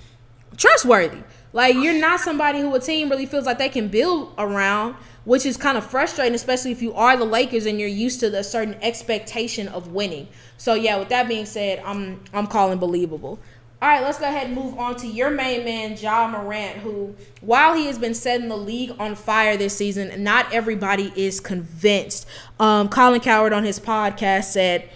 trustworthy. 0.57 1.23
Like 1.53 1.75
you're 1.75 1.99
not 1.99 2.21
somebody 2.21 2.59
who 2.59 2.73
a 2.75 2.79
team 2.79 3.09
really 3.09 3.25
feels 3.25 3.45
like 3.45 3.57
they 3.57 3.69
can 3.69 3.89
build 3.89 4.33
around, 4.37 4.95
which 5.25 5.45
is 5.45 5.57
kind 5.57 5.77
of 5.77 5.85
frustrating, 5.85 6.33
especially 6.33 6.71
if 6.71 6.81
you 6.81 6.93
are 6.93 7.17
the 7.17 7.25
Lakers 7.25 7.65
and 7.65 7.77
you're 7.79 7.89
used 7.89 8.21
to 8.21 8.37
a 8.37 8.43
certain 8.43 8.75
expectation 8.75 9.67
of 9.67 9.91
winning. 9.91 10.29
So 10.57 10.75
yeah, 10.75 10.97
with 10.97 11.09
that 11.09 11.27
being 11.27 11.45
said, 11.45 11.81
I'm 11.85 12.23
I'm 12.33 12.47
calling 12.47 12.79
believable. 12.79 13.39
All 13.81 13.87
right, 13.87 14.03
let's 14.03 14.19
go 14.19 14.25
ahead 14.25 14.45
and 14.45 14.55
move 14.55 14.77
on 14.77 14.95
to 14.97 15.07
your 15.07 15.31
main 15.31 15.65
man, 15.65 15.97
Ja 15.97 16.27
Morant, 16.27 16.77
who, 16.77 17.15
while 17.41 17.73
he 17.73 17.87
has 17.87 17.97
been 17.97 18.13
setting 18.13 18.47
the 18.47 18.55
league 18.55 18.93
on 18.99 19.15
fire 19.15 19.57
this 19.57 19.75
season, 19.75 20.23
not 20.23 20.53
everybody 20.53 21.11
is 21.15 21.39
convinced. 21.39 22.27
Um, 22.59 22.89
Colin 22.89 23.21
Cowherd 23.21 23.53
on 23.53 23.63
his 23.63 23.79
podcast 23.79 24.43
said, 24.51 24.87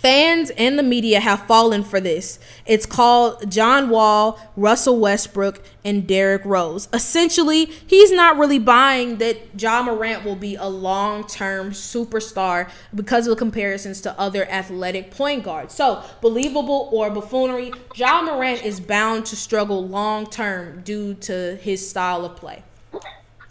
Fans 0.00 0.48
and 0.56 0.78
the 0.78 0.82
media 0.82 1.20
have 1.20 1.46
fallen 1.46 1.84
for 1.84 2.00
this. 2.00 2.38
It's 2.64 2.86
called 2.86 3.50
John 3.50 3.90
Wall, 3.90 4.40
Russell 4.56 4.98
Westbrook, 4.98 5.62
and 5.84 6.06
Derrick 6.06 6.42
Rose. 6.46 6.88
Essentially, 6.94 7.66
he's 7.66 8.10
not 8.10 8.38
really 8.38 8.58
buying 8.58 9.18
that 9.18 9.60
Ja 9.60 9.82
Morant 9.82 10.24
will 10.24 10.36
be 10.36 10.56
a 10.56 10.68
long 10.68 11.26
term 11.26 11.72
superstar 11.72 12.70
because 12.94 13.26
of 13.26 13.32
the 13.32 13.38
comparisons 13.38 14.00
to 14.00 14.18
other 14.18 14.50
athletic 14.50 15.10
point 15.10 15.44
guards. 15.44 15.74
So, 15.74 16.02
believable 16.22 16.88
or 16.92 17.10
buffoonery, 17.10 17.70
Ja 17.94 18.22
Morant 18.22 18.64
is 18.64 18.80
bound 18.80 19.26
to 19.26 19.36
struggle 19.36 19.86
long 19.86 20.24
term 20.30 20.80
due 20.80 21.12
to 21.14 21.56
his 21.56 21.86
style 21.86 22.24
of 22.24 22.36
play. 22.36 22.62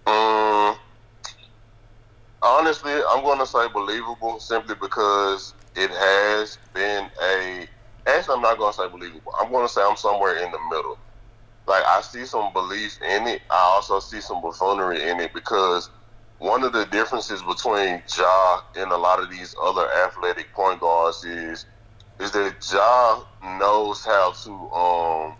Um, 0.07 0.75
honestly, 2.41 2.93
I'm 2.93 3.23
going 3.23 3.37
to 3.37 3.45
say 3.45 3.67
believable 3.71 4.39
simply 4.39 4.73
because 4.73 5.53
it 5.79 5.91
has 5.91 6.57
been 6.73 7.09
a. 7.23 7.67
Actually, 8.05 8.35
I'm 8.35 8.41
not 8.41 8.55
to 8.57 8.73
say 8.73 8.89
believable. 8.89 9.31
I'm 9.39 9.51
to 9.51 9.69
say 9.69 9.81
I'm 9.83 9.95
somewhere 9.95 10.37
in 10.37 10.51
the 10.51 10.59
middle. 10.69 10.97
Like 11.67 11.83
I 11.85 12.01
see 12.01 12.25
some 12.25 12.51
belief 12.53 12.97
in 13.01 13.27
it. 13.27 13.41
I 13.51 13.59
also 13.75 13.99
see 13.99 14.21
some 14.21 14.41
buffoonery 14.41 15.07
in 15.09 15.19
it 15.19 15.33
because 15.33 15.89
one 16.39 16.63
of 16.63 16.73
the 16.73 16.85
differences 16.85 17.43
between 17.43 18.01
Ja 18.17 18.61
and 18.75 18.91
a 18.91 18.97
lot 18.97 19.21
of 19.21 19.29
these 19.29 19.55
other 19.63 19.87
athletic 20.05 20.53
point 20.53 20.81
guards 20.81 21.23
is 21.23 21.65
is 22.19 22.31
that 22.31 22.55
Ja 22.71 23.23
knows 23.59 24.03
how 24.03 24.33
to 24.43 24.71
um 24.71 25.37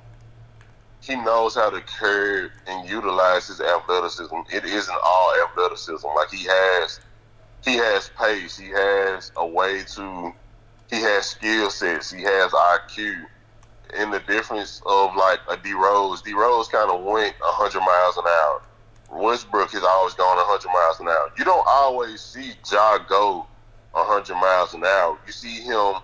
he 1.02 1.16
knows 1.16 1.56
how 1.56 1.70
to 1.70 1.82
curb 1.82 2.52
and 2.68 2.88
utilize 2.88 3.48
his 3.48 3.62
athleticism. 3.62 4.36
It 4.54 4.66
isn't 4.66 4.98
all 5.06 5.34
athleticism. 5.50 6.08
Like 6.16 6.30
he 6.32 6.46
has 6.48 7.00
he 7.64 7.76
has 7.76 8.12
pace. 8.18 8.58
He 8.58 8.70
has 8.70 9.32
a 9.38 9.46
way 9.46 9.84
to. 9.96 10.34
He 10.90 10.98
has 11.02 11.28
skill 11.28 11.70
sets. 11.70 12.12
He 12.12 12.24
has 12.24 12.52
IQ. 12.52 13.24
And 13.98 14.14
the 14.14 14.20
difference 14.20 14.82
of 14.86 15.16
like 15.16 15.40
a 15.50 15.58
D 15.58 15.74
Rose, 15.74 16.22
D 16.22 16.34
Rose 16.34 16.68
kind 16.68 16.92
of 16.92 17.04
went 17.04 17.36
100 17.40 17.80
miles 17.80 18.18
an 18.18 18.24
hour. 18.28 18.62
Westbrook 19.12 19.72
has 19.72 19.84
always 19.84 20.14
gone 20.14 20.38
100 20.38 20.68
miles 20.72 21.00
an 21.00 21.08
hour. 21.08 21.32
You 21.38 21.46
don't 21.46 21.66
always 21.68 22.22
see 22.22 22.54
Ja 22.72 23.00
go 23.00 23.48
100 23.94 24.36
miles 24.36 24.74
an 24.76 24.84
hour. 24.86 25.18
You 25.26 25.34
see 25.34 25.62
him 25.62 25.96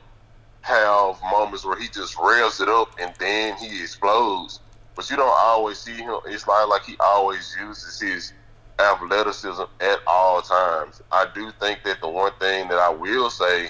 have 0.62 1.20
moments 1.32 1.64
where 1.64 1.80
he 1.80 1.88
just 1.88 2.18
rails 2.20 2.60
it 2.60 2.68
up 2.68 2.90
and 3.00 3.14
then 3.20 3.56
he 3.58 3.82
explodes. 3.82 4.60
But 4.96 5.10
you 5.10 5.16
don't 5.16 5.38
always 5.44 5.78
see 5.78 5.94
him. 5.94 6.18
It's 6.26 6.48
not 6.48 6.70
like 6.70 6.84
he 6.86 6.96
always 7.00 7.56
uses 7.62 8.00
his 8.00 8.34
athleticism 8.80 9.64
at 9.80 10.00
all 10.08 10.42
times. 10.42 11.02
I 11.12 11.28
do 11.34 11.52
think 11.60 11.84
that 11.84 12.02
the 12.02 12.10
one 12.10 12.32
thing 12.40 12.68
that 12.70 12.78
I 12.78 12.90
will 12.90 13.30
say 13.30 13.70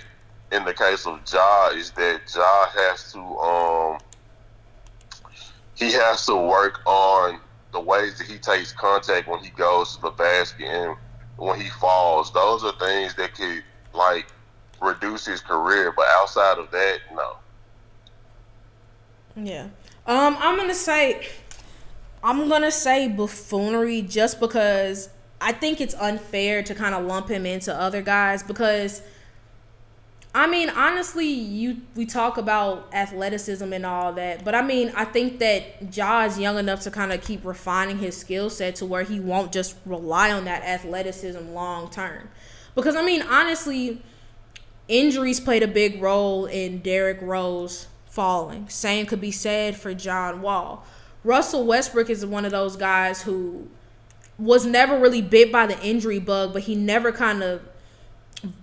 in 0.51 0.65
the 0.65 0.73
case 0.73 1.05
of 1.05 1.19
Ja 1.31 1.69
is 1.69 1.91
that 1.91 2.21
Ja 2.33 2.67
has 2.67 3.11
to 3.11 3.19
um 3.19 3.99
he 5.75 5.91
has 5.91 6.25
to 6.25 6.35
work 6.35 6.79
on 6.85 7.39
the 7.73 7.79
ways 7.79 8.17
that 8.17 8.27
he 8.27 8.37
takes 8.37 8.71
contact 8.71 9.27
when 9.27 9.43
he 9.43 9.49
goes 9.49 9.95
to 9.95 10.01
the 10.01 10.11
basket 10.11 10.65
and 10.65 10.95
when 11.35 11.59
he 11.59 11.67
falls. 11.69 12.31
Those 12.31 12.63
are 12.63 12.73
things 12.79 13.13
that 13.15 13.33
could 13.35 13.63
like 13.93 14.27
reduce 14.81 15.25
his 15.25 15.41
career, 15.41 15.91
but 15.95 16.05
outside 16.07 16.57
of 16.57 16.71
that, 16.71 16.99
no. 17.13 17.37
Yeah. 19.35 19.67
Um, 20.07 20.37
I'm 20.39 20.55
gonna 20.55 20.73
say 20.73 21.27
I'm 22.25 22.49
gonna 22.49 22.71
say 22.71 23.07
buffoonery 23.07 24.01
just 24.01 24.39
because 24.39 25.09
I 25.39 25.51
think 25.51 25.79
it's 25.79 25.93
unfair 25.93 26.63
to 26.63 26.73
kind 26.73 26.95
of 26.95 27.05
lump 27.05 27.29
him 27.29 27.45
into 27.45 27.71
other 27.71 28.01
guys 28.01 28.41
because 28.41 29.03
I 30.33 30.47
mean 30.47 30.71
honestly 30.71 31.27
you 31.27 31.81
we 31.93 32.07
talk 32.07 32.37
about 32.37 32.89
athleticism 32.91 33.71
and 33.71 33.85
all 33.85 34.11
that 34.13 34.43
but 34.43 34.55
I 34.55 34.63
mean 34.63 34.91
I 34.95 35.05
think 35.05 35.37
that 35.37 35.95
Ja 35.95 36.23
is 36.23 36.39
young 36.39 36.57
enough 36.57 36.81
to 36.81 36.91
kind 36.91 37.13
of 37.13 37.21
keep 37.21 37.45
refining 37.45 37.99
his 37.99 38.17
skill 38.17 38.49
set 38.49 38.73
to 38.77 38.87
where 38.87 39.03
he 39.03 39.19
won't 39.19 39.51
just 39.51 39.75
rely 39.85 40.31
on 40.31 40.45
that 40.45 40.63
athleticism 40.63 41.49
long 41.49 41.91
term. 41.91 42.29
Because 42.73 42.95
I 42.95 43.05
mean 43.05 43.21
honestly 43.21 44.01
injuries 44.87 45.39
played 45.39 45.61
a 45.61 45.67
big 45.67 46.01
role 46.01 46.47
in 46.47 46.79
Derrick 46.79 47.19
Rose 47.21 47.85
falling. 48.07 48.67
Same 48.67 49.05
could 49.05 49.21
be 49.21 49.31
said 49.31 49.75
for 49.75 49.93
John 49.93 50.41
Wall 50.41 50.87
Russell 51.25 51.65
Westbrook 51.65 52.09
is 52.09 52.23
one 52.25 52.45
of 52.45 52.51
those 52.51 52.75
guys 52.75 53.23
who 53.23 53.67
was 54.37 54.65
never 54.65 54.99
really 54.99 55.21
bit 55.21 55.51
by 55.51 55.65
the 55.65 55.79
injury 55.81 56.19
bug, 56.19 56.53
but 56.53 56.63
he 56.63 56.75
never 56.75 57.11
kind 57.11 57.41
of 57.41 57.61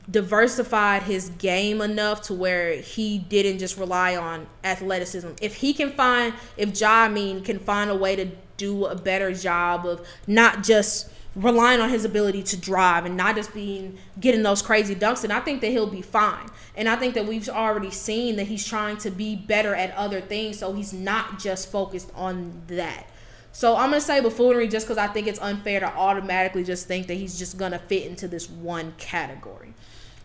diversified 0.09 1.03
his 1.03 1.31
game 1.31 1.81
enough 1.81 2.23
to 2.23 2.35
where 2.35 2.77
he 2.77 3.19
didn't 3.19 3.59
just 3.59 3.77
rely 3.77 4.15
on 4.17 4.47
athleticism. 4.63 5.31
If 5.41 5.57
he 5.57 5.73
can 5.73 5.91
find, 5.91 6.35
if 6.57 6.79
Ja 6.81 6.91
I 6.91 7.09
mean 7.09 7.43
can 7.43 7.59
find 7.59 7.91
a 7.91 7.97
way 7.97 8.15
to 8.15 8.29
do 8.57 8.85
a 8.87 8.95
better 8.95 9.33
job 9.33 9.85
of 9.85 10.07
not 10.29 10.63
just 10.63 11.11
relying 11.35 11.80
on 11.80 11.89
his 11.89 12.05
ability 12.05 12.43
to 12.43 12.57
drive 12.57 13.07
and 13.07 13.16
not 13.16 13.35
just 13.35 13.55
being 13.55 13.99
getting 14.20 14.43
those 14.43 14.61
crazy 14.61 14.95
dunks 14.95 15.24
and 15.24 15.33
I 15.33 15.41
think 15.41 15.62
that 15.62 15.70
he'll 15.70 15.87
be 15.87 16.03
fine. 16.03 16.49
And 16.76 16.89
I 16.89 16.97
think 16.97 17.14
that 17.14 17.26
we've 17.26 17.49
already 17.49 17.91
seen 17.91 18.37
that 18.37 18.47
he's 18.47 18.66
trying 18.66 18.99
to 18.99 19.11
be 19.11 19.37
better 19.37 19.74
at 19.74 19.95
other 19.95 20.20
things 20.20 20.59
so 20.59 20.72
he's 20.72 20.93
not 20.93 21.39
just 21.39 21.70
focused 21.70 22.11
on 22.14 22.62
that. 22.66 23.07
So 23.53 23.76
I'm 23.76 23.91
gonna 23.91 24.01
say 24.01 24.20
buffoonery 24.20 24.68
just 24.68 24.87
because 24.87 24.99
I 24.99 25.07
think 25.07 25.26
it's 25.26 25.41
unfair 25.41 25.80
to 25.80 25.87
automatically 25.87 26.64
just 26.64 26.87
think 26.87 27.07
that 27.07 27.14
he's 27.14 27.39
just 27.39 27.57
gonna 27.57 27.78
fit 27.78 28.07
into 28.07 28.28
this 28.28 28.51
one 28.51 28.93
category. 28.99 29.72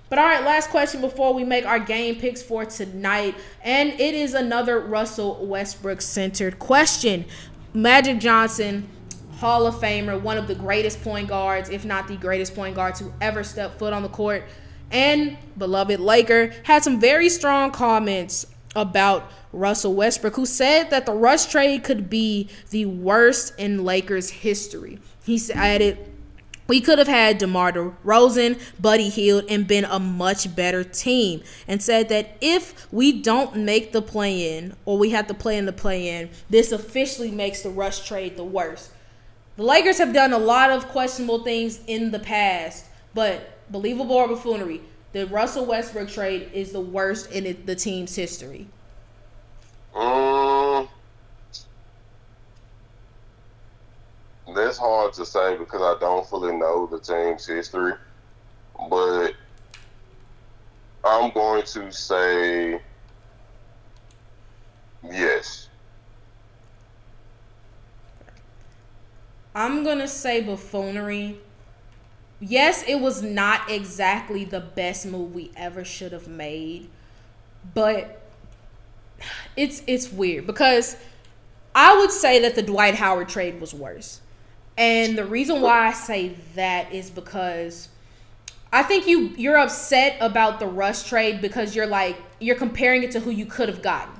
But 0.10 0.20
all 0.20 0.26
right, 0.26 0.44
last 0.44 0.70
question 0.70 1.02
before 1.02 1.34
we 1.34 1.44
make 1.44 1.66
our 1.66 1.80
game 1.80 2.16
picks 2.16 2.42
for 2.42 2.64
tonight, 2.64 3.36
and 3.62 3.90
it 3.90 4.16
is 4.16 4.34
another 4.34 4.80
Russell 4.80 5.46
Westbrook 5.46 6.02
centered 6.02 6.60
question. 6.60 7.26
Magic 7.74 8.20
Johnson 8.20 8.88
Hall 9.38 9.68
of 9.68 9.76
Famer, 9.76 10.20
one 10.20 10.38
of 10.38 10.48
the 10.48 10.56
greatest 10.56 11.04
point 11.04 11.28
guards, 11.28 11.70
if 11.70 11.86
not 11.86 12.08
the 12.08 12.18
greatest 12.18 12.56
point 12.56 12.76
guard 12.76 12.96
to 12.96 13.14
ever 13.22 13.44
step 13.44 13.78
foot 13.78 13.94
on 13.94 14.02
the 14.02 14.10
court, 14.10 14.44
and 14.92 15.38
beloved 15.58 16.00
Laker, 16.00 16.52
had 16.64 16.84
some 16.84 17.00
very 17.00 17.30
strong 17.30 17.72
comments 17.72 18.48
about 18.76 19.32
Russell 19.54 19.94
Westbrook, 19.94 20.36
who 20.36 20.46
said 20.46 20.90
that 20.90 21.06
the 21.06 21.14
Russ 21.14 21.50
trade 21.50 21.84
could 21.84 22.10
be 22.10 22.50
the 22.72 22.86
worst 22.86 23.54
in 23.60 23.84
Lakers 23.84 24.30
history. 24.30 25.00
He 25.24 25.40
added, 25.54 26.00
we 26.68 26.82
could 26.82 26.98
have 26.98 27.08
had 27.08 27.38
DeMar 27.38 27.74
DeRozan, 27.74 28.60
Buddy 28.82 29.10
Hield, 29.10 29.46
and 29.50 29.68
been 29.68 29.86
a 29.86 30.00
much 30.00 30.54
better 30.56 30.84
team. 30.84 31.44
And 31.68 31.82
said 31.82 32.10
that 32.10 32.38
if 32.42 32.92
we 32.92 33.22
don't 33.22 33.56
make 33.56 33.94
the 33.94 34.02
play 34.02 34.58
in, 34.58 34.76
or 34.86 34.98
we 34.98 35.12
have 35.12 35.28
to 35.28 35.34
play 35.34 35.58
in 35.58 35.66
the 35.66 35.74
play 35.74 36.10
in, 36.10 36.30
this 36.50 36.72
officially 36.72 37.32
makes 37.32 37.62
the 37.62 37.70
Russ 37.70 38.06
trade 38.06 38.36
the 38.36 38.44
worst. 38.44 38.92
The 39.58 39.64
Lakers 39.64 39.98
have 39.98 40.14
done 40.14 40.34
a 40.34 40.38
lot 40.38 40.70
of 40.70 40.88
questionable 40.88 41.44
things 41.44 41.80
in 41.88 42.12
the 42.12 42.20
past, 42.20 42.86
but 43.16 43.58
believable 43.72 44.16
or 44.16 44.28
buffoonery, 44.28 44.82
the 45.14 45.26
Russell 45.26 45.66
Westbrook 45.66 46.10
trade 46.10 46.52
is 46.54 46.72
the 46.72 46.80
worst 46.80 47.32
in 47.32 47.48
it, 47.48 47.66
the 47.66 47.76
team's 47.76 48.16
history. 48.16 48.68
Um, 49.96 50.88
that's 54.54 54.78
hard 54.78 55.14
to 55.14 55.26
say 55.26 55.58
because 55.58 55.82
I 55.82 56.00
don't 56.00 56.28
fully 56.28 56.56
know 56.56 56.86
the 56.86 57.00
team's 57.00 57.48
history, 57.48 57.94
but 58.88 59.32
I'm 61.04 61.32
going 61.32 61.64
to 61.64 61.92
say 61.92 62.80
yes. 65.04 65.67
I'm 69.58 69.84
gonna 69.84 70.08
say 70.08 70.42
buffoonery. 70.42 71.40
Yes, 72.40 72.84
it 72.88 73.00
was 73.00 73.24
not 73.24 73.72
exactly 73.72 74.46
the 74.46 74.60
best 74.60 75.08
move 75.08 75.34
we 75.34 75.50
ever 75.56 75.84
should 75.84 76.12
have 76.12 76.28
made, 76.28 76.88
but 77.74 78.22
it's 79.56 79.82
it's 79.88 80.12
weird 80.12 80.46
because 80.46 80.96
I 81.74 81.98
would 81.98 82.12
say 82.12 82.40
that 82.44 82.54
the 82.54 82.62
Dwight 82.62 82.94
Howard 82.94 83.30
trade 83.30 83.60
was 83.60 83.74
worse. 83.74 84.22
And 84.78 85.18
the 85.18 85.26
reason 85.26 85.60
why 85.60 85.88
I 85.88 85.92
say 85.92 86.36
that 86.54 86.94
is 86.94 87.10
because 87.10 87.90
I 88.72 88.84
think 88.84 89.08
you 89.08 89.30
you're 89.38 89.58
upset 89.58 90.18
about 90.22 90.60
the 90.60 90.68
Russ 90.68 91.02
trade 91.04 91.42
because 91.42 91.76
you're 91.76 91.88
like 91.88 92.16
you're 92.40 92.58
comparing 92.58 93.02
it 93.02 93.10
to 93.14 93.22
who 93.22 93.32
you 93.32 93.48
could 93.48 93.70
have 93.70 93.82
gotten. 93.82 94.14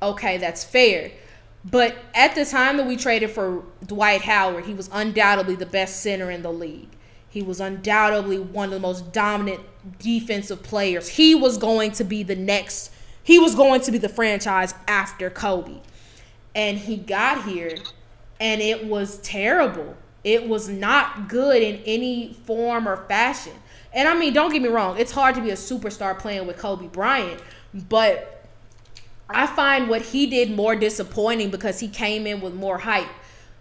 Okay, 0.00 0.38
that's 0.38 0.64
fair. 0.64 1.10
But 1.68 1.96
at 2.14 2.34
the 2.34 2.44
time 2.44 2.76
that 2.76 2.86
we 2.86 2.96
traded 2.96 3.30
for 3.30 3.64
Dwight 3.84 4.22
Howard, 4.22 4.66
he 4.66 4.74
was 4.74 4.88
undoubtedly 4.92 5.56
the 5.56 5.66
best 5.66 6.00
center 6.00 6.30
in 6.30 6.42
the 6.42 6.52
league. 6.52 6.90
He 7.28 7.42
was 7.42 7.60
undoubtedly 7.60 8.38
one 8.38 8.66
of 8.66 8.70
the 8.70 8.80
most 8.80 9.12
dominant 9.12 9.60
defensive 9.98 10.62
players. 10.62 11.08
He 11.08 11.34
was 11.34 11.58
going 11.58 11.92
to 11.92 12.04
be 12.04 12.22
the 12.22 12.36
next, 12.36 12.92
he 13.22 13.38
was 13.38 13.54
going 13.54 13.80
to 13.82 13.92
be 13.92 13.98
the 13.98 14.08
franchise 14.08 14.74
after 14.86 15.28
Kobe. 15.28 15.80
And 16.54 16.78
he 16.78 16.96
got 16.96 17.44
here 17.44 17.76
and 18.38 18.60
it 18.60 18.86
was 18.86 19.18
terrible. 19.18 19.96
It 20.22 20.48
was 20.48 20.68
not 20.68 21.28
good 21.28 21.62
in 21.62 21.82
any 21.84 22.34
form 22.44 22.88
or 22.88 22.96
fashion. 23.08 23.52
And 23.92 24.08
I 24.08 24.14
mean, 24.18 24.32
don't 24.32 24.52
get 24.52 24.62
me 24.62 24.68
wrong, 24.68 24.98
it's 24.98 25.12
hard 25.12 25.34
to 25.34 25.40
be 25.40 25.50
a 25.50 25.54
superstar 25.54 26.18
playing 26.18 26.46
with 26.46 26.58
Kobe 26.58 26.86
Bryant, 26.86 27.40
but 27.88 28.35
I 29.28 29.46
find 29.46 29.88
what 29.88 30.02
he 30.02 30.26
did 30.26 30.50
more 30.50 30.76
disappointing 30.76 31.50
because 31.50 31.80
he 31.80 31.88
came 31.88 32.26
in 32.26 32.40
with 32.40 32.54
more 32.54 32.78
hype. 32.78 33.08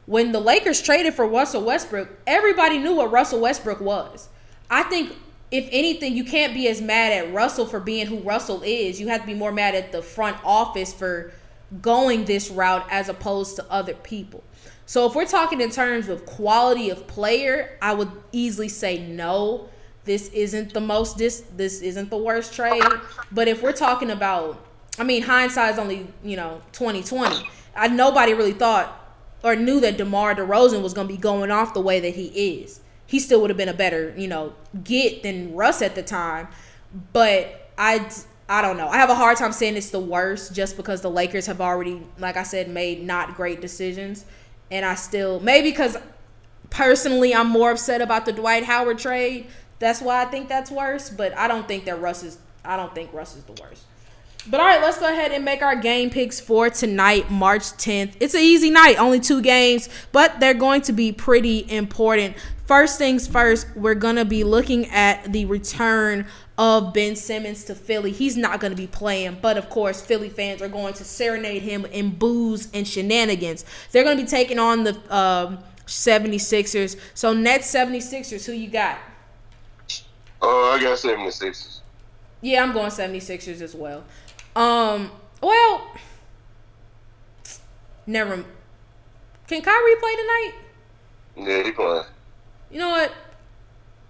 When 0.06 0.32
the 0.32 0.40
Lakers 0.40 0.82
traded 0.82 1.16
for 1.16 1.26
Russell 1.28 1.64
Westbrook, 1.64 2.10
everybody 2.28 2.78
knew 2.78 2.96
what 2.96 3.12
Russell 3.12 3.40
Westbrook 3.40 3.82
was. 3.82 4.30
I 4.70 4.84
think 4.84 5.16
if 5.52 5.68
anything, 5.72 6.16
you 6.16 6.24
can't 6.24 6.54
be 6.54 6.68
as 6.68 6.82
mad 6.82 7.12
at 7.14 7.34
Russell 7.34 7.66
for 7.66 7.80
being 7.80 8.08
who 8.08 8.20
Russell 8.20 8.62
is. 8.64 9.00
You 9.00 9.08
have 9.08 9.22
to 9.22 9.28
be 9.28 9.34
more 9.34 9.52
mad 9.52 9.74
at 9.74 9.92
the 9.92 10.02
front 10.02 10.38
office 10.44 10.94
for 10.94 11.34
going 11.82 12.26
this 12.26 12.50
route 12.50 12.86
as 12.92 13.10
opposed 13.10 13.56
to 13.56 13.66
other 13.72 13.96
people. 13.96 14.44
So 14.86 15.08
if 15.08 15.16
we're 15.16 15.26
talking 15.26 15.62
in 15.62 15.72
terms 15.72 16.10
of 16.10 16.26
quality 16.26 16.90
of 16.92 17.08
player, 17.08 17.78
I 17.82 17.94
would 17.94 18.12
easily 18.32 18.70
say 18.70 19.00
no. 19.00 19.70
This 20.04 20.30
isn't 20.30 20.74
the 20.74 20.82
most 20.82 21.18
this 21.18 21.44
this 21.56 21.82
isn't 21.82 22.12
the 22.12 22.18
worst 22.18 22.54
trade. 22.54 22.84
But 23.32 23.48
if 23.48 23.64
we're 23.64 23.72
talking 23.72 24.12
about 24.12 24.64
I 24.98 25.04
mean, 25.04 25.24
hindsight 25.24 25.74
is 25.74 25.80
only 25.80 26.08
you 26.24 26.36
know 26.36 26.62
twenty 26.72 27.04
twenty. 27.04 27.48
I 27.76 27.88
nobody 27.88 28.34
really 28.34 28.54
thought 28.54 29.02
or 29.44 29.56
knew 29.56 29.80
that 29.82 29.98
DeMar 29.98 30.36
DeRozan 30.36 30.82
was 30.82 30.94
going 30.94 31.08
to 31.08 31.14
be 31.14 31.20
going 31.20 31.52
off 31.52 31.74
the 31.74 31.82
way 31.82 32.00
that 32.00 32.16
he 32.16 32.60
is. 32.62 32.80
He 33.06 33.20
still 33.20 33.42
would 33.42 33.50
have 33.50 33.58
been 33.58 33.70
a 33.70 33.74
better 33.74 34.14
you 34.18 34.28
know 34.28 34.54
get 34.84 35.24
than 35.24 35.54
Russ 35.56 35.82
at 35.82 35.96
the 35.96 36.04
time, 36.04 36.48
but 37.14 37.70
I 37.78 38.10
I 38.48 38.62
don't 38.62 38.78
know. 38.78 38.88
I 38.88 38.98
have 38.98 39.10
a 39.10 39.16
hard 39.16 39.38
time 39.38 39.52
saying 39.52 39.76
it's 39.76 39.90
the 39.90 40.00
worst 40.00 40.54
just 40.54 40.78
because 40.78 41.02
the 41.02 41.10
Lakers 41.10 41.48
have 41.48 41.60
already, 41.62 42.02
like 42.20 42.38
I 42.38 42.44
said, 42.44 42.70
made 42.70 43.04
not 43.04 43.36
great 43.36 43.60
decisions, 43.60 44.26
and 44.72 44.86
I 44.86 44.96
still 44.96 45.40
maybe 45.40 45.72
because 45.72 45.98
personally 46.70 47.34
I'm 47.34 47.48
more 47.48 47.72
upset 47.72 48.02
about 48.02 48.26
the 48.26 48.34
Dwight 48.34 48.64
Howard 48.64 49.00
trade. 49.00 49.48
That's 49.80 50.02
why 50.02 50.22
I 50.22 50.26
think 50.26 50.48
that's 50.48 50.72
worse. 50.72 51.10
But 51.10 51.38
I 51.38 51.48
don't 51.48 51.68
think 51.68 51.86
that 51.86 52.00
Russ 52.00 52.24
is. 52.24 52.38
I 52.64 52.78
don't 52.78 52.96
think 52.96 53.14
Russ 53.14 53.36
is 53.36 53.44
the 53.44 53.54
worst. 53.62 53.84
But 54.48 54.60
all 54.60 54.68
right, 54.68 54.82
let's 54.82 55.00
go 55.00 55.12
ahead 55.12 55.32
and 55.32 55.44
make 55.44 55.64
our 55.64 55.76
game 55.76 56.12
picks 56.12 56.40
for 56.40 56.70
tonight, 56.70 57.32
March 57.32 57.64
10th. 57.64 58.14
It's 58.20 58.36
an 58.36 58.42
easy 58.42 58.70
night, 58.70 59.00
only 59.00 59.20
two 59.20 59.42
games, 59.42 59.90
but 60.12 60.40
they're 60.40 60.54
going 60.54 60.82
to 60.84 60.94
be 60.94 61.12
pretty 61.12 61.70
important. 61.72 62.36
First 62.68 63.00
things 63.00 63.28
first, 63.28 63.68
we're 63.76 63.96
going 63.96 64.18
to 64.18 64.26
be 64.26 64.44
looking 64.44 64.86
at 64.88 65.32
the 65.34 65.46
return 65.46 66.28
of 66.60 66.94
Ben 66.94 67.16
Simmons 67.16 67.64
to 67.66 67.76
Philly. 67.76 68.12
He's 68.12 68.38
not 68.38 68.60
going 68.60 68.72
to 68.72 68.78
be 68.78 68.86
playing, 68.86 69.40
but 69.42 69.58
of 69.58 69.70
course, 69.70 70.00
Philly 70.00 70.30
fans 70.30 70.62
are 70.62 70.70
going 70.70 70.94
to 70.94 71.04
serenade 71.04 71.64
him 71.64 71.86
in 71.86 72.12
boos 72.12 72.70
and 72.72 72.88
shenanigans. 72.88 73.66
They're 73.92 74.04
going 74.04 74.18
to 74.18 74.24
be 74.24 74.30
taking 74.30 74.60
on 74.60 74.84
the 74.84 75.16
um, 75.16 75.58
76ers. 75.88 77.00
So, 77.16 77.34
Nets 77.34 77.74
76ers, 77.74 78.46
who 78.46 78.52
you 78.52 78.70
got? 78.70 79.00
Uh, 80.40 80.70
I 80.70 80.80
got 80.80 81.00
76ers. 81.00 81.80
Yeah, 82.42 82.62
I'm 82.62 82.74
going 82.74 82.92
76ers 82.92 83.62
as 83.62 83.74
well. 83.74 84.04
Um, 84.56 85.12
well, 85.42 85.92
never. 88.08 88.46
Can 89.48 89.62
Kyrie 89.62 89.96
play 90.00 90.16
tonight? 90.16 90.54
Yeah, 91.38 91.64
he 91.64 91.72
playing. 91.72 92.06
You 92.72 92.80
know 92.80 92.90
what? 92.90 93.12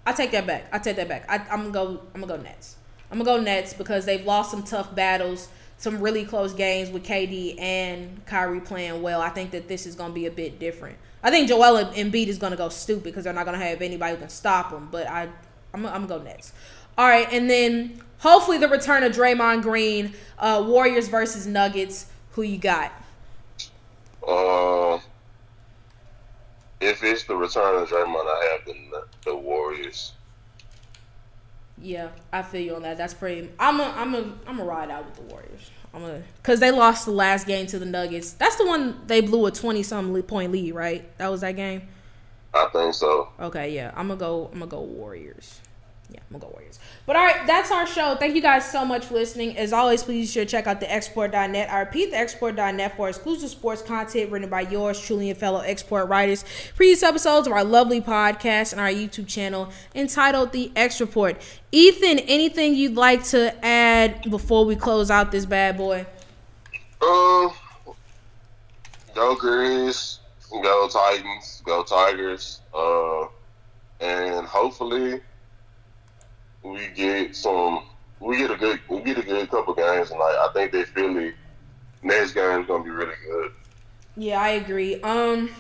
I 0.05 0.13
take 0.13 0.31
that 0.31 0.45
back. 0.45 0.67
I 0.71 0.77
take 0.77 0.97
that 0.97 1.07
back. 1.07 1.25
I, 1.27 1.37
am 1.53 1.71
gonna 1.71 1.71
go. 1.71 2.03
I'm 2.13 2.21
gonna 2.21 2.37
go 2.37 2.43
Nets. 2.43 2.77
I'm 3.11 3.17
gonna 3.17 3.37
go 3.37 3.43
Nets 3.43 3.73
because 3.73 4.05
they've 4.05 4.23
lost 4.23 4.51
some 4.51 4.63
tough 4.63 4.93
battles, 4.93 5.49
some 5.77 5.99
really 5.99 6.25
close 6.25 6.53
games 6.53 6.89
with 6.91 7.03
KD 7.03 7.59
and 7.59 8.23
Kyrie 8.25 8.61
playing 8.61 9.01
well. 9.01 9.21
I 9.21 9.29
think 9.29 9.51
that 9.51 9.67
this 9.67 9.87
is 9.87 9.95
gonna 9.95 10.13
be 10.13 10.27
a 10.27 10.31
bit 10.31 10.59
different. 10.59 10.97
I 11.23 11.31
think 11.31 11.49
Joel 11.49 11.85
Embiid 11.85 12.27
is 12.27 12.37
gonna 12.37 12.55
go 12.55 12.69
stupid 12.69 13.03
because 13.03 13.23
they're 13.23 13.33
not 13.33 13.45
gonna 13.45 13.57
have 13.57 13.81
anybody 13.81 14.13
who 14.13 14.19
can 14.19 14.29
stop 14.29 14.71
him. 14.71 14.89
But 14.91 15.07
I, 15.07 15.23
I'm, 15.73 15.85
I'm 15.87 16.05
gonna 16.05 16.07
go 16.07 16.21
Nets. 16.21 16.53
All 16.97 17.07
right, 17.07 17.27
and 17.33 17.49
then 17.49 17.99
hopefully 18.19 18.57
the 18.57 18.67
return 18.67 19.03
of 19.03 19.11
Draymond 19.11 19.61
Green, 19.61 20.13
uh, 20.39 20.63
Warriors 20.65 21.07
versus 21.07 21.47
Nuggets. 21.47 22.07
Who 22.31 22.41
you 22.41 22.57
got? 22.57 22.91
Uh, 24.27 24.99
if 26.81 27.03
it's 27.03 27.23
the 27.23 27.35
return 27.35 27.81
of 27.81 27.89
Draymond, 27.89 28.25
I 28.25 28.57
have 28.57 28.65
the 28.65 29.05
the 29.25 29.35
Warriors. 29.35 30.13
Yeah, 31.77 32.09
I 32.31 32.41
feel 32.41 32.61
you 32.61 32.75
on 32.75 32.83
that. 32.83 32.97
That's 32.97 33.13
pretty. 33.13 33.49
I'm 33.59 33.79
a, 33.79 33.83
I'm 33.83 34.15
a, 34.15 34.33
I'm 34.47 34.59
a 34.59 34.63
ride 34.63 34.89
out 34.89 35.05
with 35.05 35.15
the 35.15 35.33
Warriors. 35.33 35.71
I'm 35.93 36.03
a, 36.03 36.21
cause 36.41 36.59
they 36.59 36.71
lost 36.71 37.05
the 37.05 37.11
last 37.11 37.47
game 37.47 37.67
to 37.67 37.79
the 37.79 37.85
Nuggets. 37.85 38.31
That's 38.33 38.55
the 38.55 38.65
one 38.65 39.01
they 39.07 39.21
blew 39.21 39.45
a 39.45 39.51
twenty 39.51 39.83
some 39.83 40.21
point 40.23 40.51
lead, 40.51 40.73
right? 40.73 41.17
That 41.17 41.29
was 41.29 41.41
that 41.41 41.55
game. 41.55 41.83
I 42.53 42.67
think 42.71 42.93
so. 42.93 43.29
Okay, 43.39 43.73
yeah, 43.75 43.91
I'm 43.95 44.07
gonna 44.07 44.19
go. 44.19 44.49
I'm 44.53 44.59
gonna 44.59 44.71
go 44.71 44.81
Warriors 44.81 45.59
yeah, 46.09 46.19
I'm 46.19 46.39
gonna 46.39 46.51
go 46.51 46.53
Warriors. 46.53 46.79
But 47.05 47.15
all 47.15 47.25
right, 47.25 47.45
that's 47.47 47.71
our 47.71 47.87
show. 47.87 48.15
Thank 48.15 48.35
you 48.35 48.41
guys 48.41 48.69
so 48.69 48.85
much 48.85 49.05
for 49.05 49.15
listening. 49.15 49.57
As 49.57 49.73
always, 49.73 50.03
please 50.03 50.31
sure 50.31 50.45
check 50.45 50.67
out 50.67 50.81
thexreport.net. 50.81 51.71
I 51.71 51.79
repeat, 51.79 52.13
thexreport.net 52.13 52.95
for 52.95 53.09
exclusive 53.09 53.49
sports 53.49 53.81
content 53.81 54.31
written 54.31 54.49
by 54.49 54.61
yours 54.61 54.99
truly 54.99 55.29
and 55.29 55.37
fellow 55.37 55.59
X 55.61 55.83
Report 55.83 56.07
writers. 56.09 56.45
Previous 56.75 57.03
episodes 57.03 57.47
of 57.47 57.53
our 57.53 57.63
lovely 57.63 58.01
podcast 58.01 58.71
and 58.71 58.81
our 58.81 58.89
YouTube 58.89 59.27
channel 59.27 59.69
entitled 59.93 60.51
The 60.51 60.71
X 60.75 61.01
Report. 61.01 61.41
Ethan, 61.71 62.19
anything 62.19 62.75
you'd 62.75 62.95
like 62.95 63.23
to 63.25 63.53
add 63.65 64.29
before 64.29 64.65
we 64.65 64.75
close 64.75 65.09
out 65.09 65.31
this 65.31 65.45
bad 65.45 65.77
boy? 65.77 66.05
Um, 67.01 67.51
go 69.13 69.35
Grizz, 69.35 70.19
go 70.51 70.87
Titans, 70.87 71.61
go 71.65 71.83
Tigers, 71.83 72.61
uh, 72.73 73.27
and 73.99 74.45
hopefully 74.45 75.21
we 76.65 76.87
get 76.95 77.35
some, 77.35 77.83
we 78.19 78.37
get 78.37 78.51
a 78.51 78.55
good, 78.55 78.79
we 78.89 79.01
get 79.01 79.17
a 79.17 79.21
good 79.21 79.49
couple 79.49 79.73
games 79.73 80.09
tonight. 80.09 80.35
I 80.39 80.49
think 80.53 80.71
that 80.71 80.87
Philly 80.87 81.33
next 82.01 82.33
game 82.33 82.61
is 82.61 82.67
gonna 82.67 82.83
be 82.83 82.89
really 82.89 83.13
good. 83.27 83.51
Yeah, 84.17 84.41
I 84.41 84.49
agree. 84.49 85.01
Um, 85.01 85.51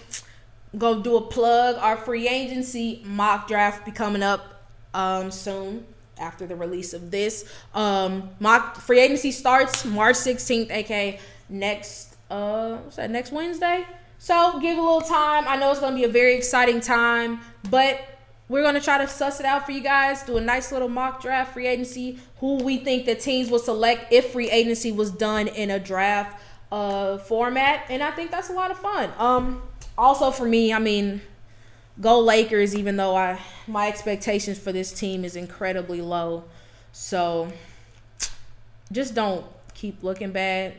go 0.77 1.01
do 1.01 1.17
a 1.17 1.21
plug. 1.21 1.75
Our 1.77 1.97
free 1.97 2.27
agency 2.27 3.03
mock 3.05 3.47
draft 3.47 3.85
be 3.85 3.91
coming 3.91 4.23
up 4.23 4.67
um 4.93 5.29
soon 5.29 5.85
after 6.17 6.47
the 6.47 6.55
release 6.55 6.93
of 6.93 7.11
this. 7.11 7.51
Um, 7.73 8.29
mock 8.39 8.77
free 8.77 8.99
agency 8.99 9.31
starts 9.31 9.85
March 9.85 10.15
16th, 10.15 10.71
aka 10.71 11.19
next 11.49 12.15
uh 12.31 12.77
what's 12.77 12.95
that 12.95 13.11
next 13.11 13.31
Wednesday. 13.31 13.85
So 14.17 14.59
give 14.59 14.77
a 14.77 14.81
little 14.81 15.01
time. 15.01 15.47
I 15.47 15.55
know 15.57 15.69
it's 15.69 15.79
gonna 15.79 15.95
be 15.95 16.05
a 16.05 16.09
very 16.09 16.35
exciting 16.35 16.79
time, 16.79 17.41
but 17.69 18.14
we're 18.47 18.61
gonna 18.61 18.81
try 18.81 18.99
to 18.99 19.07
suss 19.07 19.39
it 19.39 19.45
out 19.45 19.65
for 19.65 19.71
you 19.71 19.81
guys. 19.81 20.23
Do 20.23 20.37
a 20.37 20.41
nice 20.41 20.71
little 20.71 20.87
mock 20.87 21.21
draft, 21.21 21.53
free 21.53 21.67
agency. 21.67 22.19
Who 22.39 22.63
we 22.63 22.77
think 22.77 23.05
the 23.05 23.15
teams 23.15 23.49
will 23.49 23.59
select 23.59 24.11
if 24.13 24.31
free 24.31 24.49
agency 24.51 24.91
was 24.91 25.11
done 25.11 25.47
in 25.47 25.71
a 25.71 25.79
draft 25.79 26.41
uh, 26.71 27.17
format, 27.17 27.85
and 27.89 28.03
I 28.03 28.11
think 28.11 28.31
that's 28.31 28.49
a 28.49 28.53
lot 28.53 28.71
of 28.71 28.77
fun. 28.77 29.11
Um, 29.17 29.63
also 29.97 30.31
for 30.31 30.45
me, 30.45 30.73
I 30.73 30.79
mean, 30.79 31.21
go 32.01 32.19
Lakers, 32.19 32.75
even 32.75 32.97
though 32.97 33.15
I 33.15 33.39
my 33.67 33.87
expectations 33.87 34.59
for 34.59 34.71
this 34.71 34.91
team 34.91 35.25
is 35.25 35.35
incredibly 35.35 36.01
low. 36.01 36.43
So 36.91 37.51
just 38.91 39.15
don't 39.15 39.45
keep 39.73 40.03
looking 40.03 40.31
bad. 40.31 40.73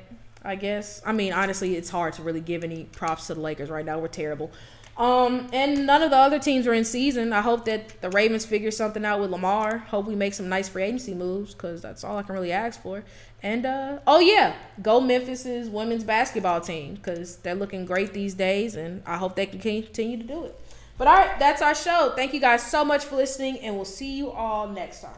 I 0.46 0.54
guess. 0.54 1.02
I 1.04 1.10
mean, 1.10 1.32
honestly, 1.32 1.74
it's 1.74 1.90
hard 1.90 2.12
to 2.14 2.22
really 2.22 2.40
give 2.40 2.62
any 2.62 2.84
props 2.84 3.26
to 3.26 3.34
the 3.34 3.40
Lakers 3.40 3.68
right 3.68 3.84
now. 3.84 3.98
We're 3.98 4.06
terrible. 4.06 4.52
Um, 4.98 5.48
and 5.52 5.86
none 5.86 6.02
of 6.02 6.10
the 6.10 6.16
other 6.16 6.38
teams 6.38 6.66
are 6.66 6.72
in 6.72 6.84
season. 6.84 7.34
I 7.34 7.42
hope 7.42 7.66
that 7.66 8.00
the 8.00 8.08
Ravens 8.10 8.46
figure 8.46 8.70
something 8.70 9.04
out 9.04 9.20
with 9.20 9.30
Lamar. 9.30 9.78
Hope 9.78 10.06
we 10.06 10.14
make 10.14 10.32
some 10.32 10.48
nice 10.48 10.70
free 10.70 10.84
agency 10.84 11.14
moves 11.14 11.52
because 11.52 11.82
that's 11.82 12.02
all 12.02 12.16
I 12.16 12.22
can 12.22 12.34
really 12.34 12.52
ask 12.52 12.80
for. 12.80 13.04
And 13.42 13.66
uh, 13.66 13.98
oh 14.06 14.20
yeah, 14.20 14.54
go 14.80 15.00
Memphis's 15.00 15.68
women's 15.68 16.02
basketball 16.02 16.62
team 16.62 16.94
because 16.94 17.36
they're 17.36 17.54
looking 17.54 17.84
great 17.84 18.14
these 18.14 18.32
days, 18.32 18.74
and 18.74 19.02
I 19.04 19.18
hope 19.18 19.36
they 19.36 19.46
can 19.46 19.60
continue 19.60 20.16
to 20.16 20.24
do 20.24 20.44
it. 20.44 20.58
But 20.96 21.08
all 21.08 21.14
right, 21.14 21.38
that's 21.38 21.60
our 21.60 21.74
show. 21.74 22.14
Thank 22.16 22.32
you 22.32 22.40
guys 22.40 22.62
so 22.62 22.82
much 22.82 23.04
for 23.04 23.16
listening, 23.16 23.58
and 23.58 23.76
we'll 23.76 23.84
see 23.84 24.16
you 24.16 24.30
all 24.30 24.66
next 24.66 25.02
time. 25.02 25.12